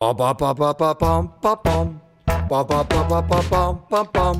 Ba 0.00 0.14
ba 0.14 0.30
ba 0.32 0.54
ba 0.54 0.70
ba 0.78 0.94
bum 0.94 1.26
ba 1.42 1.58
bum. 1.58 1.98
Ba 2.48 2.62
ba 2.62 2.86
ba 2.86 3.00
ba 3.10 3.18
ba 3.20 3.38
bum 3.50 3.82
ba 3.90 4.00
bum. 4.14 4.36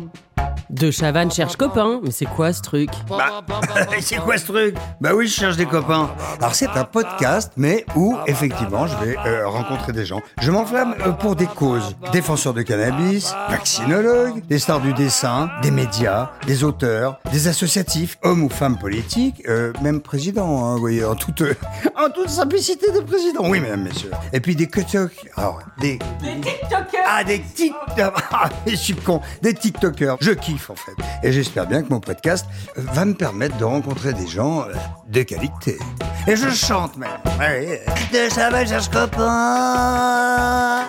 De 0.71 0.91
Chavannes 0.91 1.31
cherche 1.31 1.57
copain, 1.57 2.01
mais 2.03 2.11
c'est 2.11 2.27
quoi 2.27 2.53
ce 2.53 2.61
truc? 2.61 2.91
Bah, 3.09 3.43
c'est 4.01 4.17
quoi 4.17 4.37
ce 4.37 4.45
truc? 4.45 4.75
Bah 5.01 5.11
oui, 5.15 5.27
je 5.27 5.35
cherche 5.35 5.57
des 5.57 5.65
copains. 5.65 6.11
Alors 6.39 6.55
c'est 6.55 6.69
un 6.69 6.85
podcast, 6.85 7.53
mais 7.57 7.87
où 7.97 8.17
effectivement 8.27 8.87
je 8.87 8.97
vais 9.05 9.17
euh, 9.27 9.49
rencontrer 9.49 9.93
des 9.93 10.05
gens. 10.05 10.21
Je 10.43 10.51
m'enflamme 10.51 10.95
euh, 11.07 11.13
pour 11.13 11.37
des 11.37 11.47
causes. 11.47 11.97
Défenseurs 12.13 12.53
de 12.53 12.63
cannabis, 12.63 13.35
vaccinologues, 13.49 14.45
des 14.47 14.59
stars 14.59 14.81
du 14.81 14.93
dessin, 14.93 15.51
des 15.63 15.71
médias, 15.71 16.33
des 16.47 16.65
auteurs, 16.65 17.19
des 17.33 17.49
associatifs, 17.49 18.19
hommes 18.23 18.43
ou 18.45 18.51
femmes 18.51 18.79
politiques, 18.79 19.43
euh, 19.49 19.73
même 19.83 20.01
présidents, 20.01 20.65
hein, 20.67 20.75
vous 20.75 20.81
voyez, 20.81 21.05
en 21.05 21.15
toute, 21.15 21.41
euh, 21.43 21.55
en 21.97 22.11
toute 22.11 22.29
simplicité 22.29 22.91
de 22.93 23.01
président. 23.01 23.49
Oui, 23.49 23.61
mesdames, 23.61 23.83
messieurs. 23.85 24.11
Et 24.33 24.41
puis 24.41 24.55
des 24.55 24.67
TikTok. 24.67 25.13
Alors, 25.37 25.61
des... 25.79 25.99
Des 26.21 26.41
TikTokers 26.41 27.05
Ah, 27.07 27.25
des 27.25 27.41
TikTokers 27.41 28.13
Ah, 28.33 28.49
je 28.67 28.75
suis 28.77 28.95
con. 28.95 29.21
Des 29.43 29.55
TikTokers. 29.55 30.17
Je 30.21 30.33
kiffe, 30.33 30.58
en 30.71 30.75
fait. 30.75 30.93
Et 31.23 31.33
j'espère 31.33 31.67
bien 31.67 31.83
que 31.83 31.89
mon 31.91 32.01
podcast 32.01 32.47
va 32.77 33.05
me 33.05 33.15
permettre 33.15 33.57
de 33.59 33.65
rencontrer 33.65 34.13
des 34.13 34.27
gens 34.27 34.63
euh, 34.63 34.73
de 35.09 35.23
qualité. 35.23 35.79
Et 36.27 36.37
je 36.37 36.49
chante 36.51 36.97
même. 36.97 37.09
Ouais. 37.39 37.83
De 38.13 38.29
cherche 38.67 38.91
copain. 38.91 40.85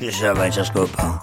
De 0.00 0.10
Chaval 0.10 0.52
cherche 0.52 0.72
copain. 0.72 1.20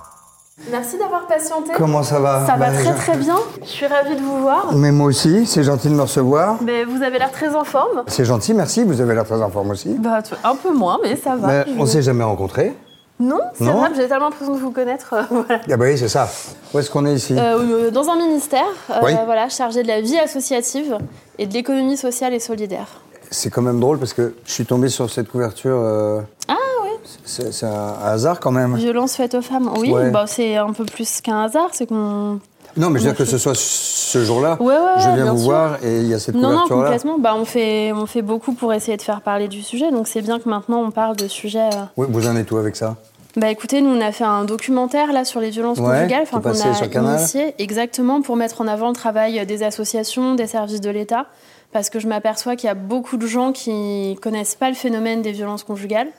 Merci 0.69 0.97
d'avoir 0.97 1.25
patienté. 1.27 1.71
Comment 1.75 2.03
ça 2.03 2.19
va 2.19 2.45
Ça 2.45 2.55
va 2.55 2.71
très 2.71 2.93
très 2.93 3.17
bien. 3.17 3.37
Je 3.61 3.67
suis 3.67 3.87
ravie 3.87 4.15
de 4.15 4.21
vous 4.21 4.39
voir. 4.41 4.73
Mais 4.75 4.91
moi 4.91 5.07
aussi, 5.07 5.45
c'est 5.45 5.63
gentil 5.63 5.89
de 5.89 5.95
me 5.95 6.03
recevoir. 6.03 6.57
Mais 6.61 6.83
vous 6.85 7.01
avez 7.01 7.17
l'air 7.17 7.31
très 7.31 7.55
en 7.55 7.63
forme. 7.63 8.03
C'est 8.07 8.25
gentil, 8.25 8.53
merci. 8.53 8.83
Vous 8.83 9.01
avez 9.01 9.15
l'air 9.15 9.25
très 9.25 9.41
en 9.41 9.49
forme 9.49 9.71
aussi. 9.71 9.95
Bah, 9.97 10.19
un 10.43 10.55
peu 10.55 10.73
moins, 10.73 10.99
mais 11.01 11.15
ça 11.15 11.35
va. 11.35 11.47
Mais 11.47 11.65
on 11.79 11.85
s'est 11.85 12.01
jamais 12.03 12.23
rencontrés. 12.23 12.73
Non, 13.21 13.39
c'est 13.53 13.63
Non 13.65 13.73
vrai, 13.79 13.89
j'ai 13.95 14.07
tellement 14.07 14.25
l'impression 14.29 14.55
de 14.55 14.59
vous 14.59 14.71
connaître. 14.71 15.13
euh, 15.13 15.21
voilà. 15.29 15.61
Ah 15.71 15.77
bah 15.77 15.85
oui, 15.87 15.97
c'est 15.97 16.07
ça. 16.09 16.29
Où 16.73 16.79
est-ce 16.79 16.89
qu'on 16.89 17.05
est 17.05 17.13
ici 17.13 17.35
Euh, 17.37 17.91
dans 17.91 18.09
un 18.09 18.15
ministère, 18.15 18.65
euh, 18.89 18.95
Oui. 19.03 19.13
voilà, 19.25 19.47
chargé 19.49 19.83
de 19.83 19.87
la 19.87 20.01
vie 20.01 20.17
associative 20.17 20.97
et 21.37 21.45
de 21.45 21.53
l'économie 21.53 21.97
sociale 21.97 22.33
et 22.33 22.39
solidaire. 22.39 22.87
C'est 23.29 23.49
quand 23.49 23.61
même 23.61 23.79
drôle 23.79 23.97
parce 23.99 24.13
que 24.13 24.33
je 24.45 24.51
suis 24.51 24.65
tombé 24.65 24.89
sur 24.89 25.09
cette 25.09 25.29
couverture. 25.29 25.77
euh, 25.79 26.19
Ah 26.47 26.55
oui. 26.83 26.89
C'est 27.23 27.53
c'est 27.53 27.65
un 27.65 27.93
hasard 28.03 28.39
quand 28.39 28.51
même. 28.51 28.75
Violence 28.75 29.15
faite 29.15 29.35
aux 29.35 29.41
femmes. 29.41 29.69
Oui, 29.77 29.91
Ouais. 29.93 30.09
bah, 30.09 30.25
c'est 30.27 30.57
un 30.57 30.73
peu 30.73 30.83
plus 30.85 31.21
qu'un 31.21 31.43
hasard, 31.43 31.69
c'est 31.71 31.85
qu'on. 31.85 32.39
Non, 32.77 32.89
mais 32.89 32.99
je 32.99 33.05
veux 33.05 33.11
dire 33.11 33.17
que 33.17 33.25
ce 33.25 33.37
soit 33.37 33.53
ce 33.55 34.23
jour-là. 34.23 34.55
Ouais, 34.61 34.67
ouais, 34.73 34.79
je 34.97 35.01
viens 35.09 35.23
bien 35.23 35.31
vous 35.33 35.39
sûr. 35.39 35.49
voir 35.49 35.83
et 35.83 35.97
il 35.99 36.07
y 36.07 36.13
a 36.13 36.19
cette 36.19 36.35
Non, 36.35 36.41
non, 36.41 36.49
couverture-là. 36.63 36.83
complètement. 36.83 37.19
Bah, 37.19 37.33
on, 37.35 37.43
fait, 37.43 37.91
on 37.93 38.05
fait 38.05 38.21
beaucoup 38.21 38.53
pour 38.53 38.71
essayer 38.73 38.95
de 38.95 39.01
faire 39.01 39.19
parler 39.21 39.49
du 39.49 39.61
sujet, 39.61 39.91
donc 39.91 40.07
c'est 40.07 40.21
bien 40.21 40.39
que 40.39 40.47
maintenant 40.47 40.81
on 40.81 40.89
parle 40.91 41.17
de 41.17 41.27
sujets. 41.27 41.59
euh, 41.73 41.83
Oui, 41.97 42.07
vous 42.09 42.27
en 42.29 42.35
êtes 42.37 42.49
où 42.51 42.55
avec 42.57 42.77
ça? 42.77 42.95
Bah 43.37 43.49
écoutez, 43.49 43.81
nous 43.81 43.89
on 43.89 44.01
a 44.01 44.11
fait 44.11 44.25
un 44.25 44.43
documentaire 44.43 45.13
là 45.13 45.23
sur 45.23 45.39
les 45.39 45.51
violences 45.51 45.77
Ouais, 45.79 45.99
conjugales, 46.01 46.23
est 46.23 46.91
qu'on 46.91 47.05
a 47.05 47.15
initié 47.15 47.55
exactement 47.59 48.21
pour 48.21 48.35
mettre 48.35 48.59
en 48.59 48.67
avant 48.67 48.89
le 48.89 48.93
travail 48.93 49.45
des 49.45 49.63
associations, 49.63 50.35
des 50.35 50.47
services 50.47 50.81
de 50.81 50.89
l'État, 50.89 51.27
parce 51.71 51.89
que 51.89 51.99
je 51.99 52.07
m'aperçois 52.07 52.57
qu'il 52.57 52.67
y 52.67 52.71
a 52.71 52.75
beaucoup 52.75 53.15
de 53.15 53.25
gens 53.25 53.53
qui 53.53 54.17
connaissent 54.21 54.55
pas 54.55 54.67
le 54.67 54.75
phénomène 54.75 55.21
des 55.21 55.31
violences 55.31 55.63
conjugales. 55.63 56.09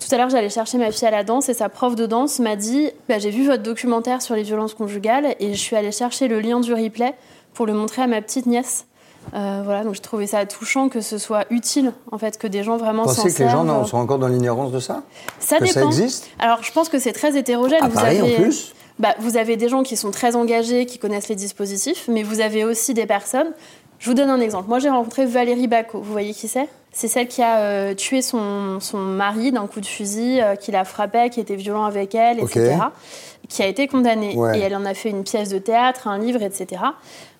Tout 0.00 0.14
à 0.14 0.18
l'heure, 0.18 0.30
j'allais 0.30 0.50
chercher 0.50 0.78
ma 0.78 0.90
fille 0.90 1.08
à 1.08 1.10
la 1.10 1.24
danse 1.24 1.48
et 1.48 1.54
sa 1.54 1.68
prof 1.68 1.94
de 1.94 2.06
danse 2.06 2.38
m'a 2.40 2.56
dit 2.56 2.90
bah, 3.08 3.18
J'ai 3.18 3.30
vu 3.30 3.46
votre 3.46 3.62
documentaire 3.62 4.20
sur 4.20 4.34
les 4.34 4.42
violences 4.42 4.74
conjugales 4.74 5.34
et 5.40 5.52
je 5.52 5.58
suis 5.58 5.76
allée 5.76 5.92
chercher 5.92 6.28
le 6.28 6.40
lien 6.40 6.60
du 6.60 6.74
replay 6.74 7.14
pour 7.54 7.66
le 7.66 7.72
montrer 7.72 8.02
à 8.02 8.06
ma 8.06 8.20
petite 8.20 8.46
nièce. 8.46 8.86
Euh, 9.34 9.62
voilà, 9.64 9.84
donc 9.84 9.94
j'ai 9.94 10.00
trouvé 10.00 10.26
ça 10.26 10.44
touchant 10.46 10.88
que 10.88 11.00
ce 11.00 11.18
soit 11.18 11.44
utile, 11.50 11.92
en 12.10 12.18
fait, 12.18 12.38
que 12.38 12.46
des 12.46 12.62
gens 12.62 12.76
vraiment 12.76 13.04
Vous 13.04 13.14
s'en 13.14 13.22
pensez 13.22 13.34
que 13.34 13.42
les 13.42 13.48
gens 13.48 13.64
servent. 13.64 13.78
non, 13.78 13.84
sont 13.84 13.98
encore 13.98 14.18
dans 14.18 14.28
l'ignorance 14.28 14.72
de 14.72 14.80
ça 14.80 15.02
Ça 15.38 15.58
que 15.58 15.66
ça 15.66 15.80
dépend. 15.80 15.90
existe 15.90 16.28
Alors, 16.38 16.62
je 16.62 16.72
pense 16.72 16.88
que 16.88 16.98
c'est 16.98 17.12
très 17.12 17.36
hétérogène. 17.36 17.82
À 17.82 17.88
vous 17.88 17.94
Paris, 17.94 18.18
avez, 18.18 18.36
en 18.38 18.42
plus 18.42 18.74
bah, 18.98 19.14
Vous 19.20 19.36
avez 19.36 19.56
des 19.56 19.68
gens 19.68 19.82
qui 19.82 19.96
sont 19.96 20.10
très 20.10 20.36
engagés, 20.36 20.86
qui 20.86 20.98
connaissent 20.98 21.28
les 21.28 21.36
dispositifs, 21.36 22.06
mais 22.08 22.22
vous 22.22 22.40
avez 22.40 22.64
aussi 22.64 22.94
des 22.94 23.06
personnes. 23.06 23.52
Je 23.98 24.08
vous 24.08 24.14
donne 24.14 24.30
un 24.30 24.40
exemple. 24.40 24.68
Moi, 24.68 24.78
j'ai 24.78 24.88
rencontré 24.88 25.26
Valérie 25.26 25.68
Bacot. 25.68 26.00
Vous 26.00 26.12
voyez 26.12 26.32
qui 26.32 26.48
c'est? 26.48 26.68
C'est 26.92 27.06
celle 27.06 27.28
qui 27.28 27.42
a 27.42 27.58
euh, 27.58 27.94
tué 27.94 28.22
son, 28.22 28.80
son 28.80 28.98
mari 28.98 29.52
d'un 29.52 29.66
coup 29.66 29.80
de 29.80 29.86
fusil, 29.86 30.40
euh, 30.40 30.56
qui 30.56 30.72
la 30.72 30.84
frappait, 30.84 31.30
qui 31.30 31.38
était 31.38 31.54
violent 31.54 31.84
avec 31.84 32.14
elle, 32.16 32.40
etc. 32.40 32.78
Qui 33.50 33.62
a 33.62 33.66
été 33.66 33.86
condamnée. 33.86 34.34
Ouais. 34.36 34.58
Et 34.58 34.62
elle 34.62 34.74
en 34.74 34.86
a 34.86 34.94
fait 34.94 35.10
une 35.10 35.24
pièce 35.24 35.50
de 35.50 35.58
théâtre, 35.58 36.08
un 36.08 36.18
livre, 36.18 36.40
etc. 36.40 36.82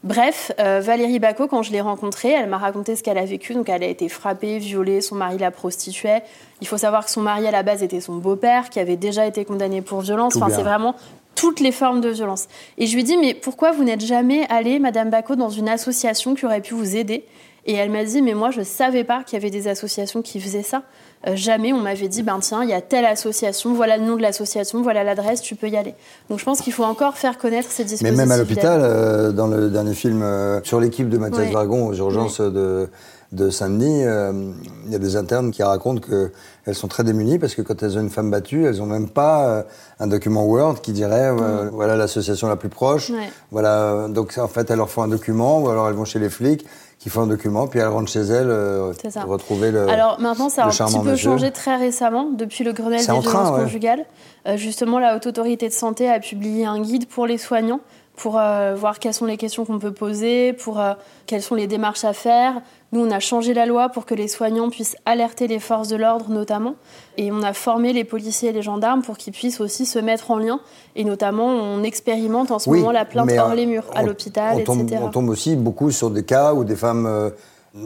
Bref, 0.03 0.53
euh, 0.59 0.81
Valérie 0.81 1.19
Bacot, 1.19 1.47
quand 1.47 1.63
je 1.63 1.73
l'ai 1.73 1.81
rencontrée, 1.81 2.33
elle 2.33 2.49
m'a 2.49 2.59
raconté 2.59 2.97
ce 2.97 3.03
qu'elle 3.03 3.17
a 3.17 3.25
vécu. 3.25 3.55
Donc, 3.55 3.69
elle 3.69 3.85
a 3.85 3.87
été 3.87 4.09
frappée, 4.09 4.59
violée, 4.59 5.01
son 5.01 5.15
mari 5.15 5.39
la 5.39 5.51
prostituait. 5.51 6.23
Il 6.61 6.67
faut 6.67 6.79
savoir 6.79 7.05
que 7.05 7.11
son 7.11 7.23
mari, 7.23 7.47
à 7.47 7.51
la 7.51 7.63
base, 7.63 7.83
était 7.83 8.01
son 8.01 8.17
beau-père, 8.17 8.71
qui 8.71 8.81
avait 8.81 8.97
déjà 8.97 9.25
été 9.25 9.45
condamné 9.45 9.83
pour 9.83 10.01
violence. 10.01 10.35
Tout 10.35 10.43
Enfin, 10.43 10.53
c'est 10.55 10.63
vraiment 10.63 10.97
toutes 11.37 11.61
les 11.61 11.73
formes 11.73 12.01
de 12.01 12.09
violence. 12.09 12.49
Et 12.77 12.87
je 12.87 12.97
lui 12.97 13.05
dis, 13.05 13.17
mais 13.17 13.35
pourquoi 13.35 13.71
vous 13.71 13.85
n'êtes 13.85 14.05
jamais 14.05 14.47
allée, 14.51 14.79
Madame 14.79 15.11
Bacot, 15.11 15.37
dans 15.37 15.49
une 15.49 15.69
association 15.69 16.35
qui 16.35 16.45
aurait 16.45 16.61
pu 16.61 16.75
vous 16.75 16.97
aider? 16.97 17.25
Et 17.67 17.75
elle 17.75 17.91
m'a 17.91 18.05
dit, 18.05 18.21
mais 18.21 18.35
moi, 18.35 18.51
je 18.51 18.63
savais 18.63 19.05
pas 19.05 19.23
qu'il 19.23 19.39
y 19.39 19.41
avait 19.41 19.51
des 19.51 19.69
associations 19.69 20.23
qui 20.23 20.41
faisaient 20.41 20.63
ça. 20.63 20.83
Euh, 21.27 21.37
jamais 21.37 21.73
on 21.75 21.81
m'avait 21.81 22.09
dit, 22.09 22.23
ben 22.23 22.39
tiens, 22.41 22.63
il 22.65 22.71
y 22.71 22.73
a 22.73 22.81
telle 22.81 23.05
association, 23.05 23.75
voilà 23.75 23.99
le 23.99 24.05
nom 24.05 24.17
de 24.17 24.23
l'association, 24.23 24.81
voilà 24.81 25.05
l'adresse, 25.05 25.43
tu 25.43 25.55
peux 25.55 25.69
y 25.69 25.77
aller. 25.77 25.95
Donc 26.31 26.39
je 26.39 26.45
pense 26.45 26.63
qu'il 26.63 26.73
faut 26.73 26.85
encore 26.85 27.19
faire 27.19 27.37
connaître 27.37 27.71
ces 27.71 27.83
Mais 27.83 27.89
dispositifs. 27.91 28.19
même 28.19 28.31
à 28.31 28.39
l'hôpital, 28.39 28.81
euh, 28.83 29.31
dans 29.31 29.47
le 29.47 29.69
dernier 29.69 29.93
film 29.93 30.23
euh, 30.23 30.61
sur 30.65 30.81
l'équipe 30.81 31.11
de 31.11 31.19
Mathias 31.19 31.41
Ouais. 31.47 31.53
Dragon 31.53 31.89
aux 31.89 31.95
urgences 31.95 32.41
de, 32.41 32.89
de 33.33 33.49
Saint-Denis, 33.49 34.05
euh, 34.05 34.53
il 34.87 34.93
y 34.93 34.95
a 34.97 34.99
des 34.99 35.17
internes 35.17 35.53
qui 35.53 35.63
racontent 35.63 36.01
qu'elles 36.01 36.75
sont 36.75 36.89
très 36.89 37.05
démunies 37.05 37.39
parce 37.39 37.55
que 37.55 37.63
quand 37.63 37.83
elles 37.83 37.97
ont 37.97 38.01
une 38.01 38.11
femme 38.11 38.31
battue, 38.31 38.65
elles 38.65 38.79
n'ont 38.79 38.87
même 38.87 39.09
pas 39.09 39.47
euh, 39.47 39.63
un 40.01 40.09
document 40.09 40.45
Word 40.45 40.81
qui 40.81 40.93
dirait 40.93 41.31
euh, 41.31 41.71
voilà 41.73 41.97
l'association 41.97 42.49
la 42.49 42.57
plus 42.57 42.69
proche. 42.69 43.11
Ouais. 43.11 43.31
Voilà, 43.53 44.09
donc 44.09 44.37
en 44.39 44.49
fait, 44.49 44.71
elles 44.71 44.79
leur 44.79 44.91
font 44.91 45.03
un 45.03 45.09
document 45.09 45.61
ou 45.61 45.69
alors 45.69 45.89
elles 45.89 45.95
vont 45.95 46.05
chez 46.05 46.19
les 46.19 46.31
flics 46.31 46.67
qui 47.01 47.09
font 47.09 47.23
un 47.23 47.27
document, 47.27 47.67
puis 47.67 47.81
elles 47.81 47.89
rentrent 47.89 48.11
chez 48.11 48.21
elles 48.21 48.51
euh, 48.51 48.93
ça. 49.09 49.23
pour 49.23 49.31
retrouver 49.31 49.71
le. 49.71 49.89
Alors 49.89 50.21
maintenant, 50.21 50.51
ça 50.51 50.65
a 50.65 50.67
un 50.67 50.71
petit 50.71 50.99
peu 50.99 51.13
monsieur. 51.13 51.31
changé 51.31 51.51
très 51.51 51.77
récemment, 51.77 52.29
depuis 52.31 52.63
le 52.63 52.73
Grenelle 52.73 53.01
des 53.01 53.07
train, 53.07 53.21
violences 53.21 53.51
ouais. 53.53 53.63
conjugales. 53.63 54.05
Euh, 54.47 54.59
justement, 54.59 54.99
la 54.99 55.17
Haute 55.17 55.27
Autorité 55.27 55.67
de 55.67 55.73
Santé 55.73 56.11
a 56.11 56.21
publié 56.21 56.67
un 56.67 56.81
guide 56.81 57.09
pour 57.09 57.27
les 57.27 57.39
soignants 57.39 57.81
pour 58.17 58.39
euh, 58.39 58.75
voir 58.75 58.99
quelles 58.99 59.15
sont 59.15 59.25
les 59.25 59.39
questions 59.39 59.65
qu'on 59.65 59.79
peut 59.79 59.95
poser, 59.95 60.53
pour 60.53 60.79
quelles 61.25 61.41
sont 61.41 61.55
les 61.55 61.67
démarches 61.67 62.05
à 62.05 62.13
faire. 62.13 62.61
Nous, 62.93 63.01
on 63.07 63.11
a 63.13 63.21
changé 63.21 63.55
la 63.55 63.67
loi 63.67 63.89
pour 63.89 64.05
que 64.05 64.15
les 64.15 64.27
soignants 64.27 64.69
puissent 64.69 64.97
alerter 65.07 65.47
les 65.47 65.61
forces 65.61 65.87
de 65.89 65.95
l'ordre 65.97 66.29
notamment. 66.31 66.75
Et 67.17 67.31
on 67.31 67.43
a 67.43 67.53
formé 67.53 67.93
les 67.93 68.03
policiers 68.05 68.49
et 68.49 68.53
les 68.53 68.63
gendarmes 68.63 69.03
pour 69.03 69.17
qu'ils 69.17 69.33
puissent 69.33 69.61
aussi 69.61 69.87
se 69.87 69.99
mettre 70.01 70.31
en 70.33 70.39
lien. 70.39 70.59
Et 70.97 71.05
notamment, 71.05 71.47
on 71.47 71.85
expérimente 71.85 72.51
en 72.51 72.59
ce 72.59 72.69
Oui, 72.69 72.81
moment 72.81 72.91
la 72.93 73.05
plainte 73.05 73.31
hors 73.39 73.51
euh, 73.51 73.55
les 73.55 73.67
murs, 73.67 73.85
à 73.95 74.03
on- 74.03 74.07
l'hôpital, 74.07 74.59
etc. 74.59 74.77
On 75.03 75.09
tombe 75.11 75.29
aussi 75.29 75.55
beaucoup 75.55 75.91
sur 75.93 76.11
des 76.11 76.25
cas 76.25 76.53
où 76.53 76.65
des 76.65 76.75
femmes 76.77 77.07
euh, 77.07 77.31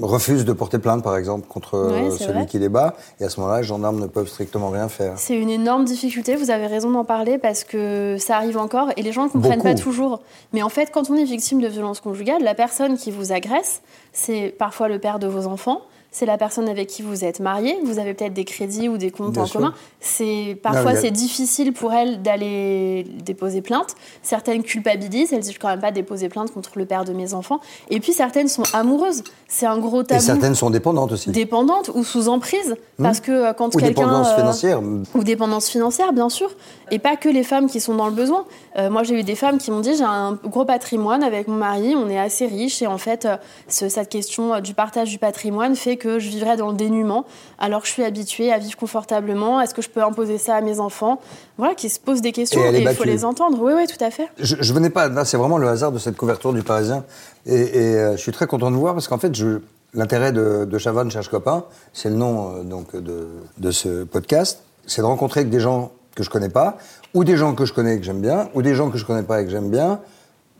refusent 0.01 0.45
de 0.45 0.53
porter 0.53 0.79
plainte, 0.79 1.03
par 1.03 1.17
exemple, 1.17 1.47
contre 1.47 1.75
euh, 1.75 2.09
Ouais, 2.09 2.11
celui 2.11 2.33
vrai. 2.33 2.47
qui 2.47 2.59
les 2.59 2.69
bat. 2.69 2.95
Et 3.21 3.25
à 3.25 3.29
ce 3.29 3.39
moment-là, 3.41 3.61
les 3.61 3.67
gendarmes 3.67 4.01
ne 4.01 4.07
peuvent 4.07 4.29
strictement 4.29 4.71
rien 4.71 4.89
faire. 4.89 5.13
C'est 5.17 5.37
une 5.37 5.51
énorme 5.51 5.85
difficulté, 5.85 6.37
vous 6.37 6.51
avez 6.51 6.67
raison 6.67 6.91
d'en 6.91 7.05
parler 7.05 7.39
parce 7.39 7.65
que 7.65 8.17
ça 8.19 8.37
arrive 8.37 8.57
encore 8.59 8.89
et 8.97 9.03
les 9.03 9.13
gens 9.13 9.25
ne 9.25 9.29
comprennent 9.29 9.59
Beaucoup. 9.63 9.75
pas 9.75 9.75
toujours. 9.75 10.21
Mais 10.53 10.63
en 10.63 10.69
fait, 10.71 10.91
quand 10.93 11.11
on 11.11 11.17
est 11.17 11.25
victime 11.25 11.61
de 11.61 11.69
violences 11.69 12.01
conjugales, 12.01 12.43
la 12.43 12.55
personne 12.55 12.97
qui 12.97 13.11
vous 13.11 13.33
agresse, 13.33 13.83
c'est 14.13 14.55
parfois 14.59 14.89
le 14.89 14.99
père 14.99 15.19
de 15.19 15.27
vos 15.27 15.47
enfants, 15.47 15.83
c'est 16.17 16.27
la 16.27 16.39
personne 16.39 16.69
avec 16.69 16.87
qui 16.87 17.03
vous 17.03 17.25
êtes 17.25 17.41
marié, 17.41 17.77
vous 17.85 17.99
avez 17.99 18.15
peut-être 18.15 18.33
des 18.35 18.45
crédits 18.45 18.89
ou 18.89 18.99
des 18.99 19.11
comptes 19.11 19.33
Bien 19.33 19.43
en 19.43 19.47
sûr. 19.47 19.59
commun. 19.61 19.75
C'est 19.99 20.57
parfois 20.63 20.93
a- 20.93 20.97
c'est 20.97 21.11
difficile 21.11 21.73
pour 21.73 21.93
elle 21.93 22.23
d'aller 22.23 23.05
déposer 23.25 23.63
plainte. 23.63 23.97
Certaines 24.23 24.63
culpabilisent, 24.63 25.33
elles 25.33 25.41
disent 25.41 25.59
quand 25.59 25.69
même 25.69 25.81
pas 25.81 25.91
déposer 25.91 26.29
plainte 26.29 26.53
contre 26.53 26.71
le 26.77 26.85
père 26.87 27.05
de 27.05 27.13
mes 27.13 27.35
enfants. 27.35 27.59
Et 27.91 27.99
puis 27.99 28.13
certaines 28.13 28.47
sont 28.49 28.63
amoureuses. 28.73 29.25
C'est 29.49 29.67
un 29.67 29.79
gros 29.79 30.03
Et 30.03 30.07
tabou. 30.07 30.21
certaines 30.23 30.55
sont 30.55 30.71
dépendantes 30.71 31.11
aussi. 31.13 31.31
Dépendantes 31.31 31.91
ou 31.95 32.05
sous 32.05 32.29
emprise, 32.29 32.77
parce 33.03 33.19
que 33.21 33.33
euh, 33.33 33.53
quand 33.53 33.75
Ou 33.75 33.79
quelqu'un 33.79 34.03
dépendance 34.03 34.29
euh, 34.29 34.37
financière. 34.37 34.81
ou 35.15 35.25
dépendance 35.25 35.69
financière, 35.69 36.13
bien 36.13 36.29
sûr. 36.29 36.51
Et 36.93 36.99
pas 37.01 37.17
que 37.17 37.29
les 37.29 37.43
femmes 37.43 37.69
qui 37.69 37.81
sont 37.81 37.95
dans 37.97 38.07
le 38.07 38.13
besoin. 38.15 38.45
Euh, 38.79 38.89
moi, 38.91 39.03
j'ai 39.03 39.19
eu 39.19 39.23
des 39.25 39.35
femmes 39.35 39.59
qui 39.59 39.71
m'ont 39.73 39.81
dit 39.81 39.97
j'ai 39.97 40.05
un 40.05 40.39
gros 40.45 40.65
patrimoine 40.65 41.23
avec 41.25 41.49
mon 41.49 41.57
mari, 41.57 41.95
on 41.97 42.09
est 42.09 42.19
assez 42.19 42.47
riche, 42.47 42.83
et 42.83 42.87
en 42.87 42.99
fait, 42.99 43.27
ce- 43.69 43.89
cette 43.89 44.09
question 44.11 44.61
du 44.61 44.75
partage 44.75 45.11
du 45.11 45.19
patrimoine 45.19 45.75
fait 45.75 45.97
que 45.97 46.04
je 46.19 46.29
vivrais 46.29 46.57
dans 46.57 46.71
le 46.71 46.77
dénuement 46.77 47.25
alors 47.59 47.83
que 47.83 47.87
je 47.89 47.93
suis 47.93 48.05
habituée 48.05 48.53
à 48.53 48.59
vivre 48.59 48.77
confortablement 48.77 49.61
Est-ce 49.61 49.75
que 49.75 49.83
je 49.83 49.89
peux 49.91 50.03
imposer 50.03 50.39
ça 50.39 50.57
à 50.57 50.61
mes 50.61 50.81
enfants? 50.81 51.21
Voilà, 51.59 51.75
qui 51.75 51.89
se 51.89 51.99
posent 52.01 52.21
des 52.23 52.33
questions 52.33 52.61
Et 52.73 52.81
il 52.83 52.89
faut 52.95 53.05
les 53.05 53.25
entendre. 53.25 53.59
Oui, 53.61 53.73
oui, 53.77 53.87
tout 53.87 54.03
à 54.05 54.11
fait. 54.11 54.29
Je, 54.39 54.57
je 54.61 54.73
venais 54.73 54.91
pas, 54.91 55.09
là 55.09 55.25
c'est 55.25 55.37
vraiment 55.37 55.59
le 55.59 55.69
hasard 55.69 55.93
de 55.93 55.99
cette 55.99 56.17
couverture 56.17 56.53
du 56.53 56.63
Parisien. 56.63 57.05
Et, 57.47 57.55
et, 57.55 57.95
euh, 57.97 58.13
je 58.17 58.21
suis 58.23 58.33
très 58.33 58.47
content 58.47 58.71
de 58.71 58.75
vous 58.77 58.81
voir 58.83 58.95
parce 58.95 59.09
qu'en 59.09 59.19
fait, 59.19 59.35
je- 59.35 59.59
l'intérêt 59.95 60.33
de, 60.33 60.65
de 60.65 60.79
Chavannes 60.79 61.11
cherche 61.11 61.29
copain, 61.29 61.65
c'est 61.93 62.09
le 62.11 62.17
nom 62.17 62.57
euh, 62.57 62.63
donc, 62.63 62.97
de, 62.97 63.29
de 63.59 63.71
ce 63.71 64.05
podcast, 64.05 64.61
c'est 64.87 65.03
de 65.03 65.07
rencontrer 65.07 65.41
avec 65.41 65.51
des 65.51 65.61
gens 65.61 65.93
que 66.17 66.23
je 66.23 66.31
connais 66.31 66.49
pas, 66.49 66.79
ou 67.13 67.25
des 67.25 67.37
gens 67.37 67.55
que 67.55 67.65
je 67.65 67.73
connais 67.73 67.95
et 67.97 67.99
que 67.99 68.05
j'aime 68.05 68.21
bien, 68.21 68.49
ou 68.55 68.63
des 68.63 68.75
gens 68.75 68.91
que 68.91 68.99
je 68.99 69.05
connais 69.05 69.23
pas 69.23 69.41
et 69.41 69.45
que 69.45 69.51
j'aime 69.51 69.71
bien. 69.71 70.01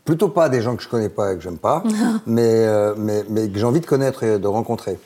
Plutôt 0.05 0.29
pas 0.29 0.49
des 0.49 0.61
gens 0.61 0.75
que 0.75 0.83
je 0.83 0.87
connais 0.89 1.09
pas 1.09 1.33
et 1.33 1.35
que 1.35 1.41
j'aime 1.41 1.57
pas, 1.57 1.81
mais, 2.27 2.43
euh, 2.45 2.93
mais, 2.97 3.23
mais 3.29 3.49
que 3.49 3.57
j'ai 3.57 3.65
envie 3.65 3.79
de 3.79 3.85
connaître 3.87 4.23
et 4.23 4.37
de 4.37 4.47
rencontrer. 4.47 4.99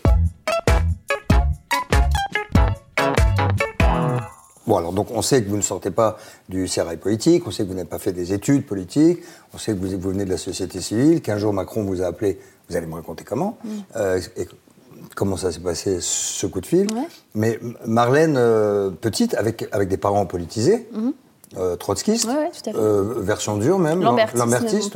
Bon, 4.69 4.77
alors 4.77 4.93
donc 4.93 5.07
on 5.09 5.23
sait 5.23 5.41
que 5.43 5.49
vous 5.49 5.57
ne 5.57 5.63
sortez 5.63 5.89
pas 5.89 6.19
du 6.47 6.67
sérail 6.67 6.97
politique, 6.97 7.41
on 7.47 7.49
sait 7.49 7.63
que 7.63 7.69
vous 7.69 7.73
n'avez 7.73 7.89
pas 7.89 7.97
fait 7.97 8.11
des 8.11 8.33
études 8.33 8.67
politiques, 8.67 9.17
on 9.51 9.57
sait 9.57 9.73
que 9.73 9.79
vous, 9.79 9.97
vous 9.99 10.09
venez 10.11 10.25
de 10.25 10.29
la 10.29 10.37
société 10.37 10.79
civile, 10.79 11.23
qu'un 11.23 11.39
jour 11.39 11.51
Macron 11.53 11.81
vous 11.81 12.03
a 12.03 12.05
appelé, 12.05 12.37
vous 12.69 12.77
allez 12.77 12.85
me 12.85 12.93
raconter 12.93 13.23
comment, 13.23 13.57
euh, 13.95 14.21
et 14.37 14.47
comment 15.15 15.37
ça 15.37 15.51
s'est 15.51 15.59
passé 15.59 15.97
ce 16.01 16.45
coup 16.45 16.61
de 16.61 16.67
fil. 16.67 16.85
Ouais. 16.93 17.07
Mais 17.33 17.59
Marlène, 17.83 18.35
euh, 18.37 18.91
petite, 18.91 19.33
avec, 19.33 19.67
avec 19.71 19.89
des 19.89 19.97
parents 19.97 20.27
politisés, 20.27 20.87
euh, 21.57 21.75
trotskistes, 21.75 22.27
Ouais, 22.27 22.51
ouais, 22.75 23.23
version 23.23 23.57
dure 23.57 23.79
même, 23.79 24.03
Lambertiste, 24.03 24.93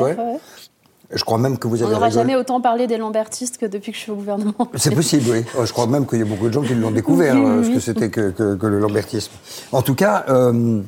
Je 1.14 1.24
crois 1.24 1.38
même 1.38 1.58
que 1.58 1.68
vous 1.68 1.82
On 1.82 1.86
avez 1.86 1.94
n'aura 1.94 2.08
rigolé. 2.08 2.22
jamais 2.24 2.36
autant 2.36 2.60
parlé 2.60 2.88
des 2.88 2.98
Lambertistes 2.98 3.58
que 3.58 3.66
depuis 3.66 3.92
que 3.92 3.98
je 3.98 4.02
suis 4.04 4.12
au 4.12 4.16
gouvernement. 4.16 4.54
C'est 4.76 4.94
possible, 4.96 5.30
oui. 5.32 5.44
Oh, 5.58 5.66
Je 5.66 5.72
crois 5.72 5.86
même 5.88 6.06
qu'il 6.08 6.20
y 6.20 6.22
a 6.24 6.26
beaucoup 6.26 6.48
de 6.48 6.54
gens 6.54 6.62
qui 6.64 6.74
l'ont 6.74 6.92
découvert, 6.92 7.36
Oui, 7.36 7.42
oui, 7.42 7.48
euh, 7.50 7.64
ce 7.64 7.70
que 7.70 7.80
c'était 7.80 8.10
que, 8.10 8.32
que- 8.32 8.56
que 8.56 8.66
le 8.68 8.80
lambertisme. 8.80 9.32
En 9.72 9.82
tout 9.82 9.96
cas, 9.96 10.26
euh, 10.30 10.82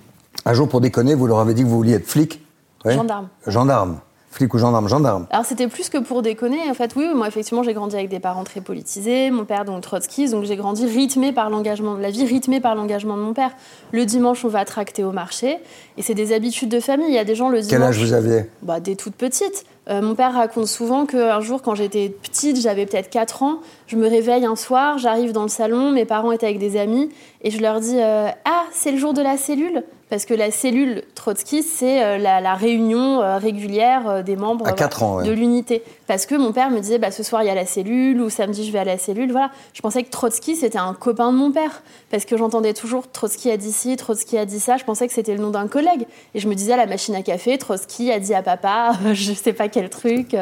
un 0.45 0.53
jour, 0.53 0.67
pour 0.67 0.81
déconner, 0.81 1.13
vous 1.15 1.27
leur 1.27 1.39
avez 1.39 1.53
dit 1.53 1.61
que 1.63 1.67
vous 1.67 1.77
vouliez 1.77 1.93
être 1.93 2.07
flic. 2.07 2.41
Gendarme. 2.85 3.27
Gendarme. 3.47 3.99
Flic 4.31 4.53
ou 4.53 4.57
gendarme 4.57 4.89
Gendarme. 4.89 5.27
Alors 5.29 5.45
c'était 5.45 5.69
plus 5.69 5.87
que 5.87 5.97
pour 5.97 6.21
déconner. 6.21 6.57
En 6.69 6.73
fait, 6.73 6.91
oui, 6.97 7.07
moi 7.15 7.25
effectivement, 7.25 7.63
j'ai 7.63 7.73
grandi 7.73 7.95
avec 7.95 8.09
des 8.09 8.19
parents 8.19 8.43
très 8.43 8.59
politisés. 8.59 9.31
Mon 9.31 9.45
père 9.45 9.63
donc 9.63 9.79
trotskiste, 9.81 10.33
donc 10.33 10.43
j'ai 10.43 10.57
grandi 10.57 10.85
rythmé 10.85 11.31
par 11.31 11.49
l'engagement, 11.49 11.95
la 11.95 12.09
vie 12.09 12.25
rythmée 12.25 12.59
par 12.59 12.75
l'engagement 12.75 13.15
de 13.15 13.21
mon 13.21 13.33
père. 13.33 13.51
Le 13.93 14.05
dimanche, 14.05 14.43
on 14.43 14.49
va 14.49 14.65
tracter 14.65 15.05
au 15.05 15.13
marché, 15.13 15.57
et 15.97 16.01
c'est 16.01 16.15
des 16.15 16.33
habitudes 16.33 16.67
de 16.67 16.81
famille. 16.81 17.07
Il 17.07 17.13
y 17.13 17.17
a 17.17 17.23
des 17.23 17.33
gens 17.35 17.47
le 17.47 17.61
dimanche. 17.61 17.69
Quel 17.71 17.81
âge 17.83 17.97
vous 17.97 18.11
aviez? 18.11 18.49
Bah, 18.61 18.81
Des 18.81 18.97
toutes 18.97 19.15
petites. 19.15 19.65
Euh, 19.89 20.01
mon 20.01 20.15
père 20.15 20.33
raconte 20.33 20.67
souvent 20.67 21.05
qu'un 21.05 21.39
jour, 21.41 21.61
quand 21.61 21.75
j'étais 21.75 22.09
petite, 22.09 22.59
j'avais 22.59 22.85
peut-être 22.85 23.09
4 23.09 23.43
ans, 23.43 23.59
je 23.87 23.97
me 23.97 24.07
réveille 24.07 24.45
un 24.45 24.55
soir, 24.55 24.97
j'arrive 24.97 25.31
dans 25.31 25.43
le 25.43 25.49
salon, 25.49 25.91
mes 25.91 26.05
parents 26.05 26.31
étaient 26.31 26.47
avec 26.47 26.59
des 26.59 26.77
amis, 26.77 27.09
et 27.43 27.51
je 27.51 27.61
leur 27.61 27.79
dis 27.79 27.99
euh, 27.99 28.29
Ah, 28.45 28.63
c'est 28.71 28.91
le 28.91 28.97
jour 28.97 29.13
de 29.13 29.21
la 29.21 29.37
cellule 29.37 29.83
Parce 30.07 30.25
que 30.25 30.35
la 30.35 30.51
cellule 30.51 31.01
trotskiste, 31.15 31.69
c'est 31.77 32.03
euh, 32.03 32.17
la, 32.19 32.39
la 32.39 32.53
réunion 32.53 33.23
euh, 33.23 33.37
régulière 33.37 34.07
euh, 34.07 34.21
des 34.21 34.35
membres 34.35 34.67
À 34.67 34.73
quatre 34.73 35.01
ans, 35.01 35.17
ouais. 35.17 35.23
de 35.25 35.31
l'unité. 35.31 35.81
Parce 36.05 36.27
que 36.27 36.35
mon 36.35 36.51
père 36.51 36.69
me 36.69 36.79
disait 36.79 36.99
bah, 36.99 37.09
Ce 37.09 37.23
soir, 37.23 37.41
il 37.41 37.47
y 37.47 37.49
a 37.49 37.55
la 37.55 37.65
cellule, 37.65 38.21
ou 38.21 38.29
samedi, 38.29 38.67
je 38.67 38.71
vais 38.71 38.77
à 38.79 38.83
la 38.83 38.99
cellule. 38.99 39.31
Voilà. 39.31 39.49
Je 39.73 39.81
pensais 39.81 40.03
que 40.03 40.11
Trotsky, 40.11 40.55
c'était 40.55 40.77
un 40.77 40.93
copain 40.93 41.31
de 41.31 41.37
mon 41.37 41.51
père. 41.51 41.81
Parce 42.11 42.25
que 42.25 42.37
j'entendais 42.37 42.73
toujours 42.73 43.09
Trotsky 43.11 43.49
a 43.49 43.57
dit 43.57 43.71
ci, 43.71 43.95
Trotsky 43.95 44.37
a 44.37 44.45
dit 44.45 44.59
ça. 44.59 44.77
Je 44.77 44.83
pensais 44.83 45.07
que 45.07 45.13
c'était 45.13 45.33
le 45.33 45.41
nom 45.41 45.49
d'un 45.49 45.67
collègue. 45.67 46.05
Et 46.35 46.39
je 46.39 46.47
me 46.47 46.53
disais 46.53 46.73
à 46.73 46.77
la 46.77 46.85
machine 46.85 47.15
à 47.15 47.23
café 47.23 47.57
Trotsky 47.57 48.11
a 48.11 48.19
dit 48.19 48.35
à 48.35 48.43
papa, 48.43 48.93
je 49.13 49.33
sais 49.33 49.53
pas 49.53 49.69
quel 49.69 49.89
truc. 49.89 50.35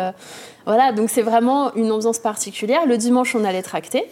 voilà, 0.65 0.91
donc 0.91 1.09
c'est 1.09 1.21
vraiment 1.21 1.73
une 1.75 1.89
ambiance 1.89 2.19
particulière. 2.19 2.85
Le 2.85 2.97
dimanche, 2.97 3.33
on 3.33 3.45
allait 3.45 3.63
tracter. 3.63 4.09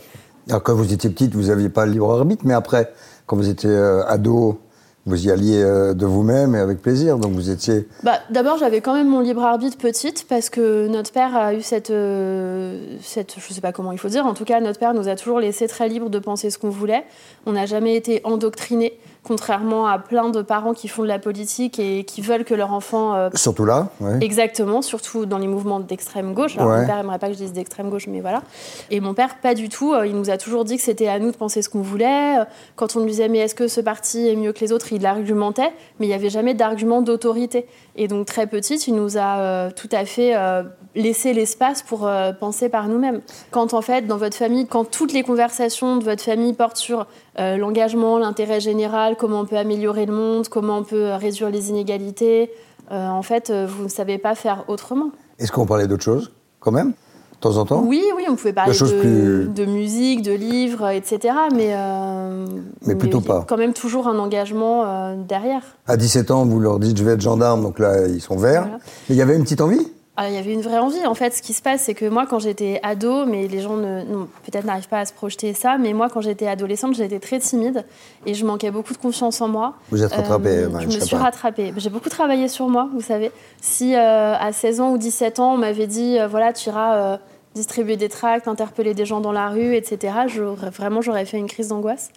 Alors, 0.48 0.64
quand 0.64 0.76
vous 0.76 0.94
étiez 0.94 1.10
petite, 1.10 1.36
vous 1.36 1.48
n'aviez 1.48 1.70
pas 1.70 1.86
le 1.86 1.92
libre 1.92 2.10
arbitre, 2.10 2.44
mais 2.46 2.54
après, 2.54 2.94
quand 3.26 3.36
vous 3.36 3.50
étiez 3.50 3.76
ado, 4.08 4.62
vous 5.06 5.28
y 5.28 5.32
alliez 5.32 5.62
euh, 5.64 5.94
de 5.94 6.06
vous-même 6.06 6.54
et 6.56 6.60
avec 6.60 6.82
plaisir. 6.82 7.18
Donc 7.18 7.32
vous 7.34 7.50
étiez. 7.50 7.88
Bah, 8.04 8.20
D'abord, 8.30 8.58
j'avais 8.58 8.82
quand 8.82 8.94
même 8.94 9.08
mon 9.08 9.20
libre 9.20 9.44
arbitre 9.44 9.78
petite 9.78 10.26
parce 10.28 10.50
que 10.50 10.88
notre 10.88 11.12
père 11.12 11.36
a 11.36 11.54
eu 11.54 11.62
cette, 11.62 11.90
euh, 11.90 12.98
cette. 13.02 13.36
Je 13.40 13.54
sais 13.54 13.62
pas 13.62 13.72
comment 13.72 13.92
il 13.92 13.98
faut 13.98 14.10
dire. 14.10 14.26
En 14.26 14.34
tout 14.34 14.46
cas, 14.46 14.60
notre 14.60 14.80
père 14.80 14.94
nous 14.94 15.08
a 15.08 15.16
toujours 15.16 15.40
laissé 15.40 15.68
très 15.68 15.90
libre 15.90 16.10
de 16.10 16.20
penser 16.20 16.50
ce 16.50 16.58
qu'on 16.60 16.70
voulait. 16.70 17.04
On 17.46 17.54
n'a 17.54 17.66
jamais 17.66 17.96
été 17.96 18.22
endoctrinés, 18.24 19.00
contrairement 19.24 19.86
à 19.88 20.00
plein 20.00 20.30
de 20.30 20.42
parents 20.42 20.74
qui 20.74 20.88
font 20.88 21.04
de 21.04 21.08
la 21.08 21.20
politique 21.20 21.78
et 21.78 22.04
qui 22.06 22.22
veulent 22.22 22.44
que 22.44 22.56
leur 22.56 22.74
enfant. 22.74 23.14
euh, 23.14 23.30
Surtout 23.36 23.66
là, 23.66 23.90
ouais. 24.00 24.18
Exactement, 24.22 24.82
surtout 24.82 25.26
dans 25.28 25.38
les 25.38 25.48
mouvements 25.48 25.80
d'extrême 25.80 26.34
gauche. 26.34 26.58
Alors, 26.58 26.72
Ouais. 26.72 26.82
mon 26.82 26.86
père 26.88 26.98
aimerait 26.98 27.20
pas 27.20 27.28
que 27.28 27.34
je 27.34 27.38
dise 27.38 27.54
d'extrême 27.54 27.90
gauche, 27.90 28.08
mais 28.08 28.20
voilà. 28.20 28.42
Et 28.90 29.00
mon 29.00 29.14
père, 29.14 29.38
pas 29.40 29.54
du 29.54 29.70
tout. 29.70 29.94
Euh, 29.94 30.08
Il 30.08 30.16
nous 30.16 30.30
a 30.32 30.38
toujours 30.38 30.66
dit 30.66 30.76
que 30.78 30.82
c'était 30.84 31.08
à 31.08 31.20
nous 31.20 31.32
de 31.32 31.38
penser 31.38 31.62
ce 31.62 31.70
qu'on 31.70 31.82
voulait. 31.84 32.40
Euh, 32.40 32.46
Quand 32.76 32.96
on 32.96 33.02
lui 33.02 33.12
disait, 33.12 33.28
mais 33.30 33.38
est-ce 33.40 33.54
que 33.56 33.68
ce 33.68 33.80
parti 33.80 34.28
est 34.28 34.36
mieux 34.36 34.54
que 34.54 34.60
les 34.60 34.72
autres, 34.72 34.92
il 34.92 35.06
argumentait, 35.06 35.72
mais 36.00 36.08
il 36.08 36.10
n'y 36.10 36.16
avait 36.16 36.30
jamais 36.32 36.54
d'argument 36.56 37.02
d'autorité. 37.04 37.68
Et 37.96 38.08
donc, 38.08 38.26
très 38.26 38.48
petite, 38.48 38.88
il 38.88 38.96
nous 38.96 39.18
a 39.18 39.38
euh, 39.40 39.70
tout 39.76 39.90
à 39.92 40.04
fait 40.06 40.36
euh, 40.36 40.64
laissé 40.96 41.34
l'espace 41.34 41.84
pour 41.84 42.10
penser 42.40 42.70
par 42.70 42.88
nous-mêmes. 42.88 43.22
Quand, 43.52 43.74
en 43.74 43.82
fait, 43.82 44.08
dans 44.08 44.18
votre 44.18 44.36
famille, 44.36 44.66
quand 44.68 44.84
toutes 44.84 45.14
les 45.14 45.24
conversations 45.24 45.98
de 45.98 46.04
votre 46.04 46.24
famille 46.24 46.54
portent 46.54 46.78
sur 46.78 47.06
euh, 47.40 47.58
l'engagement, 47.58 48.18
l'intérêt 48.20 48.60
général, 48.60 49.16
comment 49.18 49.42
on 49.42 49.46
peut 49.46 49.58
améliorer 49.58 50.06
le 50.06 50.14
monde, 50.14 50.48
comment 50.50 50.80
on 50.80 50.84
peut 50.84 51.06
euh, 51.12 51.18
réduire 51.18 51.50
les 51.50 51.70
inégalités, 51.70 52.52
euh, 52.92 53.08
en 53.08 53.22
fait, 53.22 53.52
vous 53.52 53.84
ne 53.84 53.90
savez 53.90 54.18
pas 54.18 54.36
faire 54.36 54.66
autrement. 54.68 55.12
Est-ce 55.40 55.52
qu'on 55.52 55.66
parlait 55.66 55.88
d'autre 55.88 56.04
chose, 56.04 56.32
quand 56.60 56.72
même 56.72 56.90
De 56.90 57.38
temps 57.40 57.56
en 57.58 57.66
temps? 57.66 57.84
Oui, 57.88 58.04
oui, 58.18 58.26
on 58.30 58.36
pouvait 58.36 58.52
parler 58.54 58.74
Des 58.74 58.78
choses 58.78 58.94
de, 58.94 59.00
plus- 59.00 59.48
de 59.48 59.66
musique, 59.66 60.22
de 60.24 60.34
livres, 60.34 60.90
etc. 60.90 61.34
Mais, 61.56 61.70
euh, 61.74 62.46
Mais 62.86 62.96
plutôt 62.96 63.20
il 63.20 63.28
y 63.28 63.32
a 63.32 63.34
pas. 63.36 63.46
quand 63.48 63.58
même 63.58 63.74
toujours 63.74 64.08
un 64.10 64.20
engagement 64.20 65.16
derrière. 65.16 65.64
À 65.88 65.96
17 65.96 66.32
ans, 66.32 66.46
vous 66.46 66.60
leur 66.60 66.80
dites 66.80 66.98
je 66.98 67.04
vais 67.06 67.14
être 67.14 67.22
gendarme, 67.22 67.62
donc 67.64 67.80
là, 67.80 68.08
ils 68.08 68.20
sont 68.22 68.36
verts. 68.36 68.64
Voilà. 68.64 68.78
Mais 69.10 69.16
il 69.16 69.18
y 69.18 69.22
avait 69.22 69.38
une 69.38 69.44
petite 69.44 69.62
envie? 69.62 69.88
Ah, 70.18 70.28
Il 70.30 70.36
y 70.36 70.38
avait 70.38 70.52
une 70.54 70.62
vraie 70.62 70.78
envie. 70.78 71.06
En 71.06 71.14
fait, 71.14 71.34
ce 71.34 71.42
qui 71.42 71.54
se 71.54 71.62
passe, 71.62 71.84
c'est 71.84 71.94
que 71.94 72.06
moi, 72.06 72.26
quand 72.30 72.40
j'étais 72.40 72.80
ado, 72.84 73.26
mais 73.26 73.48
les 73.48 73.62
gens 73.62 73.78
ne, 73.78 74.04
non, 74.04 74.28
peut-être 74.46 74.66
n'arrivent 74.66 74.90
pas 74.90 75.00
à 75.00 75.06
se 75.06 75.14
projeter 75.14 75.54
ça, 75.54 75.78
mais 75.78 75.94
moi, 75.94 76.10
quand 76.10 76.20
j'étais 76.22 76.48
adolescente, 76.48 76.96
j'étais 76.96 77.20
très 77.20 77.40
timide 77.40 77.86
et 78.26 78.34
je 78.34 78.46
manquais 78.46 78.72
beaucoup 78.72 78.94
de 78.94 78.98
confiance 78.98 79.40
en 79.42 79.48
moi. 79.48 79.76
Vous 79.90 80.04
êtes 80.04 80.12
rattrapée, 80.14 80.50
Euh, 80.50 80.80
je 80.82 80.88
me 80.88 81.00
suis 81.00 81.16
rattrapée. 81.16 81.74
J'ai 81.78 81.90
beaucoup 81.90 82.10
travaillé 82.10 82.50
sur 82.50 82.68
moi, 82.68 82.90
vous 82.94 83.02
savez. 83.02 83.32
Si 83.62 83.96
euh, 83.96 84.36
à 84.38 84.52
16 84.52 84.82
ans 84.82 84.92
ou 84.92 84.98
17 84.98 85.40
ans, 85.40 85.54
on 85.54 85.58
m'avait 85.58 85.88
dit, 85.88 86.20
euh, 86.20 86.28
voilà, 86.28 86.52
tu 86.52 86.68
iras 86.70 86.96
euh, 86.96 87.18
distribuer 87.54 87.98
des 87.98 88.08
tracts, 88.08 88.48
interpeller 88.48 88.94
des 88.94 89.06
gens 89.06 89.20
dans 89.20 89.34
la 89.34 89.50
rue, 89.50 89.76
etc., 89.76 90.14
j'aurais- 90.28 90.70
vraiment, 90.70 91.02
j'aurais 91.02 91.26
fait 91.26 91.38
une 91.38 91.48
crise 91.48 91.68
d'angoisse. 91.68 92.10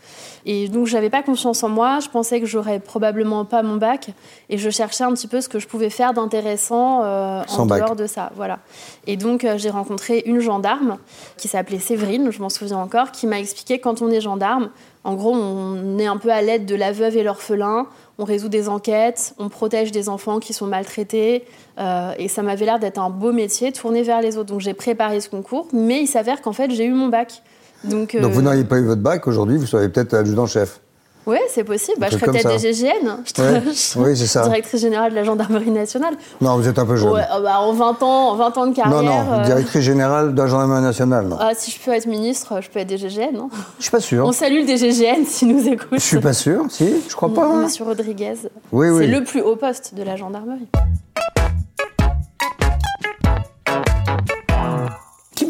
Et 0.47 0.69
donc, 0.69 0.87
j'avais 0.87 1.11
pas 1.11 1.23
confiance 1.23 1.63
en 1.65 1.69
moi. 1.69 1.99
Je 2.01 2.09
pensais 2.09 2.41
que 2.41 2.47
j'aurais 2.47 2.79
probablement 2.79 3.45
pas 3.45 3.63
mon 3.63 3.77
bac. 3.77 4.11
Et 4.49 4.59
je 4.59 4.71
cherchais 4.71 5.03
un 5.05 5.13
petit 5.13 5.27
peu 5.27 5.41
ce 5.41 5.49
que 5.49 5.59
je 5.59 5.67
pouvais 5.67 5.91
faire 5.91 6.13
d'intéressant 6.15 7.03
euh, 7.03 7.43
en 7.59 7.67
bac. 7.67 7.81
dehors 7.83 7.97
de 7.97 8.07
ça. 8.07 8.31
Voilà. 8.37 8.61
Et 9.07 9.17
donc, 9.17 9.45
euh, 9.45 9.59
j'ai 9.59 9.71
rencontré 9.71 10.23
une 10.27 10.39
gendarme 10.41 10.99
qui 11.37 11.49
s'appelait 11.49 11.79
Séverine, 11.81 12.31
je 12.31 12.41
m'en 12.41 12.49
souviens 12.49 12.79
encore, 12.79 13.11
qui 13.11 13.27
m'a 13.27 13.41
expliqué 13.41 13.81
quand 13.81 14.03
on 14.03 14.11
est 14.11 14.21
gendarme, 14.21 14.71
en 15.03 15.15
gros, 15.15 15.35
on 15.35 15.99
est 15.99 16.07
un 16.07 16.17
peu 16.17 16.31
à 16.31 16.41
l'aide 16.41 16.65
de 16.65 16.75
la 16.75 16.93
veuve 16.93 17.17
et 17.17 17.23
l'orphelin, 17.23 17.87
on 18.19 18.25
résout 18.25 18.49
des 18.49 18.69
enquêtes, 18.69 19.35
on 19.39 19.49
protège 19.49 19.93
des 19.93 20.09
enfants 20.09 20.39
qui 20.39 20.53
sont 20.53 20.67
maltraités, 20.67 21.45
euh, 21.79 22.13
et 22.19 22.29
ça 22.29 22.43
m'avait 22.43 22.65
l'air 22.65 22.79
d'être 22.79 22.99
un 22.99 23.11
beau 23.11 23.33
métier 23.33 23.73
tourné 23.73 24.03
vers 24.03 24.21
les 24.21 24.37
autres. 24.37 24.51
Donc, 24.51 24.61
j'ai 24.61 24.75
préparé 24.75 25.21
ce 25.21 25.29
concours, 25.29 25.69
mais 25.73 26.01
il 26.01 26.07
s'avère 26.07 26.43
qu'en 26.43 26.53
fait, 26.53 26.71
j'ai 26.71 26.85
eu 26.85 26.93
mon 26.93 27.09
bac. 27.09 27.43
Donc, 27.85 28.17
Donc 28.17 28.33
vous 28.33 28.41
euh, 28.41 28.43
n'auriez 28.43 28.65
pas 28.65 28.79
eu 28.79 28.85
votre 28.85 29.03
bac, 29.03 29.27
aujourd'hui, 29.27 29.57
vous 29.57 29.67
seriez 29.67 29.89
peut-être 29.89 30.15
adjudant-chef. 30.15 30.81
Ouais, 31.27 31.41
c'est 31.49 31.65
possible. 31.65 31.99
Bah, 31.99 32.09
je 32.11 32.19
comme 32.19 32.33
peut-être 32.33 32.49
des 32.49 32.59
GGN. 32.59 32.91
Je 33.25 33.43
Ouais. 33.43 33.73
serais- 33.75 34.03
Oui, 34.11 34.17
c'est 34.17 34.27
ça. 34.27 34.43
Directrice 34.43 34.81
générale 34.81 35.11
de 35.11 35.17
la 35.17 35.25
gendarmerie 35.25 35.71
nationale. 35.71 36.15
Non, 36.41 36.57
vous 36.57 36.69
êtes 36.69 36.79
un 36.79 36.85
peu 36.85 36.97
jeune. 36.97 37.11
Ouais, 37.13 37.23
euh, 37.35 37.41
bah, 37.41 37.61
en 37.61 37.73
20 37.73 38.03
ans, 38.03 38.31
en 38.31 38.37
20 38.37 38.59
ans 38.59 38.67
de 38.67 38.75
carrière. 38.75 39.03
non, 39.03 39.03
non, 39.03 39.33
euh, 39.33 39.45
directrice 39.45 39.83
générale 39.83 40.35
de 40.35 40.39
la 40.43 40.47
gendarmerie 40.49 40.83
nationale, 40.83 41.27
non. 41.27 41.37
ah, 41.41 41.53
si 41.55 41.71
je 41.71 41.81
peux 41.81 41.93
être 41.93 42.07
ministre, 42.07 42.61
je 42.61 42.69
peux 42.69 42.81
être 42.81 42.89
des 42.89 42.99
GGN. 42.99 43.33
non 43.33 43.49
Je 43.79 43.83
suis 43.85 43.91
pas 43.91 44.01
sûr. 44.01 44.27
On 44.27 44.33
salue 44.33 44.65
des 44.67 44.77
GGN 44.77 45.25
s'ils 45.27 45.49
nous 45.57 45.67
écoutent. 45.67 45.89
Je 45.93 45.99
suis 45.99 46.21
pas 46.21 46.33
sûr, 46.35 46.65
si, 46.69 46.95
je 47.09 47.15
crois 47.17 47.33
pas. 47.33 47.45
hein. 47.47 47.63
Monsieur 47.63 47.85
Rodriguez. 47.85 48.35
Oui, 48.73 48.87
C'est 48.89 48.93
oui. 48.93 49.07
le 49.07 49.25
plus 49.25 49.41
haut 49.41 49.57
poste 49.57 49.95
de 49.95 50.03
la 50.03 50.17
gendarmerie. 50.17 50.69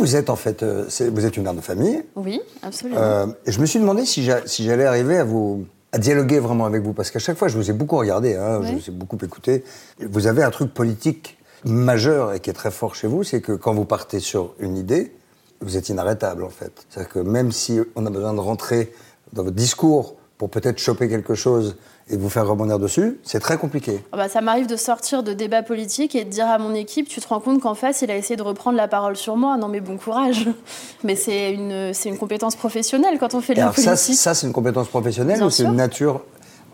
Vous 0.05 0.17
êtes 0.17 0.31
en 0.31 0.37
fait 0.37 0.63
euh, 0.63 0.85
Vous 1.13 1.25
êtes 1.27 1.37
une 1.37 1.43
mère 1.45 1.55
de 1.55 1.61
famille. 1.61 2.03
Oui, 2.17 2.41
absolument. 2.63 3.01
Euh, 3.01 3.27
et 3.47 3.53
je 3.53 3.61
me 3.61 3.67
suis 3.67 3.79
demandé 3.79 4.05
si 4.05 4.23
j'a- 4.23 4.47
si 4.47 4.65
j'allais 4.65 4.85
arriver 4.85 5.19
à 5.19 5.25
vous 5.25 5.65
à 5.93 5.99
dialoguer 5.99 6.41
vraiment 6.41 6.67
avec 6.67 6.83
vous, 6.83 6.93
parce 6.93 7.11
qu'à 7.13 7.21
chaque 7.21 7.37
fois, 7.39 7.47
je 7.49 7.57
vous 7.57 7.71
ai 7.71 7.73
beaucoup 7.73 7.97
regardé, 7.97 8.35
hein, 8.35 8.61
je 8.63 8.73
vous 8.73 8.89
ai 8.89 8.91
beaucoup 8.91 9.17
écouté. 9.23 9.63
Vous 10.01 10.27
avez 10.27 10.43
un 10.43 10.51
truc 10.51 10.75
politique 10.75 11.39
majeur 11.65 12.33
et 12.33 12.41
qui 12.41 12.51
est 12.51 12.55
très 12.55 12.73
fort 12.73 12.95
chez 12.97 13.07
vous, 13.07 13.23
c'est 13.25 13.41
que 13.41 13.53
quand 13.53 13.73
vous 13.75 13.85
partez 13.85 14.19
sur 14.21 14.55
une 14.59 14.77
idée, 14.77 15.13
vous 15.61 15.77
êtes 15.77 15.89
inarrêtable 15.89 16.43
en 16.45 16.49
fait. 16.51 16.73
C'est-à-dire 16.91 17.13
que 17.13 17.19
même 17.21 17.53
si 17.53 17.81
on 17.95 18.05
a 18.07 18.11
besoin 18.11 18.35
de 18.35 18.41
rentrer 18.41 18.93
dans 19.33 19.45
votre 19.45 19.55
discours 19.57 20.17
pour 20.37 20.51
peut-être 20.51 20.79
choper 20.79 21.09
quelque 21.09 21.35
chose 21.35 21.77
et 22.11 22.17
vous 22.17 22.29
faire 22.29 22.47
rebondir 22.47 22.79
dessus, 22.79 23.19
c'est 23.23 23.41
très 23.41 23.57
compliqué. 23.57 24.05
Ah 24.13 24.17
bah, 24.19 24.29
ça 24.29 24.41
m'arrive 24.43 24.67
de 24.67 24.77
sortir 24.77 25.23
de 25.23 25.33
débats 25.33 25.63
politiques 25.63 26.15
et 26.15 26.25
de 26.25 26.31
dire 26.31 26.47
à 26.47 26.59
mon 26.59 26.75
équipe, 26.75 27.09
tu 27.09 27.21
te 27.21 27.29
rends 27.29 27.41
compte 27.41 27.61
qu'en 27.63 27.75
face, 27.75 28.03
il 28.03 28.11
a 28.11 28.17
essayé 28.17 28.37
de 28.37 28.43
reprendre 28.43 28.77
la 28.77 28.89
parole 28.89 29.17
sur 29.17 29.37
moi. 29.37 29.57
Non 29.57 29.69
mais 29.69 29.81
bon 29.81 29.97
courage. 29.97 30.49
Mais 31.05 31.17
c'est 31.17 31.53
une, 31.53 31.95
c'est 31.95 32.09
une 32.11 32.19
compétence 32.19 32.57
professionnelle 32.57 33.19
quand 33.19 33.35
on 33.35 33.41
fait 33.41 33.55
de 33.55 33.59
la 33.59 33.65
alors 33.65 33.77
ça, 33.77 33.93
politique. 33.93 34.17
ça 34.17 34.35
c'est 34.35 34.47
une 34.47 34.53
compétence 34.53 34.89
professionnelle 34.89 35.39
Bien 35.39 35.47
ou 35.47 35.51
c'est 35.51 35.65
une 35.65 35.77
nature 35.77 36.23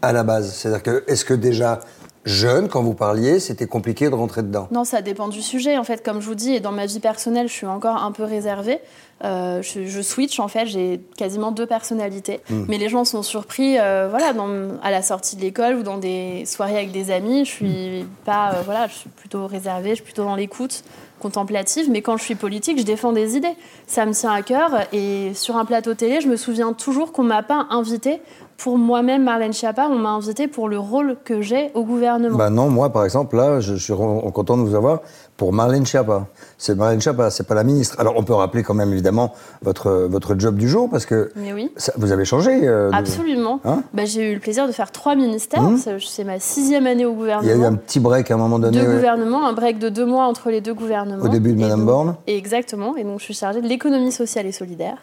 à 0.02 0.12
la 0.12 0.22
base? 0.24 0.52
C'est-à-dire 0.54 0.82
que, 0.82 1.04
est-ce 1.06 1.24
que 1.24 1.34
déjà, 1.34 1.80
jeune, 2.24 2.68
quand 2.68 2.82
vous 2.82 2.94
parliez, 2.94 3.40
c'était 3.40 3.66
compliqué 3.66 4.10
de 4.10 4.14
rentrer 4.14 4.42
dedans 4.42 4.68
Non, 4.70 4.84
ça 4.84 5.02
dépend 5.02 5.28
du 5.28 5.42
sujet. 5.42 5.78
En 5.78 5.84
fait, 5.84 6.04
comme 6.04 6.20
je 6.20 6.26
vous 6.26 6.34
dis, 6.34 6.54
et 6.54 6.60
dans 6.60 6.72
ma 6.72 6.86
vie 6.86 7.00
personnelle, 7.00 7.48
je 7.48 7.52
suis 7.52 7.66
encore 7.66 7.96
un 7.96 8.12
peu 8.12 8.24
réservée. 8.24 8.80
Euh, 9.22 9.60
je, 9.62 9.86
je 9.86 10.00
switch, 10.00 10.40
en 10.40 10.48
fait, 10.48 10.66
j'ai 10.66 11.00
quasiment 11.16 11.52
deux 11.52 11.66
personnalités. 11.66 12.40
Hmm. 12.48 12.64
Mais 12.68 12.78
les 12.78 12.88
gens 12.88 13.04
sont 13.04 13.22
surpris, 13.22 13.78
euh, 13.78 14.08
voilà, 14.08 14.32
dans, 14.32 14.78
à 14.82 14.90
la 14.90 15.02
sortie 15.02 15.36
de 15.36 15.42
l'école 15.42 15.74
ou 15.76 15.82
dans 15.82 15.98
des 15.98 16.44
soirées 16.46 16.76
avec 16.76 16.92
des 16.92 17.10
amis. 17.10 17.44
Je 17.44 17.50
suis 17.50 18.06
pas, 18.24 18.52
euh, 18.52 18.62
voilà, 18.64 18.86
je 18.88 18.94
suis 18.94 19.10
plutôt 19.10 19.46
réservée, 19.46 19.90
je 19.90 19.94
suis 19.96 20.04
plutôt 20.04 20.24
dans 20.24 20.36
l'écoute 20.36 20.82
contemplative. 21.20 21.88
Mais 21.90 22.02
quand 22.02 22.16
je 22.16 22.24
suis 22.24 22.34
politique, 22.34 22.78
je 22.78 22.84
défends 22.84 23.12
des 23.12 23.36
idées. 23.36 23.54
Ça 23.86 24.06
me 24.06 24.12
tient 24.12 24.32
à 24.32 24.42
cœur. 24.42 24.70
Et 24.92 25.32
sur 25.34 25.56
un 25.56 25.64
plateau 25.64 25.94
télé, 25.94 26.20
je 26.20 26.28
me 26.28 26.36
souviens 26.36 26.72
toujours 26.72 27.12
qu'on 27.12 27.22
m'a 27.22 27.42
pas 27.42 27.66
invité 27.70 28.20
pour 28.60 28.76
moi-même, 28.76 29.24
Marlène 29.24 29.54
Schiappa, 29.54 29.88
on 29.90 29.98
m'a 29.98 30.10
invité 30.10 30.46
pour 30.46 30.68
le 30.68 30.78
rôle 30.78 31.16
que 31.24 31.40
j'ai 31.40 31.70
au 31.72 31.82
gouvernement. 31.82 32.36
Bah 32.36 32.50
non, 32.50 32.68
moi 32.68 32.92
par 32.92 33.04
exemple, 33.04 33.36
là, 33.36 33.58
je, 33.60 33.74
je 33.74 33.82
suis 33.82 33.94
content 33.94 34.58
de 34.58 34.62
vous 34.62 34.74
avoir 34.74 35.00
pour 35.40 35.54
Marlène 35.54 35.86
Schiappa. 35.86 36.26
C'est 36.58 36.74
Marlène 36.74 37.00
Schiappa, 37.00 37.30
c'est 37.30 37.44
pas 37.46 37.54
la 37.54 37.64
ministre. 37.64 37.96
Alors 37.98 38.12
on 38.18 38.22
peut 38.24 38.34
rappeler 38.34 38.62
quand 38.62 38.74
même 38.74 38.92
évidemment 38.92 39.32
votre, 39.62 39.90
votre 39.90 40.38
job 40.38 40.56
du 40.58 40.68
jour 40.68 40.90
parce 40.90 41.06
que 41.06 41.32
oui. 41.34 41.70
ça- 41.78 41.94
vous 41.96 42.12
avez 42.12 42.26
changé. 42.26 42.50
euh, 42.68 42.90
de- 42.90 42.94
Absolument. 42.94 43.58
Hein 43.64 43.82
bah, 43.94 44.04
j'ai 44.04 44.32
eu 44.32 44.34
le 44.34 44.40
plaisir 44.40 44.66
de 44.66 44.72
faire 44.72 44.92
trois 44.92 45.16
ministères. 45.16 45.62
Mhm. 45.62 45.78
C'est- 45.78 46.24
ma 46.24 46.38
sixième 46.40 46.86
année 46.86 47.06
au 47.06 47.12
Il 47.12 47.16
gouvernement. 47.16 47.48
y 47.48 47.52
a 47.54 47.56
eu 47.56 47.64
un 47.64 47.74
petit 47.74 48.00
break 48.00 48.30
à 48.30 48.34
un 48.34 48.36
moment 48.36 48.58
donné. 48.58 48.78
Deux 48.78 48.86
ouais. 48.86 48.94
gouvernements, 48.96 49.46
un 49.48 49.54
break 49.54 49.78
de 49.78 49.88
deux 49.88 50.04
mois 50.04 50.26
entre 50.26 50.50
les 50.50 50.60
deux 50.60 50.74
gouvernements. 50.74 51.24
Au 51.24 51.28
début 51.28 51.54
de 51.54 51.58
Madame 51.60 51.78
donc- 51.80 51.86
Borne 51.88 52.16
Exactement. 52.26 52.94
Et 52.98 53.04
donc, 53.04 53.20
je 53.20 53.24
suis 53.24 53.32
chargée 53.32 53.62
de 53.62 53.66
l'économie 53.66 54.12
sociale 54.12 54.44
et 54.44 54.52
solidaire 54.52 54.98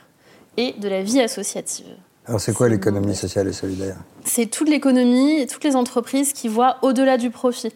et 0.58 0.76
de 0.80 0.88
la 0.88 1.02
vie 1.02 1.20
associative. 1.20 1.88
Alors 2.28 2.40
c'est 2.40 2.54
quoi 2.54 2.70
l'économie 2.70 3.16
sociale 3.16 3.48
et 3.48 3.54
solidaire? 3.54 3.96
C'est 4.24 4.46
toute 4.46 4.70
l'économie 4.70 5.40
et 5.42 5.48
toutes 5.48 5.64
les 5.64 5.76
entreprises 5.76 6.32
qui 6.34 6.48
voient 6.48 6.76
au-delà 6.84 7.18
du 7.18 7.32
profit. 7.32 7.74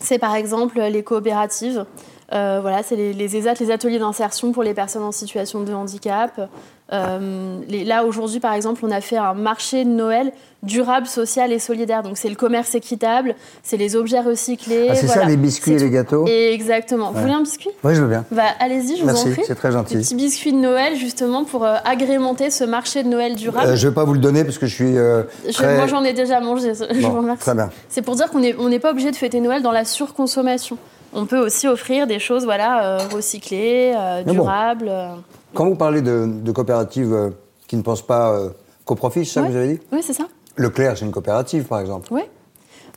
C'est 0.00 0.18
par 0.18 0.34
exemple 0.34 0.80
les 0.80 1.04
coopératives. 1.04 1.84
Euh, 2.32 2.58
voilà, 2.62 2.82
c'est 2.82 2.94
les, 2.96 3.12
les 3.12 3.36
ESAT, 3.36 3.54
les 3.60 3.70
ateliers 3.72 3.98
d'insertion 3.98 4.52
pour 4.52 4.62
les 4.62 4.74
personnes 4.74 5.02
en 5.02 5.10
situation 5.12 5.62
de 5.62 5.72
handicap. 5.72 6.48
Euh, 6.92 7.58
les- 7.68 7.84
là, 7.84 8.04
aujourd'hui, 8.04 8.40
par 8.40 8.52
exemple, 8.54 8.80
on 8.84 8.90
a 8.90 9.00
fait 9.00 9.16
un 9.16 9.34
marché 9.34 9.84
de 9.84 9.90
Noël 9.90 10.32
durable, 10.62 11.06
social 11.06 11.52
et 11.52 11.58
solidaire. 11.58 12.02
Donc, 12.02 12.18
c'est 12.18 12.28
le 12.28 12.34
commerce 12.34 12.74
équitable, 12.74 13.34
c'est 13.62 13.76
les 13.76 13.94
objets 13.96 14.20
recyclés. 14.20 14.88
Ah, 14.90 14.94
c'est 14.94 15.06
ça, 15.06 15.24
les 15.24 15.36
biscuits 15.36 15.72
et 15.72 15.78
les 15.78 15.90
gâteaux? 15.90 16.26
Exactement. 16.26 17.12
Vous 17.12 17.20
voulez 17.20 17.32
un 17.32 17.42
biscuit? 17.42 17.70
Oui, 17.84 17.94
je 17.94 18.02
veux 18.02 18.08
bien. 18.08 18.24
bah, 18.32 18.42
Allez-y, 18.58 18.96
je 18.98 19.04
vous 19.04 19.08
en 19.08 19.30
prie. 19.30 19.42
c'est 19.46 19.54
très 19.54 19.70
gentil. 19.72 19.94
Des 19.94 20.00
petits 20.00 20.14
biscuits 20.16 20.52
de 20.52 20.58
Noël, 20.58 20.96
justement, 20.96 21.44
pour 21.44 21.64
euh, 21.64 21.76
agrémenter 21.84 22.50
ce 22.50 22.64
marché 22.64 23.02
de 23.04 23.08
Noël 23.08 23.36
durable. 23.36 23.70
Euh, 23.70 23.76
je 23.76 23.88
vais 23.88 23.94
pas 23.94 24.04
vous 24.04 24.14
le 24.14 24.20
donner 24.20 24.44
parce 24.44 24.58
que 24.58 24.66
je 24.66 24.74
suis 24.74 24.96
euh, 24.98 25.22
Je-. 25.48 25.62
Moi, 25.62 25.86
j'en 25.86 26.02
ai 26.04 26.12
déjà 26.12 26.40
mangé. 26.40 26.72
Je 26.74 27.00
Bon, 27.02 27.10
vous 27.10 27.16
remercie. 27.18 27.40
très 27.42 27.54
bien. 27.54 27.70
C'est 27.88 28.02
pour 28.02 28.16
dire 28.16 28.30
qu'on 28.30 28.40
n'est 28.40 28.54
on 28.58 28.68
n'est 28.68 28.78
pas 28.80 28.90
obligé 28.90 29.10
de 29.12 29.16
fêter 29.16 29.40
Noël 29.40 29.62
dans 29.62 29.72
la 29.72 29.84
surconsommation. 29.84 30.76
On 31.12 31.26
peut 31.26 31.38
aussi 31.38 31.66
offrir 31.66 32.06
des 32.06 32.18
choses 32.18 32.44
voilà, 32.44 32.84
euh, 32.84 32.98
recyclées, 33.12 33.92
euh, 33.96 34.22
bon. 34.24 34.32
durables. 34.32 34.88
euh. 34.88 35.14
Quand 35.54 35.66
vous 35.68 35.74
parlez 35.76 36.02
de, 36.02 36.26
de 36.28 36.52
coopératives 36.52 37.32
qui 37.66 37.76
ne 37.76 37.82
pensent 37.82 38.06
pas 38.06 38.38
qu'au 38.84 38.94
profit, 38.94 39.24
c'est 39.24 39.32
ça 39.34 39.40
Ouais. 39.42 39.46
que 39.48 39.52
vous 39.52 39.58
avez 39.58 39.74
dit 39.74 39.80
Oui, 39.92 40.00
c'est 40.02 40.12
ça. 40.12 40.24
Leclerc, 40.56 40.96
c'est 40.98 41.04
une 41.04 41.10
coopérative, 41.12 41.64
par 41.64 41.80
exemple. 41.80 42.08
Oui. 42.12 42.22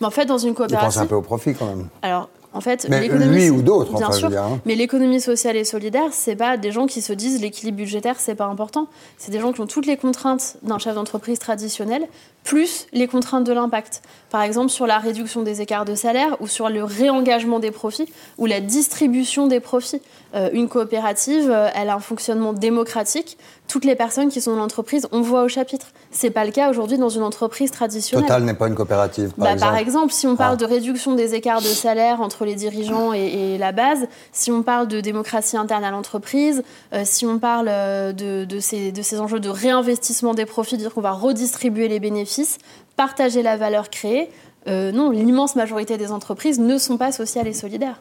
Mais 0.02 0.08
en 0.08 0.12
fait, 0.12 0.26
dans 0.26 0.38
une 0.38 0.50
Ils 0.50 0.54
pensent 0.56 0.68
coopérative. 0.68 1.02
un 1.02 1.06
peu 1.06 1.16
au 1.16 1.22
profit 1.22 1.54
quand 1.56 1.66
même. 1.66 1.88
Alors, 2.02 2.30
en 2.54 2.62
fait, 2.62 2.88
Mais 2.90 3.02
l'économie. 3.02 3.36
lui 3.36 3.50
ou 3.50 3.62
d'autres, 3.62 3.94
bien 3.98 4.08
enfin, 4.08 4.14
je 4.14 4.20
sûr. 4.20 4.30
veux 4.30 4.36
dire, 4.36 4.44
hein. 4.44 4.60
Mais 4.66 4.76
l'économie 4.76 5.20
sociale 5.20 5.58
et 5.58 5.64
solidaire, 5.64 6.10
c'est 6.12 6.36
pas 6.36 6.58
des 6.58 6.72
gens 6.72 6.86
qui 6.86 7.02
se 7.02 7.12
disent 7.14 7.42
l'équilibre 7.42 7.78
budgétaire, 7.78 8.20
c'est 8.20 8.36
pas 8.36 8.46
important. 8.46 8.88
C'est 9.18 9.32
des 9.32 9.40
gens 9.40 9.52
qui 9.54 9.62
ont 9.62 9.68
toutes 9.68 9.86
les 9.88 9.98
contraintes 9.98 10.58
d'un 10.62 10.78
chef 10.78 10.94
d'entreprise 10.96 11.40
traditionnel, 11.40 12.08
plus 12.44 12.88
les 12.94 13.08
contraintes 13.08 13.44
de 13.46 13.54
l'impact. 13.54 14.02
Par 14.30 14.42
exemple, 14.42 14.70
sur 14.70 14.86
la 14.86 15.00
réduction 15.00 15.44
des 15.44 15.62
écarts 15.62 15.86
de 15.86 15.96
salaire 15.96 16.38
ou 16.42 16.48
sur 16.48 16.70
le 16.70 16.84
réengagement 16.84 17.60
des 17.60 17.72
profits 17.72 18.12
ou 18.38 18.46
la 18.46 18.60
distribution 18.62 19.48
des 19.48 19.60
profits. 19.60 20.02
Euh, 20.36 20.50
une 20.52 20.68
coopérative, 20.68 21.50
euh, 21.52 21.70
elle 21.76 21.90
a 21.90 21.96
un 21.96 22.00
fonctionnement 22.00 22.54
démocratique. 22.54 23.38
Toutes 23.68 23.86
les 23.86 23.96
personnes 23.96 24.30
qui 24.30 24.42
sont 24.42 24.52
dans 24.52 24.58
l'entreprise, 24.58 25.08
on 25.12 25.22
voit 25.22 25.44
au 25.44 25.48
chapitre. 25.48 25.88
C'est 26.16 26.30
pas 26.30 26.46
le 26.46 26.52
cas 26.52 26.70
aujourd'hui 26.70 26.98
dans 27.00 27.10
une 27.10 27.24
entreprise 27.24 27.72
traditionnelle. 27.72 28.28
Total 28.28 28.44
n'est 28.44 28.54
pas 28.54 28.68
une 28.68 28.76
coopérative, 28.76 29.32
par 29.32 29.46
Bah, 29.46 29.54
exemple. 29.54 29.72
par 29.72 29.80
exemple, 29.80 30.14
si 30.14 30.28
on 30.28 30.36
parle 30.36 30.54
Ah. 30.54 30.58
de 30.58 30.66
réduction 30.66 31.16
des 31.16 31.34
écarts 31.34 31.62
de 31.62 31.66
salaire 31.68 32.22
entre 32.22 32.46
les 32.46 32.54
dirigeants 32.56 33.14
et, 33.14 33.20
et 33.56 33.58
la 33.58 33.72
base, 33.72 34.08
si 34.32 34.52
on 34.52 34.62
parle 34.64 34.88
de 34.88 35.02
démocratie 35.02 35.58
interne 35.58 35.84
à 35.84 35.90
l'entreprise, 35.92 36.64
euh, 36.94 37.02
si 37.04 37.26
on 37.26 37.40
parle 37.40 37.68
euh, 37.68 38.14
de, 38.14 38.46
de 38.46 38.60
ces, 38.60 38.92
de 38.92 39.02
ces 39.02 39.20
enjeux 39.20 39.40
de 39.40 39.50
réinvestissement 39.50 40.34
des 40.36 40.46
profits, 40.46 40.78
dire 40.78 40.94
qu'on 40.94 41.02
va 41.02 41.12
redistribuer 41.12 41.88
les 41.88 42.00
bénéfices, 42.00 42.60
partager 42.96 43.42
la 43.42 43.58
valeur 43.58 43.90
créée, 43.90 44.30
euh, 44.68 44.92
non, 44.92 45.10
l'immense 45.10 45.56
majorité 45.56 45.98
des 45.98 46.12
entreprises 46.12 46.60
ne 46.60 46.78
sont 46.78 46.98
pas 46.98 47.12
sociales 47.12 47.48
et 47.48 47.54
solidaires. 47.54 48.00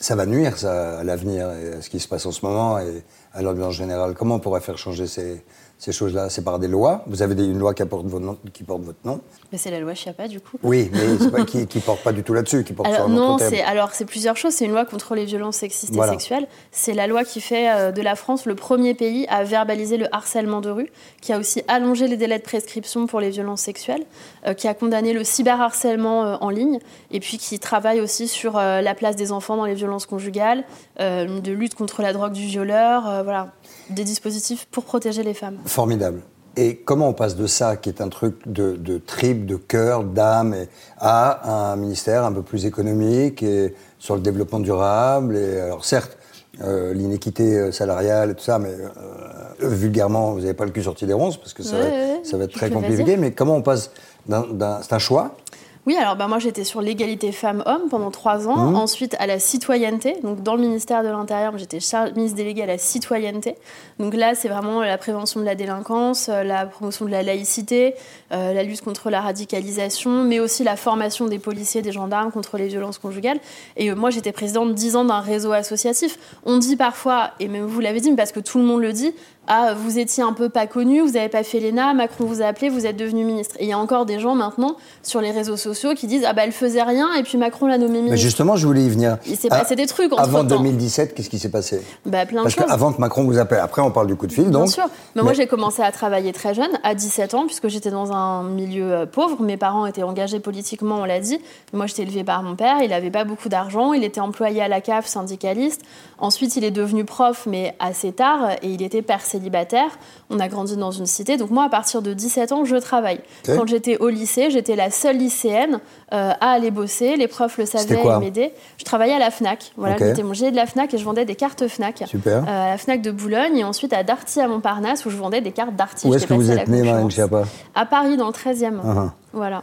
Ça 0.00 0.16
va 0.16 0.26
nuire, 0.26 0.58
ça, 0.58 0.98
à 0.98 1.04
l'avenir, 1.04 1.46
à 1.46 1.80
ce 1.80 1.88
qui 1.88 2.00
se 2.00 2.08
passe 2.08 2.26
en 2.26 2.32
ce 2.32 2.44
moment, 2.44 2.78
et 2.80 3.04
à 3.34 3.40
l'ambiance 3.40 3.74
générale. 3.74 4.14
Comment 4.18 4.34
on 4.34 4.40
pourrait 4.40 4.60
faire 4.60 4.76
changer 4.76 5.06
ces, 5.06 5.44
ces 5.82 5.90
choses-là 5.90 6.30
C'est 6.30 6.42
par 6.44 6.60
des 6.60 6.68
lois 6.68 7.02
Vous 7.08 7.22
avez 7.22 7.34
des- 7.34 7.44
une 7.44 7.58
loi 7.58 7.74
qui 7.74 7.84
porte, 7.84 8.06
votre 8.06 8.24
nom, 8.24 8.38
qui 8.52 8.62
porte 8.62 8.82
votre 8.82 9.00
nom 9.04 9.20
Mais 9.50 9.58
c'est 9.58 9.70
la 9.72 9.80
loi 9.80 9.94
Chiappa, 9.94 10.28
du 10.28 10.40
coup. 10.40 10.56
Oui, 10.62 10.88
mais 10.92 11.28
pas, 11.30 11.44
qui, 11.44 11.66
qui 11.66 11.80
porte 11.80 12.02
pas 12.04 12.12
du 12.12 12.22
tout 12.22 12.34
là-dessus, 12.34 12.62
qui 12.62 12.72
porte 12.72 12.88
sur 12.88 12.94
Alors, 12.96 13.08
un 13.10 13.12
non, 13.12 13.34
autre 13.34 13.48
thème. 13.50 13.64
alors 13.66 13.90
c'est 13.92 14.04
plusieurs 14.04 14.36
choses. 14.36 14.54
C'est 14.54 14.64
une 14.64 14.70
loi 14.70 14.84
contre 14.84 15.16
les 15.16 15.24
violences 15.24 15.56
sexistes 15.56 15.92
Voilà. 15.92 16.12
et 16.12 16.14
sexuelles. 16.14 16.46
C'est 16.70 16.94
la 16.94 17.08
loi 17.08 17.24
qui 17.24 17.40
fait 17.40 17.68
euh, 17.68 17.90
de 17.90 18.00
la 18.00 18.14
France 18.14 18.46
le 18.46 18.54
premier 18.54 18.94
pays 18.94 19.26
à 19.28 19.42
verbaliser 19.42 19.96
le 19.96 20.06
harcèlement 20.14 20.60
de 20.60 20.70
rue, 20.70 20.88
qui 21.20 21.32
a 21.32 21.38
aussi 21.38 21.62
allongé 21.66 22.06
les 22.06 22.16
délais 22.16 22.38
de 22.38 22.44
prescription 22.44 23.08
pour 23.08 23.18
les 23.18 23.30
violences 23.30 23.62
sexuelles, 23.62 24.04
euh, 24.46 24.54
qui 24.54 24.68
a 24.68 24.74
condamné 24.74 25.12
le 25.12 25.24
cyberharcèlement 25.24 26.24
euh, 26.24 26.36
en 26.40 26.50
ligne, 26.50 26.78
et 27.10 27.18
puis 27.18 27.38
qui 27.38 27.58
travaille 27.58 28.00
aussi 28.00 28.28
sur 28.28 28.52
la 28.54 28.94
place 28.94 29.16
des 29.16 29.32
enfants 29.32 29.56
dans 29.56 29.64
les 29.64 29.74
violences 29.74 30.06
conjugales, 30.06 30.62
de 31.00 31.52
lutte 31.52 31.74
contre 31.74 32.02
la 32.02 32.12
drogue 32.12 32.32
du 32.32 32.46
violeur, 32.46 33.24
voilà, 33.24 33.52
des 33.90 34.04
dispositifs 34.04 34.66
pour 34.70 34.84
protéger 34.84 35.22
les 35.22 35.34
femmes. 35.34 35.58
Formidable. 35.72 36.20
Et 36.54 36.76
comment 36.76 37.08
on 37.08 37.14
passe 37.14 37.34
de 37.34 37.46
ça, 37.46 37.76
qui 37.76 37.88
est 37.88 38.02
un 38.02 38.10
truc 38.10 38.36
de, 38.46 38.76
de 38.76 39.00
de 39.46 39.56
cœur, 39.56 40.04
d'âme, 40.04 40.54
à 40.98 41.72
un 41.72 41.76
ministère 41.76 42.24
un 42.26 42.32
peu 42.32 42.42
plus 42.42 42.66
économique 42.66 43.42
et 43.42 43.74
sur 43.98 44.14
le 44.14 44.20
développement 44.20 44.60
durable 44.60 45.34
Et 45.34 45.60
alors 45.60 45.86
certes, 45.86 46.18
euh, 46.62 46.92
l'inéquité 46.92 47.56
euh, 47.58 47.72
salariale 47.72 48.32
et 48.32 48.34
tout 48.34 48.44
ça, 48.44 48.58
mais 48.58 48.68
euh, 48.68 49.66
vulgairement, 49.66 50.32
vous 50.32 50.40
n'avez 50.40 50.52
pas 50.52 50.66
le 50.66 50.72
cul 50.72 50.82
sorti 50.82 51.06
des 51.06 51.14
ronces 51.14 51.38
parce 51.38 51.54
que 51.54 51.62
ça, 51.62 51.76
Ouais, 51.76 51.82
va, 51.84 51.88
ouais, 51.88 52.20
ça 52.22 52.36
va 52.36 52.44
être 52.44 52.52
très 52.52 52.68
compliqué. 52.70 53.16
Mais 53.16 53.32
comment 53.32 53.56
on 53.56 53.62
passe 53.62 53.90
d'un, 54.26 54.42
d'un- 54.52 54.80
c'est 54.82 54.92
un 54.92 54.98
choix 54.98 55.36
Oui, 55.84 55.96
alors 55.96 56.14
bah, 56.14 56.28
moi 56.28 56.38
j'étais 56.38 56.62
sur 56.62 56.80
l'égalité 56.80 57.32
femmes-hommes 57.32 57.88
pendant 57.90 58.12
trois 58.12 58.46
ans, 58.46 58.68
Mhm. 58.70 58.76
ensuite 58.76 59.16
à 59.18 59.26
la 59.26 59.40
citoyenneté, 59.40 60.14
donc 60.22 60.40
dans 60.40 60.54
le 60.54 60.60
ministère 60.60 61.02
de 61.02 61.08
l'Intérieur, 61.08 61.58
j'étais 61.58 61.78
ministre 62.14 62.36
déléguée 62.36 62.62
à 62.62 62.66
la 62.66 62.78
citoyenneté. 62.78 63.56
Donc 63.98 64.14
là 64.14 64.36
c'est 64.36 64.46
vraiment 64.48 64.80
la 64.82 64.96
prévention 64.96 65.40
de 65.40 65.44
la 65.44 65.56
délinquance, 65.56 66.28
euh, 66.28 66.44
la 66.44 66.66
promotion 66.66 67.04
de 67.04 67.10
la 67.10 67.24
laïcité, 67.24 67.94
euh, 68.30 68.52
la 68.52 68.62
lutte 68.62 68.80
contre 68.82 69.10
la 69.10 69.20
radicalisation, 69.22 70.22
mais 70.22 70.38
aussi 70.38 70.62
la 70.62 70.76
formation 70.76 71.26
des 71.26 71.40
policiers, 71.40 71.82
des 71.82 71.90
gendarmes 71.90 72.30
contre 72.30 72.58
les 72.58 72.68
violences 72.68 72.98
conjugales. 72.98 73.40
Et 73.76 73.90
euh, 73.90 73.96
moi 73.96 74.10
j'étais 74.10 74.30
présidente 74.30 74.76
dix 74.76 74.94
ans 74.94 75.04
d'un 75.04 75.18
réseau 75.18 75.50
associatif. 75.50 76.16
On 76.46 76.58
dit 76.58 76.76
parfois, 76.76 77.32
et 77.40 77.48
même 77.48 77.64
vous 77.64 77.80
l'avez 77.80 77.98
dit, 77.98 78.10
mais 78.10 78.16
parce 78.16 78.30
que 78.30 78.38
tout 78.40 78.58
le 78.58 78.64
monde 78.64 78.82
le 78.82 78.92
dit, 78.92 79.12
ah, 79.48 79.74
vous 79.74 79.98
étiez 79.98 80.22
un 80.22 80.32
peu 80.32 80.48
pas 80.48 80.66
connu, 80.68 81.00
vous 81.00 81.10
n'avez 81.12 81.28
pas 81.28 81.42
fait 81.42 81.58
l'ENA, 81.58 81.94
Macron 81.94 82.24
vous 82.24 82.42
a 82.42 82.46
appelé, 82.46 82.68
vous 82.68 82.86
êtes 82.86 82.96
devenu 82.96 83.24
ministre. 83.24 83.56
Et 83.58 83.64
il 83.64 83.68
y 83.68 83.72
a 83.72 83.78
encore 83.78 84.06
des 84.06 84.20
gens 84.20 84.34
maintenant 84.36 84.76
sur 85.02 85.20
les 85.20 85.32
réseaux 85.32 85.56
sociaux 85.56 85.94
qui 85.94 86.06
disent 86.06 86.24
ah 86.26 86.32
bah 86.32 86.42
elle 86.44 86.52
faisait 86.52 86.82
rien 86.82 87.12
et 87.14 87.24
puis 87.24 87.36
Macron 87.38 87.66
l'a 87.66 87.76
nommé 87.76 87.94
Mais 87.94 88.02
ministre. 88.02 88.22
justement, 88.22 88.54
je 88.56 88.66
voulais 88.66 88.84
y 88.84 88.88
venir. 88.88 89.18
Il 89.26 89.36
s'est 89.36 89.48
Ah, 89.50 89.58
passé 89.58 89.74
des 89.74 89.86
trucs 89.86 90.12
entre 90.12 90.22
Avant 90.22 90.38
temps. 90.44 90.56
2017, 90.58 91.14
qu'est-ce 91.14 91.28
qui 91.28 91.40
s'est 91.40 91.48
passé? 91.50 91.82
Bah 92.06 92.24
plein 92.24 92.38
de 92.38 92.42
Parce 92.44 92.54
choses. 92.54 92.64
qu'avant 92.66 92.92
que 92.92 93.00
Macron 93.00 93.24
vous 93.24 93.38
appelle, 93.38 93.58
après 93.60 93.82
on 93.82 93.90
parle 93.90 94.06
du 94.06 94.14
coup 94.14 94.28
de 94.28 94.32
fil, 94.32 94.44
Bien 94.44 94.60
donc. 94.60 94.68
sûr. 94.68 94.84
Mais, 95.16 95.22
moi, 95.22 95.32
Mais- 95.32 95.36
j'ai 95.36 95.46
commencé 95.48 95.82
à 95.82 95.90
travailler 95.90 96.32
très 96.32 96.54
jeune, 96.54 96.70
à 96.84 96.94
17 96.94 97.34
ans, 97.34 97.44
puisque 97.46 97.66
j'étais 97.68 97.90
dans 97.90 98.12
un 98.12 98.44
milieu 98.44 98.92
euh, 98.92 99.06
pauvre. 99.06 99.42
Mes 99.42 99.56
parents 99.56 99.86
étaient 99.86 100.04
engagés 100.04 100.38
politiquement, 100.40 100.96
on 101.00 101.04
l'a 101.04 101.18
dit. 101.20 101.38
Mais 101.72 101.78
moi, 101.78 101.86
j'étais 101.86 102.02
élevée 102.02 102.22
par 102.24 102.42
mon 102.44 102.54
père. 102.54 102.76
Il 102.82 102.90
n'avait 102.90 103.10
pas 103.10 103.24
beaucoup 103.24 103.48
d'argent. 103.48 103.92
Il 103.92 104.04
était 104.04 104.20
employé 104.20 104.62
à 104.62 104.68
la 104.68 104.80
CAF, 104.80 105.06
syndicaliste. 105.06 105.82
Ensuite, 106.18 106.54
il 106.56 106.62
est 106.64 106.70
devenu 106.70 107.04
prof, 107.04 107.46
mais 107.46 107.74
assez 107.80 108.12
tard. 108.12 108.52
Et 108.62 108.68
il 108.68 108.82
était 108.82 109.02
père 109.02 109.20
célibataire. 109.32 109.98
On 110.30 110.38
a 110.38 110.48
grandi 110.48 110.76
dans 110.76 110.90
une 110.90 111.06
cité. 111.06 111.36
Donc, 111.36 111.50
moi, 111.50 111.64
à 111.64 111.68
partir 111.68 112.02
de 112.02 112.12
17 112.12 112.52
ans, 112.52 112.64
je 112.64 112.76
travaille. 112.76 113.20
Quand 113.46 113.66
j'étais 113.66 113.98
au 113.98 114.08
lycée, 114.08 114.50
j'étais 114.50 114.76
la 114.76 114.90
seule 114.90 115.16
lycéenne 115.16 115.80
euh, 116.12 116.32
à 116.40 116.50
aller 116.50 116.70
bosser. 116.70 117.16
Les 117.16 117.28
profs 117.28 117.58
le 117.58 117.66
savaient 117.66 118.00
et 118.02 118.18
m'aidaient. 118.18 118.54
Je 118.78 118.84
travaillais 118.84 119.14
à 119.14 119.18
la 119.18 119.30
Fnac. 119.30 119.72
Voilà, 119.76 119.96
j'étais 119.98 120.22
mon 120.22 120.34
gilet 120.34 120.50
de 120.50 120.56
la 120.56 120.66
Fnac 120.66 120.92
et 120.94 120.98
je 120.98 121.04
vendais 121.04 121.24
des 121.24 121.34
cartes 121.34 121.66
Fnac. 121.66 122.04
Super. 122.06 122.44
Euh, 122.44 122.46
à 122.46 122.70
la 122.70 122.78
Fnac 122.78 123.02
de 123.02 123.10
Boulogne 123.10 123.56
et 123.58 123.64
ensuite 123.64 123.92
à 123.92 124.02
Darty 124.02 124.40
à 124.40 124.48
Montparnasse 124.48 125.04
où 125.06 125.10
je 125.10 125.16
vendais 125.16 125.40
des 125.40 125.52
cartes 125.52 125.74
Darty. 125.74 126.06
Où 126.06 126.14
est-ce 126.14 126.26
que 126.26 126.34
vous 126.34 126.50
êtes 126.50 126.68
né, 126.68 126.78
concurrence. 126.78 127.12
Schiappa 127.12 127.44
À 127.74 127.86
Paris 127.86 128.16
dans 128.16 128.26
le 128.26 128.32
13e. 128.32 128.80
Ah, 128.84 128.94
ah. 128.96 129.14
Voilà. 129.32 129.62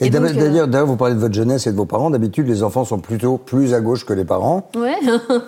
Et, 0.00 0.14
euh, 0.14 0.20
d'ailleurs, 0.32 0.68
d'ailleurs, 0.68 0.86
vous 0.86 0.96
parlez 0.96 1.14
de 1.14 1.20
votre 1.20 1.34
jeunesse 1.34 1.66
et 1.66 1.72
de 1.72 1.76
vos 1.76 1.84
parents. 1.84 2.10
D'habitude, 2.10 2.46
les 2.46 2.62
enfants 2.62 2.84
sont 2.84 2.98
plutôt 3.00 3.36
plus 3.36 3.74
à 3.74 3.80
gauche 3.80 4.06
que 4.06 4.12
les 4.12 4.24
parents. 4.24 4.68
Ouais. 4.76 4.96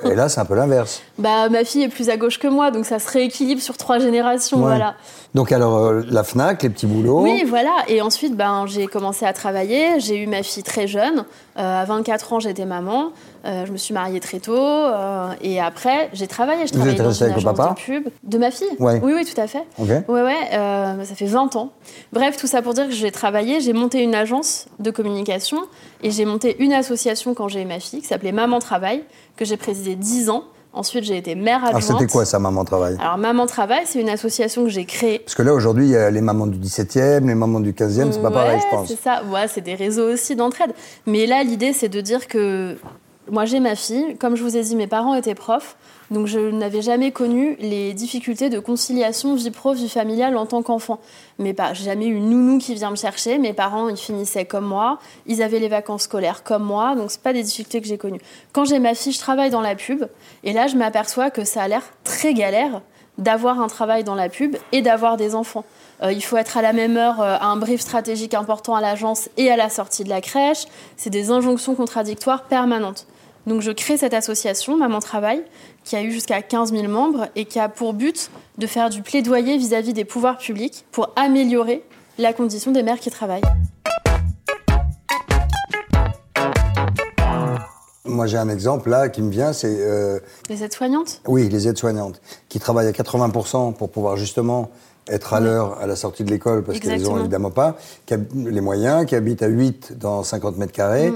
Et 0.10 0.14
là, 0.16 0.28
c'est 0.28 0.40
un 0.40 0.44
peu 0.44 0.56
l'inverse. 0.56 1.02
bah, 1.18 1.48
ma 1.48 1.62
fille 1.64 1.84
est 1.84 1.88
plus 1.88 2.08
à 2.10 2.16
gauche 2.16 2.38
que 2.40 2.48
moi, 2.48 2.72
donc 2.72 2.84
ça 2.84 2.98
se 2.98 3.08
rééquilibre 3.08 3.60
sur 3.62 3.76
trois 3.76 3.98
générations, 4.00 4.58
Ouais. 4.58 4.64
voilà. 4.64 4.94
Donc 5.32 5.52
alors, 5.52 5.76
euh, 5.76 6.02
la 6.10 6.24
FNAC, 6.24 6.64
les 6.64 6.70
petits 6.70 6.86
boulots. 6.88 7.22
Oui, 7.22 7.44
voilà. 7.46 7.70
Et 7.86 8.02
ensuite, 8.02 8.36
ben, 8.36 8.64
j'ai 8.66 8.88
commencé 8.88 9.24
à 9.24 9.32
travailler. 9.32 10.00
J'ai 10.00 10.20
eu 10.20 10.26
ma 10.26 10.42
fille 10.42 10.64
très 10.64 10.88
jeune. 10.88 11.24
Euh, 11.56 11.82
à 11.82 11.84
24 11.84 12.32
ans, 12.32 12.40
j'étais 12.40 12.64
maman. 12.64 13.10
Euh, 13.46 13.64
je 13.64 13.70
me 13.70 13.76
suis 13.76 13.94
mariée 13.94 14.18
très 14.18 14.40
tôt. 14.40 14.56
et 15.40 15.60
après, 15.60 16.10
j'ai 16.12 16.26
travaillé. 16.26 16.66
Je 16.66 16.72
travaillais 16.72 16.96
dans 16.98 17.12
une 17.12 17.22
avec 17.26 17.36
agence 17.38 17.56
papa 17.56 17.74
de 17.78 17.80
pub. 17.80 18.08
De 18.24 18.38
ma 18.38 18.50
fille? 18.50 18.66
Ouais. 18.80 19.00
Oui, 19.04 19.12
oui, 19.14 19.24
tout 19.24 19.40
à 19.40 19.46
fait. 19.46 19.62
Ok. 19.78 19.88
Ouais, 20.08 20.22
ouais. 20.22 20.34
ça 20.50 21.14
fait 21.14 21.26
20 21.26 21.54
ans. 21.54 21.70
Bref, 22.12 22.36
tout 22.36 22.48
ça 22.48 22.60
pour 22.60 22.74
dire 22.74 22.86
que 22.88 22.92
j'ai 22.92 23.12
travaillé. 23.12 23.60
J'ai 23.60 23.72
monté 23.72 24.02
une 24.02 24.16
agence 24.16 24.39
de 24.78 24.90
communication. 24.90 25.58
Et 26.02 26.10
j'ai 26.10 26.24
monté 26.24 26.56
une 26.62 26.72
association 26.72 27.34
quand 27.34 27.48
j'ai 27.48 27.62
eu 27.62 27.66
ma 27.66 27.80
fille 27.80 28.00
qui 28.00 28.06
s'appelait 28.06 28.32
Maman 28.32 28.58
Travail, 28.58 29.04
que 29.36 29.44
j'ai 29.44 29.56
présidée 29.56 29.96
10 29.96 30.30
ans. 30.30 30.44
Ensuite, 30.72 31.02
j'ai 31.02 31.16
été 31.16 31.34
mère 31.34 31.64
Alors, 31.64 31.76
adjointe. 31.76 31.96
Ah, 31.96 31.98
c'était 31.98 32.12
quoi 32.12 32.24
ça, 32.24 32.38
Maman 32.38 32.64
Travail? 32.64 32.96
Alors, 33.00 33.18
Maman 33.18 33.46
Travail, 33.46 33.82
c'est 33.86 34.00
une 34.00 34.08
association 34.08 34.62
que 34.62 34.70
j'ai 34.70 34.84
créée 34.84 35.18
Parce 35.18 35.34
que 35.34 35.42
là, 35.42 35.52
aujourd'hui, 35.52 35.86
il 35.86 35.90
y 35.90 35.96
a 35.96 36.10
les 36.10 36.20
mamans 36.20 36.46
du 36.46 36.58
17e, 36.58 37.26
les 37.26 37.34
mamans 37.34 37.58
du 37.58 37.72
15e, 37.72 38.12
c'est 38.12 38.22
pas 38.22 38.30
pareil, 38.30 38.60
je 38.62 38.76
pense. 38.76 38.88
C'est 38.88 39.00
ça, 39.00 39.22
ouais, 39.32 39.48
c'est 39.48 39.62
des 39.62 39.74
réseaux 39.74 40.12
aussi 40.12 40.36
d'entraide. 40.36 40.72
Mais 41.06 41.26
là, 41.26 41.42
l'idée, 41.42 41.72
c'est 41.72 41.88
de 41.88 42.00
dire 42.00 42.28
que 42.28 42.76
moi, 43.28 43.44
j'ai 43.44 43.60
ma 43.60 43.76
fille. 43.76 44.16
Comme 44.18 44.34
je 44.34 44.42
vous 44.42 44.56
ai 44.56 44.62
dit, 44.62 44.76
mes 44.76 44.86
parents 44.86 45.14
étaient 45.14 45.34
profs. 45.34 45.76
Donc, 46.10 46.26
je 46.26 46.38
n'avais 46.38 46.82
jamais 46.82 47.12
connu 47.12 47.56
les 47.60 47.94
difficultés 47.94 48.48
de 48.48 48.58
conciliation 48.58 49.34
vie 49.34 49.50
pro, 49.50 49.72
vie 49.72 49.88
familiale 49.88 50.36
en 50.36 50.46
tant 50.46 50.62
qu'enfant. 50.62 50.98
Mais 51.38 51.52
pas, 51.52 51.72
j'ai 51.72 51.84
jamais 51.84 52.06
eu 52.06 52.16
une 52.16 52.30
nounou 52.30 52.58
qui 52.58 52.74
vient 52.74 52.90
me 52.90 52.96
chercher. 52.96 53.38
Mes 53.38 53.52
parents, 53.52 53.88
ils 53.88 53.96
finissaient 53.96 54.46
comme 54.46 54.66
moi. 54.66 54.98
Ils 55.26 55.42
avaient 55.42 55.60
les 55.60 55.68
vacances 55.68 56.02
scolaires 56.02 56.42
comme 56.42 56.64
moi. 56.64 56.96
Donc, 56.96 57.10
c'est 57.10 57.22
pas 57.22 57.32
des 57.32 57.42
difficultés 57.42 57.80
que 57.80 57.86
j'ai 57.86 57.98
connues. 57.98 58.20
Quand 58.52 58.64
j'ai 58.64 58.80
ma 58.80 58.94
fille, 58.94 59.12
je 59.12 59.20
travaille 59.20 59.50
dans 59.50 59.60
la 59.60 59.76
pub. 59.76 60.06
Et 60.42 60.52
là, 60.52 60.66
je 60.66 60.76
m'aperçois 60.76 61.30
que 61.30 61.44
ça 61.44 61.62
a 61.62 61.68
l'air 61.68 61.82
très 62.04 62.34
galère 62.34 62.80
d'avoir 63.18 63.60
un 63.60 63.68
travail 63.68 64.02
dans 64.02 64.14
la 64.14 64.28
pub 64.28 64.56
et 64.72 64.82
d'avoir 64.82 65.16
des 65.16 65.34
enfants. 65.34 65.64
Euh, 66.02 66.12
il 66.12 66.24
faut 66.24 66.36
être 66.36 66.56
à 66.56 66.62
la 66.62 66.72
même 66.72 66.96
heure 66.96 67.20
euh, 67.20 67.36
à 67.38 67.46
un 67.46 67.56
brief 67.56 67.80
stratégique 67.80 68.34
important 68.34 68.74
à 68.74 68.80
l'agence 68.80 69.28
et 69.36 69.50
à 69.50 69.56
la 69.56 69.68
sortie 69.68 70.04
de 70.04 70.08
la 70.08 70.20
crèche. 70.20 70.64
C'est 70.96 71.10
des 71.10 71.30
injonctions 71.30 71.74
contradictoires 71.74 72.44
permanentes. 72.44 73.06
Donc 73.50 73.62
je 73.62 73.72
crée 73.72 73.96
cette 73.96 74.14
association, 74.14 74.76
Maman 74.76 75.00
Travail, 75.00 75.42
qui 75.82 75.96
a 75.96 76.04
eu 76.04 76.12
jusqu'à 76.12 76.40
15 76.40 76.70
000 76.70 76.86
membres 76.86 77.26
et 77.34 77.46
qui 77.46 77.58
a 77.58 77.68
pour 77.68 77.94
but 77.94 78.30
de 78.58 78.66
faire 78.68 78.90
du 78.90 79.02
plaidoyer 79.02 79.58
vis-à-vis 79.58 79.92
des 79.92 80.04
pouvoirs 80.04 80.38
publics 80.38 80.86
pour 80.92 81.12
améliorer 81.16 81.82
la 82.16 82.32
condition 82.32 82.70
des 82.70 82.84
mères 82.84 83.00
qui 83.00 83.10
travaillent. 83.10 83.42
Moi, 88.04 88.28
j'ai 88.28 88.38
un 88.38 88.48
exemple 88.48 88.88
là 88.88 89.08
qui 89.08 89.20
me 89.20 89.32
vient, 89.32 89.52
c'est 89.52 89.78
euh, 89.80 90.20
Les 90.48 90.62
aides-soignantes? 90.62 91.20
Oui, 91.26 91.48
les 91.48 91.66
aides-soignantes 91.66 92.20
qui 92.48 92.60
travaillent 92.60 92.86
à 92.86 92.92
80% 92.92 93.74
pour 93.74 93.90
pouvoir 93.90 94.16
justement 94.16 94.70
être 95.08 95.34
à 95.34 95.40
l'heure 95.40 95.76
à 95.80 95.88
la 95.88 95.96
sortie 95.96 96.22
de 96.22 96.30
l'école 96.30 96.62
parce 96.62 96.78
qu'elles 96.78 96.92
ont 96.92 96.94
Exactement. 96.94 97.18
évidemment 97.18 97.50
pas 97.50 97.76
les 98.32 98.60
moyens, 98.60 99.06
qui 99.06 99.16
habitent 99.16 99.42
à 99.42 99.48
8 99.48 99.98
dans 99.98 100.22
50 100.22 100.56
mètres 100.56 100.72
carrés 100.72 101.12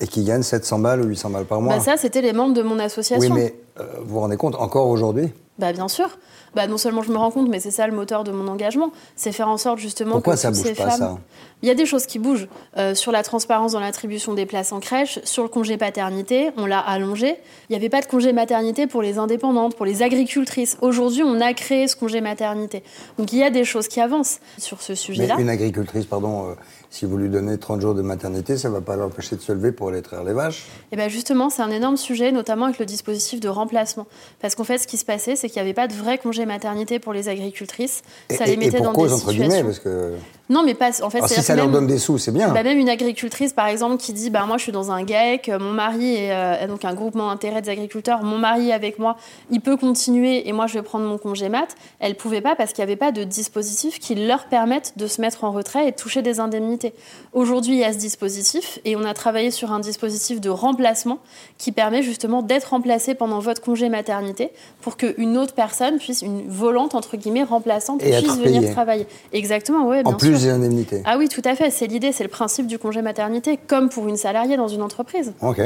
et 0.00 0.06
qui 0.06 0.24
gagnent 0.24 0.42
700 0.42 0.78
balles 0.78 1.00
ou 1.02 1.06
800 1.08 1.30
balles 1.30 1.44
par 1.44 1.60
mois. 1.60 1.74
Bah 1.76 1.80
Ça, 1.80 1.96
c'était 1.96 2.22
les 2.22 2.32
membres 2.32 2.54
de 2.54 2.62
mon 2.62 2.78
association. 2.78 3.34
oui, 3.34 3.40
mais 3.40 3.54
euh, 3.80 3.84
vous 4.02 4.14
vous 4.14 4.20
rendez 4.20 4.36
compte, 4.36 4.54
encore 4.56 4.88
aujourd'hui? 4.88 5.32
Bah 5.58 5.72
bien 5.72 5.88
sûr. 5.88 6.08
Bah 6.54 6.66
non 6.66 6.78
seulement 6.78 7.02
je 7.02 7.10
me 7.12 7.16
rends 7.18 7.30
compte, 7.30 7.48
mais 7.48 7.60
c'est 7.60 7.70
ça 7.72 7.86
le 7.86 7.92
moteur 7.94 8.24
de 8.24 8.30
mon 8.32 8.48
engagement, 8.48 8.90
c'est 9.16 9.32
faire 9.32 9.48
en 9.48 9.58
sorte 9.58 9.78
justement 9.78 10.12
Pourquoi 10.12 10.34
que 10.34 10.40
ça 10.40 10.50
bouge 10.50 10.62
ces 10.62 10.72
pas, 10.74 10.88
femmes. 10.90 10.98
ça? 10.98 11.18
Il 11.62 11.68
y 11.68 11.70
a 11.70 11.74
des 11.74 11.84
choses 11.84 12.06
qui 12.06 12.18
bougent 12.18 12.48
Euh, 12.78 12.94
sur 12.94 13.12
la 13.12 13.22
transparence 13.22 13.72
dans 13.72 13.80
l'attribution 13.80 14.32
des 14.34 14.46
places 14.46 14.72
en 14.72 14.80
crèche, 14.80 15.18
sur 15.24 15.42
le 15.42 15.48
congé 15.50 15.76
paternité, 15.76 16.50
on 16.56 16.64
l'a 16.64 16.78
allongé. 16.78 17.36
Il 17.68 17.72
n'y 17.72 17.76
avait 17.76 17.88
pas 17.90 18.00
de 18.00 18.06
congé 18.06 18.32
maternité 18.32 18.86
pour 18.86 19.02
les 19.02 19.18
indépendantes, 19.18 19.74
pour 19.76 19.84
les 19.84 20.02
agricultrices. 20.02 20.78
Aujourd'hui, 20.80 21.22
on 21.22 21.38
a 21.40 21.52
créé 21.52 21.86
ce 21.86 21.96
congé 21.96 22.20
maternité. 22.22 22.82
Donc 23.18 23.32
il 23.32 23.38
y 23.40 23.42
a 23.42 23.50
des 23.50 23.64
choses 23.64 23.88
qui 23.88 24.00
avancent 24.00 24.38
sur 24.56 24.80
ce 24.80 24.92
Mais 24.92 24.96
sujet-là. 24.96 25.36
une 25.38 25.50
agricultrice, 25.50 26.06
pardon, 26.06 26.50
euh, 26.50 26.54
si 26.90 27.04
vous 27.04 27.16
lui 27.16 27.28
donnez 27.28 27.58
30 27.58 27.80
jours 27.80 27.94
de 27.94 28.02
maternité, 28.02 28.56
ça 28.56 28.70
va 28.70 28.80
pas 28.80 28.96
l'empêcher 28.96 29.36
de 29.36 29.40
se 29.40 29.52
lever 29.52 29.72
pour 29.72 29.88
aller 29.88 30.02
traire 30.02 30.24
les 30.24 30.32
vaches 30.32 30.66
Et 30.90 30.96
bien 30.96 31.08
justement, 31.08 31.50
c'est 31.50 31.62
un 31.62 31.70
énorme 31.70 31.96
sujet, 31.96 32.32
notamment 32.32 32.66
avec 32.66 32.78
le 32.78 32.86
dispositif 32.86 33.40
de 33.40 33.48
remplacement. 33.48 34.06
Parce 34.40 34.54
qu'en 34.54 34.64
fait, 34.64 34.78
ce 34.78 34.86
qui 34.86 34.96
se 34.96 35.04
passait, 35.04 35.36
c'est 35.36 35.48
qu'il 35.48 35.62
n'y 35.62 35.68
avait 35.68 35.74
pas 35.74 35.88
de 35.88 35.94
vrai 35.94 36.18
congé 36.18 36.46
maternité 36.46 36.98
pour 36.98 37.12
les 37.12 37.28
agricultrices. 37.28 38.02
Ça 38.30 38.44
et, 38.44 38.46
les 38.46 38.52
et 38.52 38.56
mettait 38.56 38.78
pour 38.78 38.86
dans 38.86 38.92
cause, 38.92 39.08
des 39.08 39.14
entre 39.14 39.30
situations. 39.30 39.48
guillemets, 39.48 39.64
parce 39.64 39.78
que 39.80 40.12
Non, 40.48 40.62
mais 40.64 40.74
pas. 40.74 40.90
En 41.02 41.10
fait, 41.10 41.18
alors, 41.18 41.28
si 41.28 41.42
ça 41.42 41.52
que 41.52 41.58
leur 41.58 41.66
même- 41.66 41.74
donne 41.74 41.86
des 41.86 41.98
sous, 41.98 42.18
c'est 42.18 42.32
bien. 42.32 42.48
Bah, 42.48 42.62
même 42.62 42.78
une 42.78 42.88
agricultrice, 42.88 43.52
par 43.52 43.66
exemple, 43.66 43.98
qui 43.98 44.12
dit 44.12 44.30
bah, 44.30 44.44
Moi, 44.46 44.56
je 44.56 44.62
suis 44.62 44.72
dans 44.72 44.90
un 44.90 45.02
GAEC, 45.02 45.48
euh, 45.48 45.58
mon 45.58 45.72
mari 45.72 46.14
est 46.16 46.32
euh, 46.32 46.66
donc 46.66 46.84
un 46.84 46.94
groupement 46.94 47.28
d'intérêt 47.28 47.60
des 47.60 47.70
agriculteurs, 47.70 48.22
mon 48.22 48.38
mari 48.38 48.70
est 48.70 48.72
avec 48.72 48.98
moi, 48.98 49.16
il 49.50 49.60
peut 49.60 49.76
continuer 49.76 50.48
et 50.48 50.52
moi, 50.52 50.66
je 50.66 50.74
vais 50.74 50.82
prendre 50.82 51.04
mon 51.04 51.18
congé 51.18 51.48
mat. 51.48 51.68
Elle 52.00 52.14
pouvait 52.14 52.40
pas 52.40 52.56
parce 52.56 52.72
qu'il 52.72 52.82
n'y 52.82 52.90
avait 52.90 52.96
pas 52.96 53.12
de 53.12 53.24
dispositif 53.24 53.98
qui 53.98 54.14
leur 54.14 54.44
permette 54.46 54.94
de 54.96 55.06
se 55.06 55.20
mettre 55.20 55.44
en 55.44 55.50
retrait 55.52 55.88
et 55.88 55.90
de 55.90 55.96
toucher 55.96 56.22
des 56.22 56.40
indemnités. 56.40 56.94
Aujourd'hui, 57.32 57.74
il 57.74 57.80
y 57.80 57.84
a 57.84 57.92
ce 57.92 57.98
dispositif 57.98 58.78
et 58.84 58.96
on 58.96 59.04
a 59.04 59.14
travaillé 59.14 59.50
sur 59.50 59.72
un 59.72 59.80
dispositif 59.80 60.40
de 60.40 60.48
remplacement 60.50 61.18
qui 61.58 61.72
permet 61.72 62.02
justement 62.02 62.42
d'être 62.42 62.70
remplacé 62.70 63.14
pendant 63.14 63.38
votre 63.38 63.60
congé 63.60 63.88
maternité 63.88 64.50
pour 64.80 64.96
qu'une 64.96 65.36
autre 65.36 65.54
personne 65.54 65.98
puisse, 65.98 66.22
une 66.22 66.48
volante, 66.48 66.94
entre 66.94 67.16
guillemets, 67.16 67.42
remplaçante, 67.42 68.02
Et 68.02 68.16
puisse 68.18 68.38
venir 68.38 68.70
travailler. 68.72 69.06
Exactement, 69.32 69.86
oui, 69.88 70.02
bien 70.02 70.12
en 70.12 70.16
plus 70.16 70.28
sûr. 70.30 70.37
Des 70.38 70.50
indemnités. 70.50 71.02
Ah 71.04 71.16
oui, 71.18 71.28
tout 71.28 71.42
à 71.44 71.54
fait. 71.54 71.70
C'est 71.70 71.86
l'idée, 71.86 72.12
c'est 72.12 72.24
le 72.24 72.30
principe 72.30 72.66
du 72.66 72.78
congé 72.78 73.02
maternité, 73.02 73.58
comme 73.66 73.88
pour 73.88 74.08
une 74.08 74.16
salariée 74.16 74.56
dans 74.56 74.68
une 74.68 74.82
entreprise. 74.82 75.32
Ok. 75.42 75.60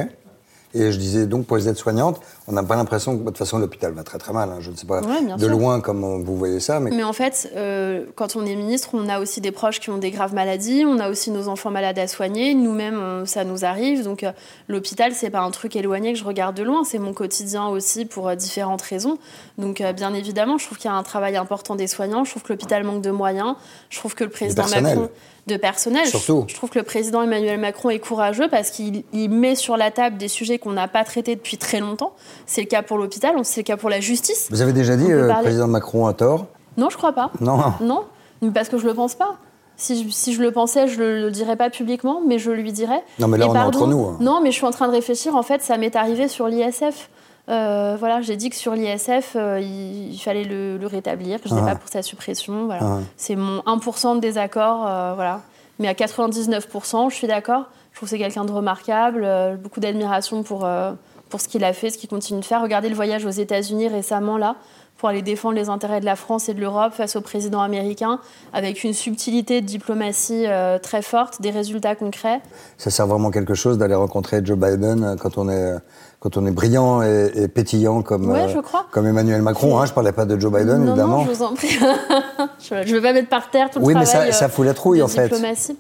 Et 0.75 0.91
je 0.91 0.99
disais 0.99 1.27
donc 1.27 1.47
pour 1.47 1.57
les 1.57 1.69
aides-soignantes, 1.69 2.21
on 2.49 2.53
n'a 2.53 2.63
pas 2.63 2.77
l'impression 2.77 3.15
que 3.17 3.21
de 3.23 3.27
toute 3.27 3.39
façon 3.39 3.59
l'hôpital 3.59 3.93
va 3.93 4.05
très 4.05 4.19
très 4.19 4.33
mal. 4.33 4.49
hein. 4.51 4.57
Je 4.61 4.71
ne 4.71 4.77
sais 4.77 4.87
pas 4.87 5.01
Ouais, 5.03 5.23
de 5.23 5.39
sûr. 5.39 5.49
loin 5.51 5.81
comment 5.81 6.19
vous 6.19 6.37
voyez 6.37 6.61
ça, 6.61 6.81
mais, 6.81 6.91
Mais 6.91 7.03
en 7.05 7.13
fait, 7.13 7.51
euh, 7.57 8.07
quand 8.15 8.37
on 8.37 8.47
est 8.47 8.55
ministre, 8.57 8.91
on 8.95 9.09
a 9.09 9.21
aussi 9.21 9.41
des 9.41 9.53
proches 9.53 9.81
qui 9.81 9.91
ont 9.91 9.99
des 9.99 10.11
graves 10.11 10.35
maladies, 10.35 10.85
on 10.87 10.99
a 10.99 11.11
aussi 11.11 11.31
nos 11.31 11.49
enfants 11.49 11.71
malades 11.71 11.99
à 11.99 12.07
soigner, 12.07 12.55
nous-mêmes, 12.55 13.27
ça 13.27 13.45
nous 13.45 13.65
arrive. 13.65 14.03
Donc 14.03 14.23
euh, 14.25 14.33
l'hôpital, 14.69 15.13
c'est 15.15 15.31
pas 15.31 15.41
un 15.41 15.51
truc 15.51 15.77
éloigné 15.77 16.13
que 16.13 16.19
je 16.19 16.25
regarde 16.25 16.57
de 16.57 16.63
loin, 16.63 16.85
c'est 16.85 16.99
mon 16.99 17.13
quotidien 17.13 17.67
aussi 17.69 18.05
pour 18.07 18.29
euh, 18.29 18.35
différentes 18.35 18.83
raisons. 18.83 19.19
Donc 19.59 19.81
euh, 19.81 19.93
bien 19.93 20.15
évidemment, 20.15 20.59
je 20.59 20.65
trouve 20.67 20.79
qu'il 20.79 20.91
y 20.91 20.95
a 20.95 20.97
un 20.97 21.03
travail 21.03 21.37
important 21.37 21.77
des 21.77 21.87
soignants, 21.87 22.25
je 22.25 22.31
trouve 22.31 22.43
que 22.45 22.53
l'hôpital 22.53 22.83
manque 22.85 23.03
de 23.03 23.11
moyens, 23.11 23.55
je 23.91 23.99
trouve 23.99 24.15
que 24.15 24.25
le 24.25 24.31
président. 24.31 24.65
Macron 24.69 25.11
de 25.47 25.57
personnel. 25.57 26.07
Surtout. 26.07 26.45
Je, 26.47 26.55
trouve 26.55 26.71
que 26.71 26.79
le 26.79 26.85
président 26.85 27.23
Emmanuel 27.23 27.59
Macron 27.59 27.91
est 27.91 27.99
courageux 27.99 28.49
parce 28.49 28.71
qu'il 28.71 29.03
il 29.13 29.29
met 29.29 29.55
sur 29.55 29.77
la 29.77 29.91
table 29.91 30.17
des 30.17 30.29
sujets 30.29 30.59
qu'on 30.59 30.73
n'a 30.73 30.89
pas 30.89 31.05
traités 31.05 31.35
depuis 31.35 31.57
très 31.57 31.81
longtemps. 31.81 32.13
C'est 32.47 32.61
le 32.61 32.69
cas 32.69 32.83
pour 32.83 32.99
l'hôpital, 32.99 33.35
c'est 33.43 33.61
le 33.63 33.65
cas 33.67 33.77
pour 33.77 33.91
la 33.91 34.01
justice. 34.01 34.49
vous 34.51 34.63
avez 34.63 34.73
déjà 34.73 34.97
dit 34.97 35.07
peut 35.07 35.13
euh, 35.13 35.35
le 35.35 35.43
président 35.43 35.67
Macron 35.67 36.07
a 36.07 36.13
tort 36.13 36.47
Non, 36.77 36.91
je 36.91 36.97
crois 36.97 37.13
pas. 37.13 37.33
Non. 37.41 37.59
Non, 37.81 38.05
parce 38.55 38.69
que 38.69 38.79
je 38.79 38.87
le 38.87 38.95
pense 38.95 39.15
pas. 39.15 39.37
Si 39.77 40.05
je, 40.05 40.11
si 40.11 40.33
je 40.33 40.43
le 40.43 40.53
pensais, 40.53 40.87
je 40.87 40.99
le, 40.99 41.23
le 41.23 41.31
dirais 41.31 41.57
pas 41.57 41.71
publiquement, 41.71 42.21
mais 42.25 42.39
je 42.39 42.51
lui 42.51 42.73
dirais. 42.73 43.03
Non, 43.19 43.27
mais 43.27 43.39
là, 43.39 43.47
Et 43.47 43.49
on 43.49 43.55
est 43.55 43.59
entre 43.59 43.87
nous, 43.87 44.05
hein. 44.05 44.17
Non, 44.21 44.41
mais 44.41 44.51
je 44.51 44.57
suis 44.57 44.67
en 44.67 44.71
train 44.71 44.87
de 44.87 44.93
réfléchir. 44.93 45.35
En 45.35 45.43
fait, 45.43 45.63
ça 45.63 45.77
m'est 45.77 45.97
arrivé 45.97 46.29
sur 46.29 46.47
l'ISF. 46.47 47.09
Euh, 47.53 47.97
voilà, 47.99 48.21
j'ai 48.23 48.37
dit 48.37 48.49
que 48.51 48.57
sur 48.57 48.75
l'ISF, 48.75 49.37
euh, 49.37 49.61
il, 49.61 50.13
il 50.15 50.19
fallait 50.19 50.45
le, 50.45 50.79
le 50.79 50.87
rétablir. 50.87 51.39
Je 51.45 51.53
n'étais 51.55 51.67
Ah. 51.67 51.73
pas 51.73 51.77
pour 51.77 51.89
sa 51.89 52.01
suppression. 52.03 52.65
Voilà. 52.67 52.83
Ah. 52.83 52.99
C'est 53.17 53.37
mon 53.37 53.61
1% 53.67 54.15
de 54.17 54.21
désaccord. 54.21 54.87
euh, 54.87 55.13
voilà. 55.15 55.41
Mais 55.79 55.89
à 55.89 55.95
99%, 55.95 57.11
je 57.11 57.15
suis 57.15 57.27
d'accord. 57.27 57.65
Je 57.93 57.97
trouve 57.99 58.09
que 58.09 58.11
c'est 58.11 58.19
quelqu'un 58.19 58.45
de 58.45 58.53
remarquable. 58.53 59.27
beaucoup 59.63 59.81
d'admiration 59.81 60.43
pour, 60.43 60.67
pour 61.29 61.41
ce 61.41 61.49
qu'il 61.49 61.63
a 61.65 61.73
fait, 61.73 61.91
ce 61.91 61.99
qu'il 61.99 62.09
continue 62.09 62.41
de 62.41 62.45
faire. 62.45 62.63
Regardez 62.63 62.89
le 62.89 62.95
voyage 62.95 63.27
aux 63.27 63.31
États-Unis 63.31 63.89
récemment, 63.89 64.39
là, 64.39 64.57
pour 64.97 65.09
aller 65.09 65.23
défendre 65.23 65.57
les 65.57 65.69
intérêts 65.69 66.01
de 66.01 66.05
la 66.07 66.15
France 66.17 66.49
et 66.49 66.55
de 66.55 66.61
l'Europe 66.61 66.93
face 66.95 67.17
au 67.17 67.21
président 67.21 67.61
américain, 67.61 68.19
avec 68.53 68.85
une 68.85 68.93
subtilité 68.95 69.61
de 69.61 69.67
diplomatie 69.67 70.47
très 70.83 71.03
forte, 71.03 71.43
des 71.43 71.51
résultats 71.51 71.97
concrets. 71.97 72.41
Ça 72.79 72.91
sert 72.91 73.07
vraiment 73.07 73.31
quelque 73.31 73.55
chose 73.55 73.77
d'aller 73.77 73.95
rencontrer 73.97 74.41
Joe 74.45 74.57
Biden 74.59 75.17
quand 75.21 75.37
on 75.37 75.49
est, 75.51 75.75
quand 76.23 76.37
on 76.37 76.47
est 76.47 76.53
brillant 76.53 77.03
et, 77.03 77.33
et 77.35 77.49
pétillant 77.49 78.01
comme, 78.03 78.31
Ouais, 78.31 78.43
euh, 78.45 78.49
je 78.49 78.61
crois. 78.61 78.87
comme 78.93 79.09
Emmanuel 79.09 79.43
Macron. 79.43 79.81
Hein, 79.81 79.87
je 79.87 79.93
parlais 79.93 80.13
pas 80.13 80.25
de 80.25 80.39
Joe 80.39 80.53
Biden, 80.53 80.79
non, 80.79 80.87
évidemment. 80.93 81.19
non, 81.19 81.25
je 81.27 81.33
vous 81.33 81.43
en 81.43 81.53
prie. 81.55 81.69
je 82.61 82.75
ne 82.75 82.85
vais 82.85 83.01
pas 83.01 83.13
mettre 83.13 83.29
par 83.29 83.51
terre 83.51 83.71
tout 83.71 83.81
le 83.81 83.85
Oui, 83.85 83.95
mais 83.97 84.05
travail 84.05 84.33
ça- 84.33 84.39
ça 84.39 84.45
euh, 84.45 84.49
fout 84.49 84.65
la 84.65 84.73
trouille, 84.73 85.03
en 85.03 85.09
fait. 85.09 85.25
diplomatie. 85.25 85.77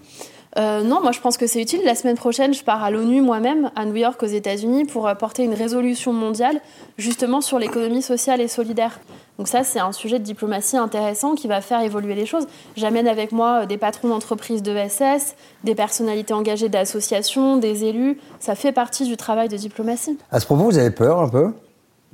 Euh, 0.58 0.82
non, 0.82 1.00
moi 1.00 1.12
je 1.12 1.20
pense 1.20 1.36
que 1.36 1.46
c'est 1.46 1.60
utile. 1.60 1.80
La 1.84 1.94
semaine 1.94 2.16
prochaine, 2.16 2.52
je 2.52 2.62
pars 2.62 2.82
à 2.82 2.90
l'ONU 2.90 3.22
moi-même, 3.22 3.70
à 3.74 3.84
New 3.84 3.96
York, 3.96 4.22
aux 4.22 4.26
États-Unis, 4.26 4.84
pour 4.84 5.08
apporter 5.08 5.44
une 5.44 5.54
résolution 5.54 6.12
mondiale 6.12 6.60
justement 6.98 7.40
sur 7.40 7.58
l'économie 7.58 8.02
sociale 8.02 8.40
et 8.40 8.48
solidaire. 8.48 9.00
Donc 9.38 9.48
ça, 9.48 9.64
c'est 9.64 9.80
un 9.80 9.92
sujet 9.92 10.18
de 10.18 10.24
diplomatie 10.24 10.76
intéressant 10.76 11.34
qui 11.34 11.48
va 11.48 11.60
faire 11.60 11.80
évoluer 11.80 12.14
les 12.14 12.26
choses. 12.26 12.46
J'amène 12.76 13.08
avec 13.08 13.32
moi 13.32 13.62
euh, 13.62 13.66
des 13.66 13.78
patrons 13.78 14.08
d'entreprises 14.08 14.62
de 14.62 14.76
SS, 14.76 15.36
des 15.64 15.74
personnalités 15.74 16.34
engagées 16.34 16.68
d'associations, 16.68 17.56
des 17.56 17.84
élus. 17.84 18.18
Ça 18.38 18.54
fait 18.54 18.72
partie 18.72 19.04
du 19.04 19.16
travail 19.16 19.48
de 19.48 19.56
diplomatie. 19.56 20.18
À 20.30 20.38
ce 20.38 20.46
propos, 20.46 20.64
vous 20.64 20.78
avez 20.78 20.90
peur 20.90 21.20
un 21.20 21.28
peu? 21.28 21.52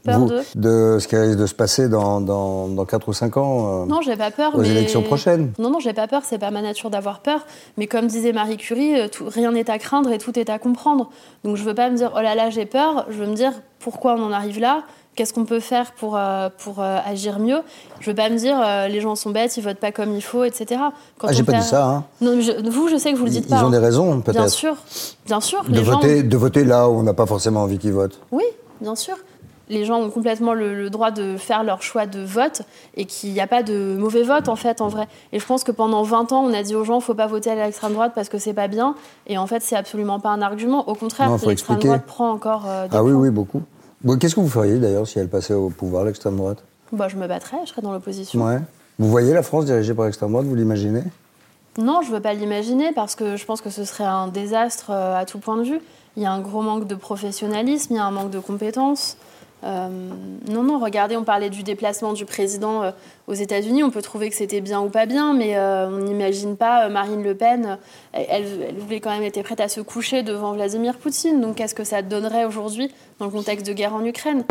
Peur 0.05 0.19
Vous, 0.21 0.29
de 0.29 0.43
de 0.55 0.99
ce 1.01 1.09
qui 1.09 1.17
risque 1.17 1.39
de 1.39 1.47
se 1.47 1.55
passer 1.55 1.89
dans, 1.89 2.21
dans, 2.21 2.69
dans 2.69 2.85
4 2.85 3.09
ou 3.09 3.13
5 3.13 3.37
ans 3.37 3.83
euh, 3.83 3.87
Non, 3.87 4.01
j'ai 4.01 4.17
pas 4.17 4.31
peur. 4.31 4.55
aux 4.55 4.61
mais... 4.61 4.69
élections 4.71 5.03
prochaines 5.03 5.53
Non, 5.59 5.71
non, 5.71 5.81
j'ai 5.81 5.93
pas 5.93 6.07
peur. 6.07 6.23
C'est 6.25 6.39
pas 6.39 6.51
ma 6.53 6.63
nature 6.63 6.89
d'avoir 6.91 7.21
peur. 7.21 7.41
Mais 7.77 7.87
comme 7.89 8.07
disait 8.07 8.33
Marie 8.33 8.57
Curie, 8.59 8.99
euh, 9.01 9.09
tout- 9.09 9.27
rien 9.29 9.51
n'est 9.53 9.69
à 9.71 9.79
craindre 9.79 10.11
et 10.13 10.19
tout 10.19 10.39
est 10.39 10.51
à 10.51 10.59
comprendre. 10.59 11.11
Donc 11.45 11.57
je 11.57 11.65
veux 11.65 11.75
pas 11.75 11.91
me 11.91 11.97
dire 11.97 12.13
oh 12.17 12.21
là 12.21 12.35
là 12.35 12.49
j'ai 12.51 12.65
peur. 12.67 13.07
Je 13.11 13.19
veux 13.19 13.27
me 13.27 13.35
dire 13.35 13.53
pourquoi 13.81 14.15
on 14.15 14.23
en 14.23 14.33
arrive 14.33 14.61
là? 14.61 14.83
Qu'est-ce 15.17 15.33
qu'on 15.35 15.45
peut 15.47 15.59
faire 15.59 15.91
pour, 15.95 16.17
euh, 16.17 16.49
pour 16.59 16.79
euh, 16.81 16.99
agir 17.05 17.41
mieux? 17.41 17.59
Je 17.99 18.09
veux 18.11 18.15
pas 18.15 18.29
me 18.31 18.37
dire 18.37 18.57
les 18.89 19.01
gens 19.01 19.17
sont 19.17 19.31
bêtes, 19.31 19.57
ils 19.57 19.65
votent 19.65 19.79
pas 19.81 19.91
comme 19.91 20.15
il 20.15 20.23
faut, 20.23 20.45
etc. 20.45 20.81
Quand 21.19 21.27
Ah, 21.29 21.33
j'ai 21.33 21.43
pas 21.43 21.55
dit 21.55 21.63
ça. 21.67 21.85
Hein. 21.87 22.05
Non, 22.21 22.37
mais 22.37 22.43
je- 22.43 22.71
vous, 22.71 22.87
je 22.89 22.97
sais 22.97 23.13
que 23.13 23.17
vous 23.19 23.25
le 23.25 23.31
Ils, 23.31 23.41
dites 23.41 23.47
ils 23.49 23.51
pas. 23.51 23.65
ont 23.65 23.67
hein. 23.67 23.71
des 23.71 23.79
raisons, 23.79 24.13
Bien 24.13 24.21
peut-être. 24.21 24.49
sûr, 24.51 24.77
bien 25.27 25.41
sûr. 25.41 25.65
De 25.65 25.75
les 25.77 25.85
gens- 25.85 25.95
voter, 25.95 26.23
de 26.23 26.37
voter 26.37 26.63
là 26.63 26.89
où 26.89 26.93
on 27.01 27.03
n'a 27.03 27.15
pas 27.15 27.27
forcément 27.27 27.63
envie 27.65 27.79
qu'ils 27.79 27.93
votent. 27.95 28.21
Oui, 28.31 28.45
bien 28.81 28.95
sûr. 28.95 29.17
Les 29.69 29.85
gens 29.85 30.01
ont 30.01 30.11
complètement 30.11 30.55
le, 30.55 30.75
le 30.75 30.91
droit 30.91 31.11
de 31.11 31.37
faire 31.37 31.63
leur 31.63 31.83
choix 31.83 32.07
de 32.07 32.21
vote 32.23 32.63
et 32.97 33.05
qu'il 33.05 33.33
n'y 33.33 33.41
a 33.41 33.47
pas 33.47 33.63
de 33.63 33.97
mauvais 33.99 34.23
vote 34.23 34.49
en 34.49 34.57
fait 34.57 34.81
en 34.81 34.89
vrai. 34.89 35.07
Et 35.33 35.39
je 35.39 35.47
pense 35.47 35.63
que 35.65 35.73
pendant 35.73 36.03
20 36.03 36.33
ans, 36.33 36.43
on 36.45 36.53
a 36.55 36.63
dit 36.63 36.75
aux 36.75 36.85
gens 36.85 37.01
faut 37.01 37.15
pas 37.15 37.27
voter 37.27 37.51
à 37.51 37.55
l'extrême 37.55 37.93
droite 37.93 38.13
parce 38.15 38.29
que 38.29 38.39
c'est 38.39 38.55
pas 38.55 38.69
bien. 38.69 38.95
Et 39.27 39.37
en 39.39 39.47
fait, 39.47 39.61
c'est 39.63 39.77
absolument 39.77 40.21
pas 40.21 40.31
un 40.31 40.41
argument. 40.43 40.89
Au 40.89 40.95
contraire, 40.95 41.31
l'extrême 41.47 41.79
droite 41.79 42.07
prend 42.07 42.31
encore 42.31 42.65
euh, 42.67 42.89
des 42.89 42.97
Ah 42.97 43.03
oui, 43.05 43.13
points. 43.13 43.21
oui, 43.21 43.31
beaucoup. 43.31 43.63
Qu'est-ce 44.21 44.35
que 44.37 44.41
vous 44.41 44.49
feriez 44.49 44.79
d'ailleurs 44.79 45.07
si 45.07 45.19
elle 45.19 45.29
passait 45.29 45.55
au 45.55 45.71
pouvoir, 45.71 46.05
l'extrême 46.05 46.37
droite? 46.37 46.65
Bah, 46.93 47.09
je 47.09 47.17
me 47.17 47.27
battrais, 47.27 47.59
je 47.65 47.71
serais 47.71 47.83
dans 47.83 47.93
l'opposition. 47.93 48.43
Ouais. 48.45 48.59
Vous 48.99 49.09
voyez 49.11 49.35
la 49.35 49.43
France 49.43 49.67
dirigée 49.67 49.93
par 49.93 50.07
l'extrême 50.07 50.31
droite, 50.31 50.47
vous 50.47 50.55
l'imaginez? 50.55 51.03
Non, 51.77 52.01
je 52.03 52.11
veux 52.11 52.21
pas 52.21 52.33
l'imaginer 52.33 52.93
parce 52.93 53.15
que 53.15 53.37
je 53.37 53.45
pense 53.45 53.61
que 53.61 53.71
ce 53.71 53.85
serait 53.85 54.05
un 54.05 54.29
désastre 54.29 54.87
euh, 54.91 55.17
à 55.17 55.25
tout 55.27 55.39
point 55.39 55.57
de 55.57 55.63
vue. 55.65 55.81
Il 56.17 56.23
y 56.23 56.27
a 56.27 56.33
un 56.33 56.41
gros 56.41 56.63
manque 56.63 56.87
de 56.89 56.95
professionnalisme, 56.97 57.93
il 57.93 57.97
y 57.97 58.01
a 58.01 58.05
un 58.05 58.11
manque 58.11 58.31
de 58.31 58.41
compétences. 58.41 59.17
Euh, 59.65 59.89
non, 60.49 60.63
non, 60.63 60.79
regardez, 60.79 61.17
on 61.17 61.25
parlait 61.25 61.51
du 61.51 61.63
déplacement 61.65 62.13
du 62.13 62.25
président 62.25 62.83
euh, 62.85 62.91
aux 63.27 63.35
États-Unis. 63.35 63.83
On 63.83 63.91
peut 63.91 64.03
trouver 64.03 64.31
que 64.31 64.37
c'était 64.37 64.61
bien 64.61 64.81
ou 64.81 64.89
pas 64.89 65.05
bien, 65.07 65.35
mais 65.35 65.57
euh, 65.57 65.89
on 65.89 65.99
n'imagine 66.05 66.57
pas 66.57 66.89
Marine 66.89 67.23
Le 67.25 67.35
Pen. 67.35 67.79
elle, 68.13 68.47
elle 68.69 68.77
voulait 68.79 69.01
quand 69.01 69.11
même 69.11 69.25
être 69.25 69.43
prête 69.43 69.61
à 69.61 69.69
se 69.69 69.81
coucher 69.81 70.23
devant 70.23 70.53
Vladimir 70.53 70.97
Poutine. 70.97 71.41
Donc, 71.41 71.57
qu'est-ce 71.57 71.75
que 71.75 71.85
ça 71.85 72.03
donnerait 72.03 72.45
aujourd'hui 72.45 72.93
dans 73.19 73.25
le 73.27 73.33
contexte 73.33 73.67
de 73.67 73.73
guerre 73.73 73.95
en 73.95 74.05
Ukraine? 74.05 74.45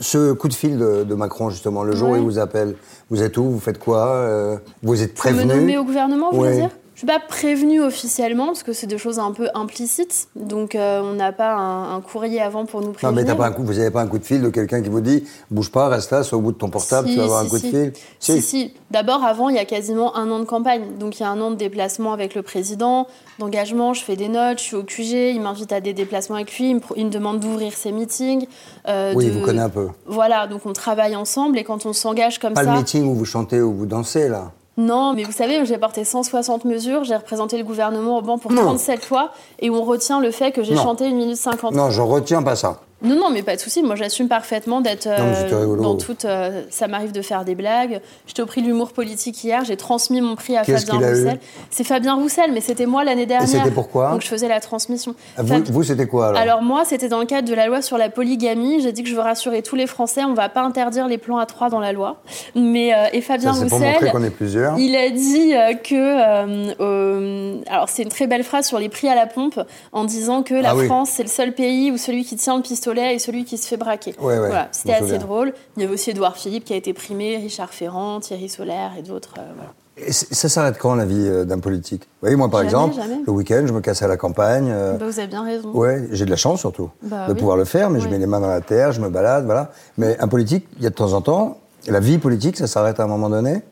Ce 0.00 0.32
coup 0.32 0.48
de 0.48 0.54
fil 0.54 0.76
de, 0.76 1.04
de 1.04 1.14
Macron, 1.14 1.50
justement, 1.50 1.82
le 1.84 1.94
jour 1.94 2.08
où 2.10 2.12
Ouais. 2.12 2.18
il 2.18 2.24
vous 2.24 2.38
appelle, 2.38 2.76
vous 3.10 3.22
êtes 3.22 3.36
où? 3.38 3.44
Vous 3.44 3.60
faites 3.60 3.78
quoi? 3.78 4.58
Vous 4.82 5.02
êtes 5.02 5.14
Pour 5.14 5.30
me 5.30 5.36
prévenu? 5.36 5.54
nommer 5.60 5.78
au 5.78 5.84
gouvernement, 5.84 6.30
vous 6.30 6.38
voulez 6.38 6.56
dire? 6.56 6.70
Je 6.94 7.00
suis 7.00 7.06
pas 7.08 7.18
prévenue 7.18 7.80
officiellement 7.82 8.46
parce 8.46 8.62
que 8.62 8.72
c'est 8.72 8.86
des 8.86 8.98
choses 8.98 9.18
un 9.18 9.32
peu 9.32 9.48
implicites. 9.54 10.28
Donc 10.36 10.76
euh, 10.76 11.00
on 11.02 11.14
n'a 11.14 11.32
pas 11.32 11.54
un, 11.54 11.96
un 11.96 12.00
courrier 12.00 12.40
avant 12.40 12.66
pour 12.66 12.80
nous 12.82 12.86
Non, 12.88 12.92
prévenir. 12.92 13.16
mais 13.20 13.24
t'as 13.26 13.34
pas 13.34 13.46
un 13.48 13.52
coup, 13.52 13.64
vous 13.64 13.74
n'avez 13.74 13.90
pas 13.90 14.00
un 14.00 14.06
coup 14.06 14.18
de 14.18 14.24
fil 14.24 14.40
de 14.40 14.48
quelqu'un 14.48 14.80
qui 14.80 14.88
vous 14.90 15.00
dit 15.00 15.24
bouge 15.50 15.72
pas, 15.72 15.88
reste 15.88 16.12
là, 16.12 16.22
sois 16.22 16.38
au 16.38 16.40
bout 16.40 16.52
de 16.52 16.56
ton 16.56 16.70
portable, 16.70 17.08
Si, 17.08 17.14
tu 17.14 17.18
vas 17.18 17.24
avoir 17.24 17.40
si, 17.40 17.46
un 17.46 17.50
coup 17.50 17.58
si. 17.58 17.70
de 17.72 17.76
fil 17.76 17.92
Si, 18.20 18.42
si. 18.42 18.74
D'abord, 18.92 19.24
avant, 19.24 19.48
il 19.48 19.56
y 19.56 19.58
a 19.58 19.64
quasiment 19.64 20.16
un 20.16 20.30
an 20.30 20.38
de 20.38 20.44
campagne. 20.44 20.82
Donc, 21.00 21.18
il 21.18 21.24
y 21.24 21.26
a 21.26 21.30
un 21.30 21.40
an 21.40 21.50
de 21.50 21.56
déplacement 21.56 22.12
avec 22.12 22.36
le 22.36 22.42
président, 22.42 23.08
d'engagement. 23.40 23.92
Je 23.92 24.04
fais 24.04 24.14
des 24.14 24.28
notes, 24.28 24.58
je 24.58 24.62
suis 24.62 24.76
au 24.76 24.84
QG. 24.84 25.34
Il 25.34 25.40
m'invite 25.40 25.72
à 25.72 25.80
des 25.80 25.94
déplacements 25.94 26.36
avec 26.36 26.56
lui. 26.56 26.70
Il 26.70 26.74
me, 26.76 26.80
pro- 26.80 26.94
il 26.96 27.06
me 27.06 27.10
demande 27.10 27.40
d'ouvrir 27.40 27.72
ses 27.72 27.90
meetings. 27.90 28.46
euh, 28.86 29.12
Oui, 29.16 29.24
de- 29.24 29.30
il 29.32 29.36
vous 29.38 29.44
connaît 29.44 29.62
un 29.62 29.68
peu. 29.68 29.88
Voilà, 30.06 30.46
donc 30.46 30.64
on 30.64 30.72
travaille 30.72 31.16
ensemble. 31.16 31.58
Et 31.58 31.64
quand 31.64 31.86
on 31.86 31.92
s'engage 31.92 32.38
comme 32.38 32.54
Pas 32.54 32.62
ça. 32.62 32.70
le 32.70 32.78
meeting 32.78 33.04
où 33.04 33.14
vous 33.14 33.24
chantez 33.24 33.60
ou 33.60 33.74
vous 33.74 33.86
dansez, 33.86 34.28
là. 34.28 34.52
Non, 34.76 35.14
mais 35.14 35.22
vous 35.22 35.32
savez, 35.32 35.64
j'ai 35.64 35.78
porté 35.78 36.04
160 36.04 36.64
mesures, 36.64 37.04
j'ai 37.04 37.14
représenté 37.14 37.56
le 37.56 37.64
gouvernement 37.64 38.18
au 38.18 38.22
banc 38.22 38.38
pour 38.38 38.50
Non. 38.52 38.62
37 38.62 39.08
lois, 39.10 39.30
et 39.60 39.70
on 39.70 39.82
retient 39.82 40.20
le 40.20 40.30
fait 40.32 40.50
que 40.50 40.62
j'ai 40.64 40.74
chanté 40.74 41.06
1 41.06 41.10
minute 41.12 41.36
50. 41.36 41.74
Non, 41.74 41.90
je 41.90 42.00
retiens 42.00 42.42
pas 42.42 42.56
ça. 42.56 42.80
Non, 43.02 43.16
non, 43.16 43.28
mais 43.30 43.42
pas 43.42 43.54
de 43.56 43.60
souci. 43.60 43.82
Moi, 43.82 43.96
j'assume 43.96 44.28
parfaitement 44.28 44.80
d'être 44.80 45.06
euh, 45.06 45.76
dans 45.76 45.94
toute. 45.96 46.24
euh, 46.24 46.62
ça 46.70 46.88
m'arrive 46.88 47.12
de 47.12 47.20
faire 47.20 47.44
des 47.44 47.54
blagues. 47.54 48.00
J'étais 48.26 48.40
au 48.40 48.46
prix 48.46 48.62
de 48.62 48.66
l'humour 48.66 48.92
politique 48.92 49.44
hier. 49.44 49.62
J'ai 49.64 49.76
transmis 49.76 50.22
mon 50.22 50.36
prix 50.36 50.56
à 50.56 50.64
Fabien 50.64 50.94
Roussel. 50.96 51.38
C'est 51.70 51.84
Fabien 51.84 52.14
Roussel, 52.14 52.50
mais 52.52 52.62
c'était 52.62 52.86
moi 52.86 53.04
l'année 53.04 53.26
dernière. 53.26 53.46
c'était 53.48 53.70
pourquoi 53.70 54.10
Donc 54.12 54.22
je 54.22 54.26
faisais 54.28 54.48
la 54.48 54.60
transmission. 54.60 55.14
Vous, 55.36 55.46
Fab- 55.46 55.70
vous, 55.70 55.82
c'était 55.82 56.06
quoi, 56.06 56.28
alors 56.28 56.40
alors 56.40 56.62
moi, 56.62 56.84
c'était 56.86 57.08
dans 57.08 57.18
le 57.20 57.26
cadre 57.26 57.46
de 57.48 57.54
la 57.54 57.66
loi 57.66 57.82
sur 57.82 57.98
la 57.98 58.08
polygamie. 58.08 58.80
J'ai 58.80 58.92
dit 58.92 59.02
que 59.02 59.08
je 59.10 59.14
veux 59.14 59.20
rassurer 59.20 59.60
tous 59.62 59.76
les 59.76 59.86
Français, 59.86 60.24
on 60.24 60.32
va 60.34 60.48
pas 60.48 60.62
interdire 60.62 61.06
les 61.08 61.18
plans 61.18 61.36
à 61.38 61.44
trois 61.46 61.68
dans 61.68 61.80
la 61.80 61.92
loi. 61.92 62.22
Mais 62.54 62.94
euh, 62.94 63.06
et 63.12 63.20
Fabien 63.20 63.52
Ça, 63.52 63.60
c'est 63.60 63.68
pour 63.68 63.78
Roussel, 63.80 64.24
est 64.24 64.30
plusieurs. 64.30 64.78
il 64.78 64.96
a 64.96 65.10
dit 65.10 65.52
que 65.82 67.68
alors 67.70 67.88
c'est 67.88 68.02
une 68.02 68.08
très 68.08 68.26
belle 68.26 68.44
phrase 68.44 68.66
sur 68.66 68.78
les 68.78 68.88
prix 68.88 69.08
à 69.08 69.14
la 69.14 69.26
pompe 69.26 69.60
en 69.92 70.04
disant 70.04 70.42
que 70.42 70.54
la 70.54 70.70
Ah 70.70 70.76
oui. 70.76 70.86
France 70.86 71.10
c'est 71.12 71.22
le 71.22 71.28
seul 71.28 71.52
pays 71.52 71.90
où 71.90 71.96
celui 71.98 72.24
qui 72.24 72.36
tient 72.36 72.56
le 72.56 72.62
pistolet 72.84 73.14
est 73.14 73.18
celui 73.18 73.44
qui 73.46 73.56
se 73.56 73.66
fait 73.66 73.78
braquer. 73.78 74.14
Ouais, 74.20 74.34
ouais, 74.38 74.38
voilà, 74.48 74.68
je 74.70 74.76
c'était 74.78 74.92
assez 74.94 75.16
drôle. 75.18 75.54
Il 75.76 75.82
y 75.82 75.86
avait 75.86 75.94
aussi 75.94 76.10
Édouard 76.10 76.36
Philippe 76.36 76.64
qui 76.64 76.74
a 76.74 76.76
été 76.76 76.92
primé, 76.92 77.38
Richard 77.38 77.72
Ferrand, 77.72 78.20
Thierry 78.20 78.50
Solaire 78.50 78.92
et 78.98 79.02
d'autres. 79.02 79.34
euh, 79.38 79.42
voilà. 79.56 79.70
Et 79.96 80.12
ça 80.12 80.48
s'arrête 80.50 80.76
quand, 80.78 80.94
la 80.96 81.06
vie 81.06 81.24
euh, 81.26 81.44
d'un 81.46 81.60
politique? 81.60 82.02
Vous 82.02 82.08
voyez, 82.22 82.36
moi, 82.36 82.50
par 82.50 82.60
Jamais, 82.60 82.68
exemple, 82.70 82.94
jamais. 82.96 83.20
le 83.26 83.32
week-end, 83.32 83.62
je 83.66 83.72
me 83.72 83.80
casse 83.80 84.02
à 84.02 84.08
la 84.08 84.16
campagne. 84.18 84.68
euh, 84.70 84.98
Bah, 84.98 85.06
vous 85.06 85.18
avez 85.18 85.28
bien 85.28 85.44
raison. 85.44 85.70
Ouais, 85.72 86.08
j'ai 86.10 86.26
de 86.26 86.30
la 86.30 86.36
chance 86.36 86.60
surtout 86.60 86.90
Bah 87.02 87.26
de 87.28 87.32
oui. 87.32 87.38
pouvoir 87.38 87.56
le 87.56 87.64
faire, 87.64 87.88
mais 87.88 88.00
je 88.00 88.08
mets 88.08 88.18
les 88.18 88.26
mains 88.26 88.40
dans 88.40 88.48
la 88.48 88.60
terre, 88.60 88.92
je 88.92 89.00
me 89.00 89.08
balade, 89.08 89.46
voilà. 89.46 89.70
Mais 89.96 90.18
un 90.20 90.28
politique, 90.28 90.66
il 90.76 90.82
y 90.82 90.86
a 90.86 90.90
de 90.90 90.94
temps 90.94 91.12
en 91.14 91.22
temps, 91.22 91.58
la 91.86 92.00
vie 92.00 92.18
politique, 92.18 92.58
ça 92.58 92.66
s'arrête 92.66 93.00
à 93.00 93.04
un 93.04 93.08
moment 93.08 93.30
donné? 93.30 93.62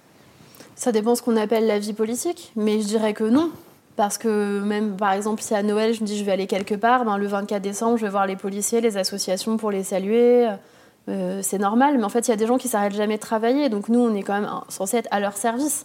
Ça 0.74 0.90
dépend 0.90 1.14
ce 1.16 1.20
qu'on 1.22 1.36
appelle 1.36 1.66
la 1.66 1.78
vie 1.78 1.92
politique, 1.92 2.52
mais 2.56 2.80
je 2.80 2.86
dirais 2.86 3.12
que 3.12 3.24
non. 3.24 3.50
Parce 3.96 4.16
que 4.18 4.60
même, 4.60 4.96
par 4.96 5.12
exemple, 5.12 5.42
si 5.42 5.54
à 5.54 5.62
Noël, 5.62 5.92
je 5.92 6.00
me 6.00 6.06
dis 6.06 6.16
je 6.18 6.24
vais 6.24 6.32
aller 6.32 6.46
quelque 6.46 6.74
part, 6.74 7.04
ben, 7.04 7.18
le 7.18 7.26
24 7.26 7.60
décembre, 7.62 7.98
je 7.98 8.04
vais 8.04 8.10
voir 8.10 8.26
les 8.26 8.36
policiers, 8.36 8.80
les 8.80 8.96
associations 8.96 9.56
pour 9.58 9.70
les 9.70 9.82
saluer. 9.84 10.48
Euh, 11.08 11.40
c'est 11.42 11.58
normal, 11.58 11.98
mais 11.98 12.04
en 12.04 12.08
fait, 12.08 12.26
il 12.28 12.30
y 12.30 12.34
a 12.34 12.36
des 12.36 12.46
gens 12.46 12.56
qui 12.58 12.68
s'arrêtent 12.68 12.94
jamais 12.94 13.16
de 13.16 13.20
travailler. 13.22 13.68
Donc 13.68 13.88
nous, 13.88 14.00
on 14.00 14.14
est 14.14 14.22
quand 14.22 14.34
même 14.34 14.44
euh, 14.44 14.60
censé 14.68 14.96
être 14.98 15.08
à 15.10 15.20
leur 15.20 15.36
service. 15.36 15.84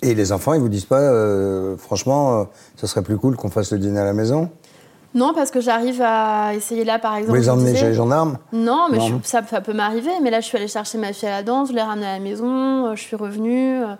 Et 0.00 0.14
les 0.14 0.32
enfants, 0.32 0.54
ils 0.54 0.60
vous 0.60 0.68
disent 0.70 0.84
pas, 0.86 0.98
euh, 1.00 1.76
franchement, 1.76 2.40
euh, 2.40 2.44
ça 2.76 2.86
serait 2.86 3.02
plus 3.02 3.18
cool 3.18 3.36
qu'on 3.36 3.50
fasse 3.50 3.70
le 3.72 3.78
dîner 3.78 4.00
à 4.00 4.04
la 4.04 4.12
maison? 4.14 4.48
Non, 5.14 5.32
parce 5.34 5.50
que 5.50 5.60
j'arrive 5.60 6.00
à 6.02 6.54
essayer 6.54 6.84
là, 6.84 6.98
par 6.98 7.12
Vous 7.12 7.18
exemple. 7.18 7.38
les 7.38 7.44
vous 7.44 7.50
emmenez 7.50 7.66
disais- 7.72 7.80
chez 7.80 7.88
les 7.88 7.94
gendarmes? 7.94 8.38
Non, 8.52 8.86
mais 8.90 8.96
Non. 8.98 9.20
je- 9.22 9.28
ça, 9.28 9.42
ça 9.46 9.60
peut 9.60 9.74
m'arriver. 9.74 10.10
Mais 10.22 10.30
là, 10.30 10.40
je 10.40 10.46
suis 10.46 10.56
allée 10.56 10.68
chercher 10.68 10.96
ma 10.96 11.12
fille 11.12 11.28
à 11.28 11.32
la 11.32 11.42
danse, 11.42 11.68
je 11.68 11.74
l'ai 11.74 11.82
ramenée 11.82 12.06
à 12.06 12.14
la 12.14 12.18
maison, 12.20 12.86
euh, 12.86 12.94
je 12.96 13.02
suis 13.02 13.14
revenue. 13.16 13.82
euh, 13.82 13.94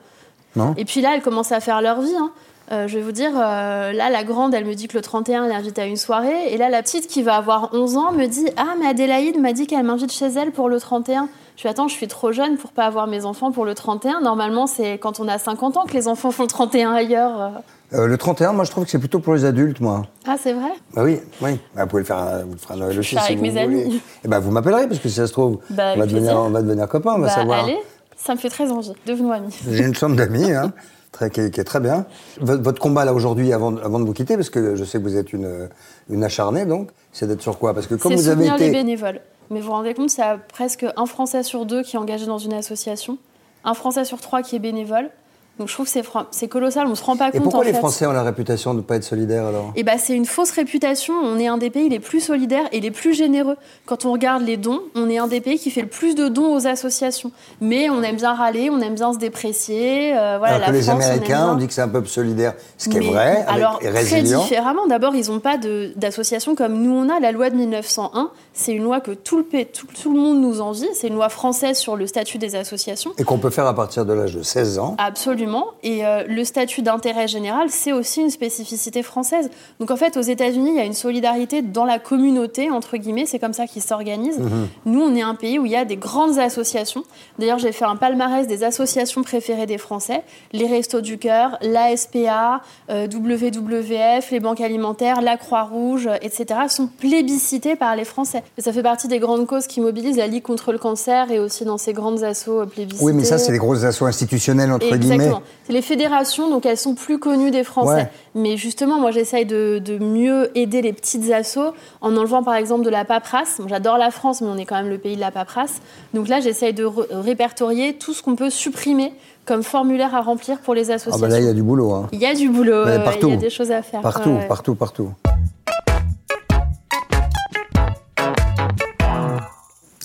Non 0.57 0.75
Et 0.79 0.85
puis 0.87 1.01
là, 1.03 1.11
elles 1.15 1.23
commencent 1.23 1.53
à 1.53 1.61
faire 1.61 1.83
leur 1.83 2.01
vie. 2.01 2.15
hein. 2.19 2.31
Euh, 2.73 2.89
je 2.89 2.97
vais 2.97 3.03
vous 3.05 3.13
dire, 3.13 3.33
euh, 3.37 3.93
là, 3.93 4.09
la 4.09 4.25
grande, 4.25 4.55
elle 4.55 4.65
me 4.65 4.75
dit 4.75 4.89
que 4.89 4.97
le 4.97 5.03
31, 5.03 5.45
elle 5.45 5.53
est 5.53 5.55
invitée 5.55 5.83
à 5.83 5.87
une 5.87 5.97
soirée. 5.99 6.53
Et 6.53 6.57
là, 6.57 6.71
la 6.71 6.83
petite 6.83 7.07
qui 7.07 7.23
va 7.23 7.35
avoir 7.37 7.69
11 7.75 7.97
ans 7.99 8.13
me 8.13 8.27
dit 8.27 8.47
Ah, 8.57 8.75
mais 8.81 8.87
Adélaïde 8.87 9.39
m'a 9.39 9.53
dit 9.53 9.67
qu'elle 9.67 9.85
m'invite 9.85 10.11
chez 10.13 10.27
elle 10.29 10.53
pour 10.53 10.69
le 10.71 10.81
31. 10.81 11.29
Je 11.57 11.61
suis 11.61 11.69
Attends, 11.69 11.87
je 11.87 11.93
suis 11.95 12.09
trop 12.09 12.33
jeune 12.33 12.57
pour 12.57 12.71
pas 12.73 12.85
avoir 12.87 13.07
mes 13.07 13.27
enfants 13.27 13.53
pour 13.53 13.67
le 13.67 13.75
31. 13.75 14.21
Normalement, 14.23 14.67
c'est 14.67 14.95
quand 14.97 15.21
on 15.21 15.29
a 15.29 15.39
50 15.39 15.77
ans 15.77 15.85
que 15.85 15.93
les 15.93 16.09
enfants 16.09 16.31
font 16.31 16.45
le 16.45 16.49
31 16.49 16.93
ailleurs. 16.93 17.53
euh. 17.93 18.07
Le 18.07 18.17
31, 18.17 18.53
moi, 18.55 18.65
je 18.65 18.71
trouve 18.71 18.85
que 18.87 18.91
c'est 18.91 18.99
plutôt 18.99 19.19
pour 19.19 19.35
les 19.35 19.45
adultes, 19.45 19.81
moi. 19.81 20.07
Ah, 20.27 20.37
c'est 20.43 20.55
vrai? 20.55 20.71
Bah 20.95 21.03
oui, 21.05 21.19
oui. 21.43 21.59
Bah, 21.77 21.83
vous 21.83 21.89
pouvez 21.89 22.01
le 22.03 22.07
faire, 22.07 22.17
à- 22.17 22.39
vous 22.43 22.53
le 22.53 22.59
ferez 22.59 22.73
à 22.73 22.77
Noël 22.79 22.93
Je 22.95 23.01
aussi 23.01 23.15
vais 23.17 23.21
faire 23.21 23.27
si 23.27 23.33
avec 23.35 23.39
vous 23.51 23.55
mes 23.55 23.65
voulez. 23.67 23.83
amis. 23.85 24.01
Et 24.25 24.29
ben, 24.29 24.39
vous 24.39 24.51
m'appellerez 24.51 24.89
parce 24.89 24.99
que 24.99 25.11
si 25.11 25.17
ça 25.17 25.27
se 25.27 25.33
trouve, 25.33 25.59
Bah, 25.69 25.93
on, 25.95 25.99
va 25.99 26.07
devenir, 26.07 26.37
on 26.39 26.49
va 26.49 26.63
devenir 26.63 26.89
copains, 26.89 27.13
on 27.17 27.19
va 27.19 27.27
Bah, 27.27 27.35
savoir. 27.35 27.65
allez, 27.65 27.77
ça 28.17 28.35
me 28.35 28.39
fait 28.39 28.49
très 28.49 28.71
envie. 28.73 28.95
Devenons 29.05 29.33
amis. 29.33 29.55
J'ai 29.71 29.85
une 29.85 29.95
chambre 29.95 30.17
d'amis, 30.17 30.51
hein, 30.53 30.73
très, 31.13 31.31
qui, 31.31 31.41
est, 31.41 31.51
qui 31.51 31.61
est 31.61 31.65
très 31.65 31.81
bien. 31.81 32.07
Votre, 32.41 32.81
combat 32.81 33.05
là 33.05 33.15
aujourd'hui, 33.15 33.53
avant, 33.53 33.77
avant 33.77 34.01
de 34.01 34.05
vous 34.05 34.13
quitter, 34.13 34.37
parce 34.37 34.51
que 34.51 34.75
je 34.75 34.85
sais 34.85 34.99
que 34.99 35.05
vous 35.05 35.17
êtes 35.17 35.33
une, 35.33 35.69
une 36.11 36.25
acharnée, 36.25 36.65
donc, 36.65 36.89
c'est 37.13 37.27
d'être 37.27 37.43
sur 37.43 37.59
quoi? 37.59 37.75
Parce 37.75 37.87
que 37.87 37.95
comme 37.95 38.15
vous 38.15 38.29
avez 38.29 38.47
été, 38.47 38.67
les 38.67 38.71
bénévoles. 38.71 39.21
Mais 39.51 39.61
vous 39.61 39.67
vous 39.67 39.73
rendez 39.73 39.95
compte, 39.95 40.11
c'est 40.11 40.23
presque 40.49 40.87
un 40.97 41.07
Français 41.07 41.43
sur 41.43 41.67
deux 41.67 41.83
qui 41.83 41.97
est 41.97 41.99
engagé 41.99 42.27
dans 42.27 42.39
une 42.39 42.55
association, 42.55 43.19
un 43.65 43.75
Français 43.75 44.05
sur 44.05 44.21
trois 44.21 44.43
qui 44.43 44.57
est 44.57 44.61
bénévole. 44.61 45.11
Donc 45.59 45.69
je 45.69 45.75
trouve 45.75 45.87
que 45.93 46.01
c'est 46.31 46.49
colossal, 46.49 46.87
on 46.87 46.95
se 46.95 47.05
rend 47.05 47.17
pas 47.17 47.29
et 47.29 47.33
compte 47.33 47.43
pourquoi 47.43 47.61
en 47.61 47.63
les 47.63 47.73
fait. 47.73 47.79
Français 47.79 48.07
ont 48.07 48.13
la 48.13 48.23
réputation 48.23 48.73
de 48.73 48.79
ne 48.79 48.83
pas 48.83 48.97
être 48.97 49.05
solidaires 49.05 49.47
alors? 49.47 49.71
Et 49.77 49.83
bah, 49.85 49.93
c'est 49.99 50.15
une 50.15 50.25
fausse 50.25 50.51
réputation. 50.53 51.13
On 51.23 51.39
est 51.39 51.47
un 51.47 51.59
des 51.59 51.69
pays 51.69 51.91
les 51.91 52.01
plus 52.01 52.21
solidaires 52.21 52.65
et 52.73 52.81
les 52.81 52.91
plus 52.91 53.13
généreux. 53.13 53.57
Quand 53.85 54.07
on 54.07 54.13
regarde 54.13 54.43
les 54.45 54.57
dons, 54.57 54.81
on 54.95 55.11
est 55.11 55.19
un 55.19 55.27
des 55.29 55.41
pays 55.43 55.59
qui 55.59 55.71
fait 55.71 55.83
le 55.83 55.89
plus 55.89 56.15
de 56.15 56.29
dons 56.29 56.57
aux 56.57 56.67
associations. 56.67 57.33
Mais 57.61 57.91
on 57.91 58.03
aime 58.03 58.17
bien 58.17 58.33
râler, 58.33 58.71
on 58.71 58.81
aime 58.81 58.95
bien 58.95 59.13
se 59.13 59.19
déprécier. 59.19 60.17
euh, 60.17 60.37
voilà, 60.39 60.55
Alors 60.55 60.61
la 60.61 60.67
que 60.69 60.73
les 60.73 60.83
France, 60.83 61.05
Américains, 61.05 61.51
on 61.53 61.57
dit 61.57 61.67
que 61.69 61.75
c'est 61.75 61.83
un 61.83 61.89
peuple 61.89 62.09
solidaire, 62.09 62.55
ce 62.79 62.89
qui 62.89 62.99
Mais 62.99 63.07
est 63.07 63.11
vrai, 63.11 63.37
avec- 63.47 63.49
alors, 63.49 63.79
et 63.83 63.89
très 63.91 63.99
résilient. 64.01 64.43
différemment. 64.43 64.87
D'abord, 64.87 65.15
ils 65.15 65.29
n'ont 65.31 65.41
pas 65.41 65.59
d'association 65.97 66.55
comme 66.55 66.75
nous 66.83 66.93
on 66.95 67.09
a. 67.11 67.21
La 67.21 67.31
loi 67.31 67.51
de 67.51 67.57
1901, 67.57 68.31
c'est 68.55 68.73
une 68.73 68.85
loi 68.85 69.01
que 69.01 69.11
tout 69.13 69.37
le, 69.37 69.45
pays- 69.45 69.67
tout, 69.67 69.87
tout 70.03 70.13
le 70.13 70.19
monde 70.19 70.41
nous 70.41 70.61
envie. 70.63 70.89
C'est 70.95 71.09
une 71.09 71.15
loi 71.15 71.29
française 71.29 71.77
sur 71.77 71.95
le 71.97 72.07
statut 72.07 72.39
des 72.39 72.57
associations. 72.57 73.13
Et 73.19 73.25
qu'on 73.25 73.39
peut 73.39 73.51
faire 73.51 73.67
à 73.67 73.75
partir 73.75 74.07
de 74.07 74.15
l'âge 74.15 74.35
de 74.35 74.43
16 74.43 74.79
ans. 74.79 74.97
Absolument. 74.99 75.42
Absolument. 75.43 75.73
Et 75.83 76.07
euh, 76.07 76.25
le 76.29 76.45
statut 76.45 76.83
d'intérêt 76.83 77.27
général, 77.27 77.69
c'est 77.71 77.93
aussi 77.93 78.21
une 78.21 78.31
spécificité 78.31 79.03
française. 79.03 79.51
Donc 79.81 79.91
en 79.91 79.97
fait, 79.97 80.17
aux 80.17 80.23
États-Unis, 80.23 80.71
il 80.71 80.77
y 80.77 80.81
a 80.81 80.85
une 80.85 80.93
solidarité 80.93 81.63
dans 81.63 81.85
la 81.85 81.99
communauté, 81.99 82.71
entre 82.71 82.97
guillemets, 82.97 83.27
c'est 83.27 83.39
comme 83.39 83.53
ça 83.53 83.67
qu'ils 83.67 83.83
s'organisent. 83.83 84.39
Mhm. 84.39 84.69
Nous, 84.87 85.01
on 85.01 85.15
est 85.15 85.23
un 85.23 85.35
pays 85.35 85.59
où 85.59 85.67
il 85.67 85.73
y 85.73 85.77
a 85.77 85.85
des 85.85 85.97
grandes 85.97 86.39
associations. 86.39 87.03
D'ailleurs, 87.39 87.59
j'ai 87.59 87.73
fait 87.73 87.85
un 87.85 87.97
palmarès 87.97 88.47
des 88.47 88.63
associations 88.63 89.23
préférées 89.23 89.67
des 89.67 89.79
Français 89.79 90.23
les 90.53 90.67
Restos 90.67 91.01
du 91.01 91.19
Cœur, 91.19 91.59
la 91.63 91.97
SPA, 91.97 92.61
euh, 92.91 93.07
WWF, 93.07 94.31
les 94.31 94.41
banques 94.41 94.61
alimentaires, 94.61 95.21
la 95.21 95.37
Croix-Rouge, 95.37 96.07
euh, 96.07 96.17
etc., 96.21 96.61
sont 96.69 96.87
plébiscités 96.87 97.77
par 97.77 97.97
les 97.97 98.05
Français. 98.05 98.43
Et 98.59 98.63
ça 98.63 98.73
fait 98.73 98.83
partie 98.83 99.09
des 99.09 99.19
grandes 99.19 99.47
causes 99.47 99.67
qui 99.67 99.81
mobilisent 99.81 100.17
la 100.17 100.27
Ligue 100.27 100.43
contre 100.43 100.73
le 100.73 100.79
cancer 100.79 101.31
et 101.31 101.39
aussi 101.39 101.65
dans 101.65 101.79
ces 101.79 101.93
grandes 101.93 102.23
assos 102.23 102.61
euh, 102.61 102.67
plébiscitées. 102.67 103.05
Oui, 103.05 103.13
mais 103.13 103.25
ça, 103.25 103.39
c'est 103.39 103.53
les 103.53 103.59
grosses 103.59 103.85
assos 103.85 104.07
institutionnelles, 104.07 104.73
entre 104.73 104.87
Exactement. 104.87 105.17
guillemets. 105.17 105.32
C'est 105.67 105.73
les 105.73 105.83
fédérations, 105.83 106.51
donc 106.51 106.67
elles 106.67 106.77
sont 106.77 106.95
plus 106.95 107.19
connues 107.19 107.51
des 107.51 107.65
Français. 107.65 107.95
Ouais. 107.95 108.09
Mais 108.35 108.57
justement, 108.57 108.99
moi, 109.01 109.11
j'essaye 109.11 109.47
de, 109.47 109.81
de 109.85 109.99
mieux 109.99 110.51
aider 110.57 110.83
les 110.83 110.93
petites 110.93 111.31
assos 111.31 111.73
en 112.01 112.17
enlevant, 112.17 112.43
par 112.43 112.55
exemple, 112.55 112.85
de 112.85 112.91
la 112.91 113.05
paperasse. 113.05 113.57
Bon, 113.61 113.69
J'adore 113.69 113.99
la 113.99 114.11
France, 114.11 114.41
mais 114.41 114.49
on 114.49 114.57
est 114.57 114.65
quand 114.65 114.77
même 114.77 114.89
le 114.91 114.99
pays 114.99 115.17
de 115.17 115.21
la 115.21 115.31
paperasse. 115.31 115.81
Donc 116.15 116.29
là, 116.29 116.41
j'essaye 116.41 116.73
de 116.75 116.85
répertorier 116.85 117.95
tout 117.95 118.13
ce 118.15 118.23
qu'on 118.23 118.37
peut 118.37 118.51
supprimer 118.51 119.13
comme 119.45 119.63
formulaire 119.63 120.15
à 120.15 120.21
remplir 120.21 120.59
pour 120.61 120.75
les 120.75 120.91
Ah 120.91 120.95
associations. 120.95 121.21
bah 121.21 121.29
là, 121.29 121.41
il 121.41 121.47
y 121.47 121.49
a 121.49 121.53
du 121.53 121.63
boulot. 121.63 121.93
Hein. 121.93 122.09
Il 122.13 122.21
y 122.21 122.27
a 122.27 122.35
du 122.35 122.49
boulot, 122.49 122.85
Mais 122.87 123.03
partout. 123.03 123.29
il 123.29 123.35
y 123.35 123.37
a 123.37 123.41
des 123.41 123.51
choses 123.51 123.71
à 123.73 123.83
faire. 123.83 124.01
Partout, 124.01 124.31
ouais, 124.31 124.37
ouais. 124.39 124.47
partout, 124.49 124.75
partout. 124.75 125.11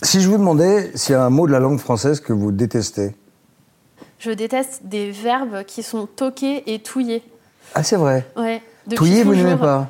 Si 0.02 0.20
je 0.20 0.28
vous 0.28 0.38
demandais 0.38 0.90
s'il 0.94 1.12
y 1.12 1.16
a 1.16 1.22
un 1.24 1.30
mot 1.30 1.46
de 1.46 1.52
la 1.52 1.58
langue 1.58 1.78
française 1.78 2.20
que 2.20 2.32
vous 2.32 2.52
détestez. 2.52 3.14
Je 4.18 4.30
déteste 4.30 4.80
des 4.84 5.10
verbes 5.10 5.64
qui 5.66 5.82
sont 5.82 6.06
toqués 6.06 6.64
et 6.72 6.80
touillés. 6.80 7.22
Ah, 7.74 7.82
c'est 7.82 7.96
vrai. 7.96 8.26
Ouais. 8.36 8.60
Touiller, 8.96 9.22
vous 9.22 9.34
n'aimez 9.34 9.56
pas 9.56 9.88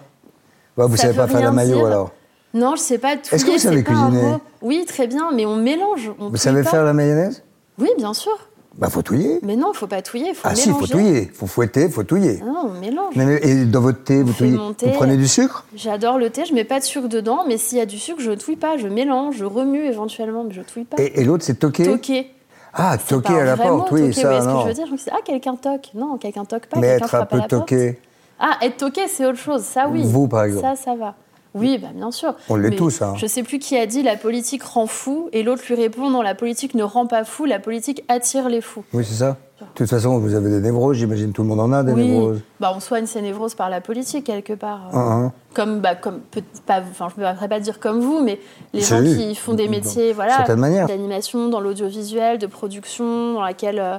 Bah, 0.77 0.87
Vous 0.87 0.97
Ça 0.97 1.05
savez 1.05 1.17
pas 1.17 1.29
faire 1.29 1.41
la 1.41 1.51
maillot 1.53 1.77
dire. 1.77 1.87
alors 1.87 2.11
Non, 2.55 2.75
je 2.77 2.81
sais 2.83 2.99
pas 2.99 3.17
touiller. 3.17 3.35
Est-ce 3.35 3.45
que 3.45 3.51
vous 3.53 3.59
savez 3.59 3.83
cuisiner. 3.85 4.35
Oui, 4.63 4.85
très 4.87 5.07
bien, 5.07 5.31
mais 5.33 5.47
on 5.47 5.57
mélange. 5.57 6.11
on 6.19 6.29
Vous 6.29 6.37
savez 6.37 6.63
pas. 6.63 6.71
faire 6.71 6.85
la 6.85 6.93
mayonnaise 6.93 7.43
Oui, 7.79 7.89
bien 7.97 8.13
sûr. 8.13 8.37
Bah, 8.77 8.91
faut 8.91 9.03
touiller. 9.03 9.41
Mais 9.43 9.57
non, 9.57 9.73
faut 9.73 9.87
pas 9.89 10.03
touiller, 10.03 10.35
faut 10.35 10.43
Ah 10.49 10.55
si, 10.55 10.69
mélanger. 10.69 10.87
faut 10.87 10.93
touiller. 10.93 11.31
Faut 11.35 11.47
fouetter, 11.47 11.89
faut 11.89 12.05
touiller. 12.05 12.39
Ah 12.43 12.47
Non, 12.47 12.71
on 12.75 12.81
mélange. 12.81 13.15
Mais- 13.17 13.41
Et 13.43 13.65
dans 13.65 13.81
votre 13.81 14.05
thé, 14.05 14.23
vous 14.23 14.33
touillez. 14.33 14.57
Vous 14.57 14.73
prenez 14.95 15.17
du 15.17 15.27
sucre 15.27 15.65
J'adore 15.75 16.19
le 16.19 16.31
thé, 16.31 16.45
je 16.45 16.55
mets 16.55 16.63
pas 16.65 16.79
de 16.79 16.85
sucre 16.85 17.09
dedans, 17.09 17.45
mais 17.49 17.57
s'il 17.59 17.79
y 17.79 17.81
a 17.81 17.87
du 17.87 17.99
sucre, 17.99 18.21
je 18.21 18.31
touille 18.33 18.55
pas, 18.57 18.77
je 18.77 18.87
mélange, 18.87 19.37
je 19.39 19.45
remue 19.45 19.85
éventuellement, 19.85 20.45
mais 20.45 20.55
je 20.55 20.63
touille 20.63 20.85
pas. 20.85 20.97
Et, 21.03 21.21
et 21.21 21.25
l'autre, 21.25 21.45
c'est 21.45 21.59
toquer 21.59 21.85
Toquer. 21.85 22.31
Ah, 22.79 22.97
toquer 22.97 23.41
à 23.41 23.45
la 23.45 23.57
porte, 23.57 23.91
oui, 23.91 24.01
toquer, 24.01 24.13
ça, 24.13 24.29
voyez 24.29 24.41
ce 24.41 24.47
que 24.47 24.61
je 24.63 24.67
veux 24.69 24.75
dire 24.75 24.87
Je 24.87 24.93
me 24.93 24.97
dis, 24.97 25.05
ah, 25.11 25.19
quelqu'un 25.25 25.57
toque. 25.57 25.91
Non, 25.95 26.17
quelqu'un 26.17 26.45
toque 26.45 26.67
pas, 26.67 26.79
Mais 26.79 26.87
être 26.87 27.15
un 27.15 27.27
peu 27.27 27.37
la 27.37 27.49
porte. 27.49 27.51
toqué. 27.51 27.99
Ah, 28.39 28.57
être 28.63 28.77
toqué, 28.77 29.09
c'est 29.09 29.27
autre 29.27 29.39
chose, 29.39 29.63
ça 29.63 29.89
oui. 29.89 30.03
Vous, 30.05 30.29
par 30.29 30.45
exemple. 30.45 30.65
Ça, 30.65 30.77
ça 30.77 30.95
va. 30.95 31.15
Oui, 31.55 31.79
bah, 31.79 31.89
bien 31.93 32.11
sûr. 32.11 32.35
On 32.49 32.57
l'est 32.57 32.77
tous, 32.77 33.03
hein. 33.03 33.15
Je 33.17 33.27
sais 33.27 33.43
plus 33.43 33.59
qui 33.59 33.77
a 33.77 33.87
dit 33.87 34.03
la 34.03 34.17
politique 34.17 34.63
rend 34.63 34.87
fou, 34.87 35.29
et 35.33 35.43
l'autre 35.43 35.63
lui 35.67 35.75
répond 35.75 36.09
non, 36.09 36.23
la 36.23 36.35
politique 36.35 36.75
ne 36.75 36.85
rend 36.85 37.07
pas 37.07 37.25
fou, 37.25 37.47
la 37.47 37.59
politique 37.59 38.05
attire 38.09 38.49
les 38.49 38.61
fous. 38.61 38.85
Oui, 38.93 39.05
c'est 39.05 39.17
ça. 39.17 39.37
De 39.61 39.67
toute 39.75 39.89
façon, 39.89 40.19
vous 40.19 40.35
avez 40.35 40.51
des 40.51 40.61
névroses, 40.61 40.97
j'imagine 40.97 41.33
tout 41.33 41.43
le 41.43 41.49
monde 41.49 41.61
en 41.61 41.73
a 41.73 41.83
des 41.83 41.93
oui, 41.93 42.09
névroses. 42.09 42.41
bah, 42.61 42.73
on 42.77 42.81
soigne 42.81 43.07
ses 43.07 43.21
névroses 43.23 43.55
par 43.55 43.69
la 43.71 43.81
politique 43.81 44.25
quelque 44.25 44.53
part. 44.53 44.83
Hein, 44.93 45.25
hein. 45.27 45.33
Comme, 45.55 45.81
bah, 45.81 45.95
comme 45.95 46.21
peut- 46.31 46.43
pas, 46.67 46.81
enfin, 46.81 47.09
je 47.17 47.21
ne 47.21 47.33
pourrais 47.35 47.49
pas 47.49 47.61
dire 47.61 47.81
comme 47.81 48.01
vous, 48.01 48.23
mais 48.25 48.39
les 48.73 48.81
gens 48.83 49.03
qui 49.03 49.35
font 49.35 49.55
des 49.55 49.69
métiers, 49.69 50.13
voilà, 50.13 50.45
d'animation, 50.87 51.49
dans 51.49 51.61
l'audiovisuel, 51.61 52.39
de 52.39 52.47
production, 52.47 53.35
dans 53.35 53.43
laquelle 53.43 53.79
euh, 53.81 53.99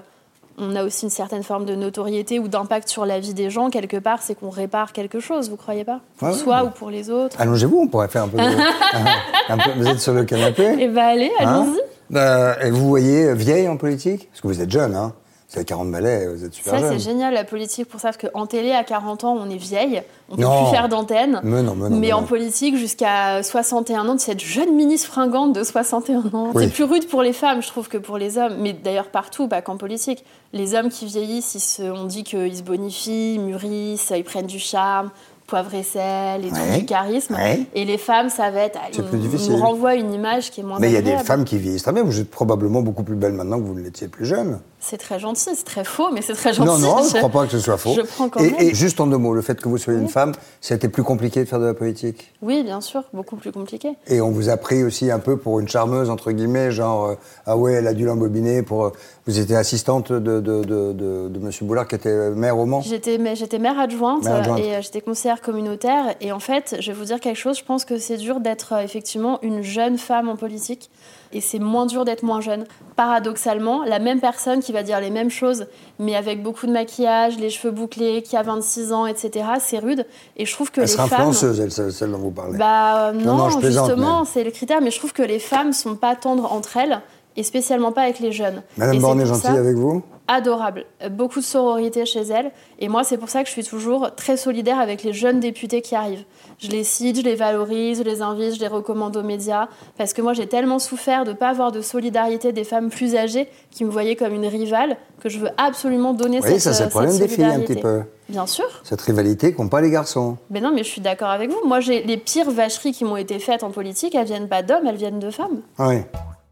on 0.58 0.76
a 0.76 0.84
aussi 0.84 1.06
une 1.06 1.10
certaine 1.10 1.43
forme 1.43 1.65
de 1.65 1.76
notoriété 1.76 2.38
ou 2.39 2.48
d'impact 2.48 2.89
sur 2.89 3.06
la 3.06 3.19
vie 3.19 3.34
des 3.34 3.50
gens, 3.50 3.69
quelque 3.69 3.98
part, 3.98 4.22
c'est 4.22 4.36
qu'on 4.36 4.50
répare 4.50 4.91
quelque 4.93 5.19
chose, 5.19 5.50
vous 5.50 5.56
croyez 5.58 5.84
pas? 5.86 6.02
Pour 6.17 6.28
Ouais, 6.30 6.34
soi 6.34 6.63
ou 6.65 6.69
pour 6.69 6.89
les 6.89 7.10
autres. 7.10 7.36
Allongez-vous, 7.39 7.80
on 7.80 7.88
pourrait 7.88 8.08
faire 8.10 8.24
un 8.24 8.28
peu 8.28 8.38
de... 8.38 8.43
un 9.50 9.58
peu- 9.58 9.72
Vous 9.78 9.88
êtes 9.88 10.00
sur 10.00 10.13
le 10.13 10.24
canapé 10.26 10.76
Eh 10.80 10.88
ben 10.88 10.98
allez, 11.06 11.32
hein? 11.39 11.45
Allons-y. 11.63 11.80
Euh, 12.17 12.54
Et 12.63 12.72
vous 12.72 12.88
voyez 12.89 13.26
euh, 13.26 13.34
vieille 13.36 13.67
en 13.67 13.78
politique? 13.78 14.28
Parce 14.32 14.41
que 14.41 14.48
vous 14.48 14.62
êtes 14.62 14.72
jeune, 14.72 14.95
hein 14.95 15.13
Vous 15.52 15.58
avez 15.58 15.66
40 15.66 15.92
balais, 15.92 16.28
vous 16.28 16.46
êtes 16.46 16.54
super 16.54 16.80
Ça, 16.80 16.90
c'est 16.90 17.00
génial, 17.00 17.34
la 17.34 17.44
politique, 17.44 17.88
pour 17.90 18.00
ça, 18.00 18.12
parce 18.12 18.18
qu'en 18.32 18.46
télé, 18.46 18.72
à 18.72 18.84
40 18.84 19.24
ans, 19.24 19.36
on 19.36 19.50
est 19.50 19.58
vieille, 19.58 20.04
on 20.30 20.36
peut 20.36 20.44
Non. 20.44 20.64
plus 20.66 20.72
faire 20.76 20.90
d'antenne. 20.90 21.40
Mais 21.44 21.64
non, 21.64 21.74
mais 21.76 21.90
non, 21.90 21.96
mais 21.98 22.14
en 22.14 22.22
non. 22.22 22.28
politique, 22.28 22.76
jusqu'à 22.78 23.42
61 23.42 24.08
ans, 24.08 24.18
cette 24.20 24.42
jeune 24.42 24.76
ministre 24.76 25.08
fringante 25.08 25.54
de 25.54 25.64
61 25.64 26.20
ans. 26.38 26.52
Oui. 26.54 26.66
C'est 26.66 26.70
plus 26.74 26.84
rude 26.84 27.08
pour 27.08 27.24
les 27.24 27.34
femmes, 27.34 27.64
je 27.64 27.68
trouve, 27.68 27.88
que 27.90 27.98
pour 27.98 28.20
les 28.20 28.38
hommes. 28.38 28.58
Mais 28.60 28.74
d'ailleurs, 28.74 29.08
partout, 29.08 29.48
pas 29.48 29.64
qu'en 29.64 29.78
politique. 29.78 30.24
Les 30.54 30.76
hommes 30.76 30.90
qui 30.90 31.08
vieillissent, 31.08 31.56
ils 31.56 31.60
se- 31.60 31.82
on 31.82 32.06
dit 32.06 32.24
qu'ils 32.24 32.56
se 32.58 32.62
bonifient, 32.62 33.40
mûrissent, 33.40 34.14
ils 34.16 34.24
prennent 34.24 34.46
du 34.48 34.60
charme, 34.60 35.10
poivre 35.48 35.74
et 35.74 35.82
sel, 35.82 36.46
et 36.46 36.50
tout, 36.50 36.56
Ouais. 36.56 36.78
du 36.78 36.86
charisme. 36.86 37.34
Ouais. 37.34 37.62
Et 37.74 37.84
les 37.86 37.98
femmes, 37.98 38.30
ça 38.30 38.52
va 38.52 38.60
être. 38.62 38.78
ah, 38.80 38.90
C'est 38.92 39.04
plus 39.04 39.18
difficile. 39.18 39.54
nous 39.54 39.58
renvoie 39.58 39.96
une 39.96 40.14
image 40.14 40.52
qui 40.52 40.60
est 40.62 40.64
moins 40.64 40.78
Mais 40.80 40.90
il 40.90 40.94
y 40.94 40.98
a 40.98 41.02
des 41.02 41.18
femmes 41.18 41.44
qui 41.44 41.58
vieillissent 41.58 41.82
très 41.82 41.92
bien. 41.92 42.04
Vous 42.04 42.20
êtes 42.20 42.30
probablement 42.30 42.84
beaucoup 42.84 43.02
plus 43.02 43.16
belle 43.16 43.34
maintenant 43.34 43.58
que 43.60 43.64
vous 43.66 43.74
ne 43.74 43.82
l'étiez 43.82 44.08
plus 44.10 44.28
jeune. 44.28 44.60
C'est 44.82 44.98
très 44.98 45.20
gentil, 45.20 45.50
c'est 45.56 45.65
très 45.65 45.84
faux, 45.84 46.10
mais 46.12 46.22
c'est 46.22 46.34
très 46.34 46.54
gentil. 46.54 46.68
Non, 46.70 46.78
non, 46.78 47.04
je 47.04 47.13
ne 47.13 47.18
crois 47.20 47.30
pas 47.30 47.46
que 47.46 47.52
ce 47.52 47.60
soit 47.60 47.78
faux. 47.78 47.94
Je 47.96 48.02
prends 48.02 48.30
quand 48.30 48.39
et, 48.39 48.52
même. 48.52 48.62
et 48.62 48.74
juste 48.74 49.00
en 49.02 49.08
deux 49.08 49.18
mots, 49.18 49.34
le 49.34 49.42
fait 49.42 49.60
que 49.60 49.68
vous 49.68 49.78
soyez 49.78 50.00
une 50.00 50.08
femme, 50.08 50.32
ça 50.62 50.74
a 50.74 50.78
été 50.78 50.88
plus 50.88 51.04
compliqué 51.04 51.42
de 51.42 51.46
faire 51.46 51.60
de 51.60 51.65
la 51.65 51.74
politique? 51.74 52.34
Oui, 52.42 52.63
bien 52.63 52.80
sûr, 52.80 53.04
beaucoup 53.13 53.36
plus 53.36 53.52
compliqué. 53.52 53.89
Et 54.08 54.22
on 54.22 54.32
vous 54.32 54.50
a 54.50 54.58
pris 54.58 54.84
aussi 54.84 55.12
un 55.12 55.20
peu 55.20 55.38
pour 55.38 55.60
une 55.60 55.68
charmeuse, 55.68 56.10
entre 56.10 56.32
guillemets, 56.32 56.72
genre, 56.72 57.08
euh, 57.08 57.15
ah 57.46 57.58
ouais, 57.58 57.74
elle 57.74 57.88
a 57.88 57.94
dû 57.94 58.06
l'embobiner 58.06 58.63
pour... 58.63 58.86
euh, 58.86 58.92
vous 59.28 59.38
étiez 59.38 59.56
assistante 59.58 60.12
de, 60.12 60.39
de, 60.39 60.39
de, 60.39 60.94
de, 60.94 61.28
de 61.28 61.39
M. 61.39 61.52
Boulard, 61.62 61.88
qui 61.88 61.96
était 61.96 62.32
maire 62.32 62.58
au 62.58 62.65
Mans 62.65 62.82
J'étais 62.82 63.20
mère 63.60 63.80
adjointe, 63.80 64.26
euh, 64.26 64.56
et 64.56 64.76
euh, 64.76 64.82
j'étais 64.82 65.02
conseillère 65.02 65.42
communautaire. 65.42 66.15
Et 66.22 66.32
en 66.32 66.39
fait, 66.39 66.78
je 66.80 66.92
vais 66.92 66.98
vous 66.98 67.06
dire 67.06 67.20
quelque 67.20 67.38
chose, 67.38 67.58
je 67.60 67.63
pense 67.63 67.86
que 67.86 67.98
c'est 67.98 68.18
dur 68.18 68.39
d'être 68.39 68.74
euh, 68.74 68.80
effectivement 68.80 69.39
une 69.42 69.62
jeune 69.62 69.98
femme 69.98 70.30
en 70.30 70.36
politique. 70.36 70.89
Et 71.32 71.42
c'est 71.42 71.60
moins 71.60 71.86
dur 71.86 72.06
d'être 72.06 72.24
moins 72.24 72.42
jeune. 72.42 72.65
Paradoxalement, 72.96 73.84
la 73.84 74.00
même 74.00 74.20
personne 74.20 74.62
qui 74.62 74.72
va 74.72 74.84
dire 74.84 75.00
les 75.00 75.10
mêmes 75.10 75.30
choses, 75.30 75.68
mais 76.00 76.15
avec 76.15 76.44
beaucoup 76.44 76.68
de 76.68 76.72
maquillage, 76.72 77.38
les 77.38 77.50
cheveux 77.50 77.72
bouclés, 77.72 78.22
qui 78.24 78.36
a 78.36 78.44
26 78.44 78.94
ans, 78.94 79.06
etc., 79.06 79.46
c'est 79.60 79.80
rude. 79.80 80.06
Et 80.38 80.46
je 80.46 80.54
trouve 80.54 80.72
que 80.72 80.82
Elle 80.82 80.88
les 80.88 80.94
sera 80.94 81.08
femmes... 81.08 81.20
influenceuse, 81.22 81.60
elle, 81.60 81.72
celle, 81.72 81.92
celle 81.92 82.12
dont 82.12 82.18
vous 82.18 82.32
parlez. 82.32 82.58
Bah 82.58 83.10
euh, 83.10 83.12
Non, 83.13 83.36
non, 83.36 83.38
non, 83.38 83.50
je 83.52 83.58
plaisante, 83.60 83.88
justement, 83.88 84.26
c'est 84.26 84.44
le 84.44 84.52
critère. 84.52 84.82
Mais 84.82 84.92
je 84.92 84.98
trouve 84.98 85.13
que 85.13 85.24
les 85.24 85.39
femmes 85.39 85.72
sont 85.74 85.96
pas 85.96 86.15
tendres 86.15 86.52
entre 86.52 86.78
elles, 86.78 87.00
et 87.38 87.44
spécialement 87.44 87.92
pas 87.92 88.02
avec 88.02 88.20
les 88.20 88.32
jeunes. 88.32 88.63
Madame 88.78 89.00
Borne 89.00 89.22
est 89.22 89.26
gentille 89.26 89.44
ça- 89.44 89.54
avec 89.54 89.76
vous? 89.76 90.04
Adorable. 90.30 90.86
Beaucoup 91.12 91.39
de 91.39 91.46
sororité 91.46 92.06
chez 92.06 92.22
elle. 92.22 92.52
Et 92.78 92.88
moi, 92.88 93.04
c'est 93.04 93.18
pour 93.18 93.30
ça 93.30 93.42
que 93.42 93.48
je 93.48 93.52
suis 93.52 93.65
toujours 93.65 94.15
très 94.15 94.38
solidaire 94.38 94.80
avec 94.80 95.04
les 95.04 95.12
jeunes 95.12 95.39
députés 95.39 95.82
qui 95.82 95.96
arrivent. 95.96 96.24
Je 96.60 96.70
les 96.70 96.84
cite, 96.84 97.18
je 97.18 97.22
les 97.24 97.36
valorise, 97.36 97.98
je 97.98 98.04
les 98.04 98.22
invite, 98.22 98.56
je 98.56 98.60
les 98.60 98.68
recommande 98.68 99.18
aux 99.18 99.24
médias. 99.24 99.68
Parce 99.98 100.13
que 100.13 100.22
moi, 100.22 100.34
j'ai 100.34 100.48
tellement 100.48 100.80
souffert 100.80 101.26
de 101.26 101.32
ne 101.32 101.36
pas 101.36 101.50
avoir 101.50 101.72
de 101.72 101.82
solidarité 101.82 102.54
des 102.54 102.63
femmes 102.63 102.89
plus 102.89 103.15
âgées 103.15 103.50
qui 103.72 103.84
me 103.84 103.89
voyaient 103.89 104.15
comme 104.15 104.34
une 104.34 104.46
rivale 104.46 104.98
que 105.20 105.30
je 105.30 105.39
veux 105.39 105.50
absolument 105.58 106.13
donner 106.13 106.39
Oui, 106.42 106.52
cette 106.52 106.60
ça 106.62 106.74
c'est 106.74 106.84
le 106.86 106.89
problème 106.89 107.18
des 107.18 107.28
filles 107.28 107.44
un 107.44 107.60
petit 107.60 107.76
peu. 107.76 108.04
Bien 108.30 108.46
sûr. 108.46 108.65
Cette 108.84 109.02
rivalité 109.02 109.54
qu'ont 109.54 109.68
pas 109.68 109.82
les 109.82 109.89
garçons. 109.89 110.38
Mais 110.52 110.62
non, 110.62 110.72
mais 110.72 110.84
je 110.84 110.89
suis 110.89 111.02
d'accord 111.02 111.30
avec 111.30 111.50
vous. 111.50 111.60
Moi, 111.65 111.80
j'ai 111.80 112.04
les 112.04 112.18
pires 112.18 112.52
vacheries 112.52 112.94
qui 112.94 113.04
m'ont 113.04 113.18
été 113.18 113.39
faites 113.39 113.63
en 113.63 113.72
politique, 113.72 114.13
elles 114.13 114.28
viennent 114.28 114.48
pas 114.48 114.62
d'hommes, 114.62 114.86
elles 114.86 114.96
viennent 114.96 115.20
de 115.20 115.32
femmes. 115.32 115.62
Oui. 115.80 116.02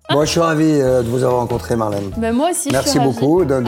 Bon, 0.09 0.21
je 0.23 0.29
suis 0.29 0.39
ravi 0.39 0.63
euh, 0.65 1.01
de 1.03 1.07
vous 1.09 1.23
avoir 1.23 1.41
rencontré, 1.41 1.75
Marlène. 1.75 2.11
Mais 2.17 2.31
moi 2.31 2.51
aussi, 2.51 2.69
Merci 2.71 2.87
je 2.87 2.91
suis 2.91 2.99
beaucoup 2.99 3.43
d'être 3.43 3.59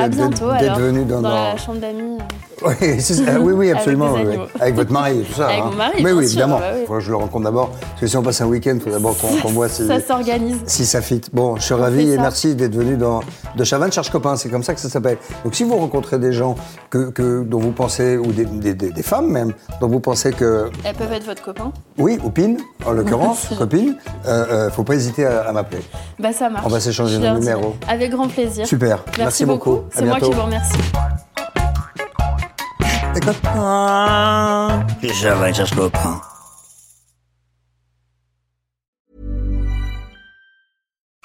venue 0.80 1.04
dans- 1.06 1.22
dans 1.22 1.30
la 1.30 1.58
chambre 1.58 1.80
d'amis. 1.80 2.18
Oui, 2.82 3.02
ça. 3.02 3.14
oui, 3.40 3.54
oui, 3.54 3.72
absolument. 3.72 4.14
oui. 4.14 4.38
Avec 4.60 4.76
votre 4.76 4.92
mari 4.92 5.20
et 5.20 5.24
tout 5.24 5.34
ça. 5.34 5.48
Avec 5.48 5.60
hein. 5.60 5.66
mon 5.72 5.76
mari, 5.78 6.04
Mais 6.04 6.12
oui, 6.12 6.24
sûr, 6.28 6.32
évidemment. 6.40 6.60
bah. 6.60 6.66
Faut 6.88 6.94
que 6.96 7.00
je 7.00 7.10
le 7.10 7.16
rencontre 7.16 7.44
d'abord. 7.46 7.70
Parce 7.70 8.02
que 8.02 8.08
si 8.08 8.18
on 8.18 8.22
passe 8.24 8.42
un 8.42 8.48
week-end, 8.48 8.74
il 8.76 8.82
faut 8.82 8.90
d'abord 8.90 9.16
qu'on 9.18 9.50
voit 9.50 9.70
si, 9.70 9.88
Ça 9.88 10.00
s'organise. 10.00 10.58
si 10.66 10.86
ça 10.86 11.02
fit. 11.02 11.22
Bon, 11.34 11.56
je 11.56 11.62
suis 11.64 11.74
On 11.74 11.78
ravi 11.78 12.10
et 12.12 12.16
ça. 12.16 12.22
merci 12.22 12.56
d'être 12.56 12.76
venu 12.76 12.98
dans 12.98 13.22
De 13.56 13.64
Chavannes 13.64 13.92
cherche 13.92 14.10
copain. 14.10 14.36
C'est 14.36 14.50
comme 14.50 14.64
ça 14.64 14.74
que 14.74 14.80
ça 14.80 14.90
s'appelle. 14.90 15.18
Donc, 15.44 15.56
si 15.56 15.64
vous 15.64 15.76
rencontrez 15.78 16.20
des 16.20 16.34
gens 16.34 16.56
que, 16.90 17.10
que- 17.10 17.44
dont 17.44 17.60
vous 17.60 17.72
pensez, 17.72 18.18
ou 18.18 18.28
des, 18.32 18.46
des- 18.46 18.74
des- 18.74 18.92
des 18.92 19.04
femmes 19.04 19.28
même, 19.30 19.54
dont 19.82 19.88
vous 19.88 20.00
pensez 20.00 20.32
que, 20.32 20.70
Elles 20.84 20.96
peuvent 20.96 21.14
être 21.14 21.26
votre 21.26 21.44
copain. 21.44 21.72
oui, 21.98 22.18
ou 22.24 22.30
pine, 22.30 22.58
en 22.86 22.92
l'occurrence, 22.92 23.48
copine, 23.58 23.96
euh, 24.28 24.46
euh, 24.52 24.70
faut 24.70 24.84
pas 24.84 24.96
hésiter 24.96 25.26
à, 25.26 25.42
à 25.42 25.52
m'appeler. 25.52 25.82
Bah 26.20 26.34
ça 26.34 26.50
marche. 26.50 26.66
On 26.66 26.70
va 26.70 26.80
s'échanger 26.80 27.18
nos 27.20 27.38
numéros. 27.40 27.76
Avec 27.88 28.12
grand 28.12 28.28
plaisir. 28.28 28.66
Super. 28.68 29.04
Merci 29.18 29.46
beaucoup. 29.46 29.80
C'est 29.94 30.04
moi 30.06 30.20
qui 30.20 30.32
vous 30.32 30.42
remercie. 30.42 30.74
Les 33.30 33.36
copains. 33.36 34.86
De 35.02 35.10
Chavannes 35.10 35.54
cherche 35.54 35.76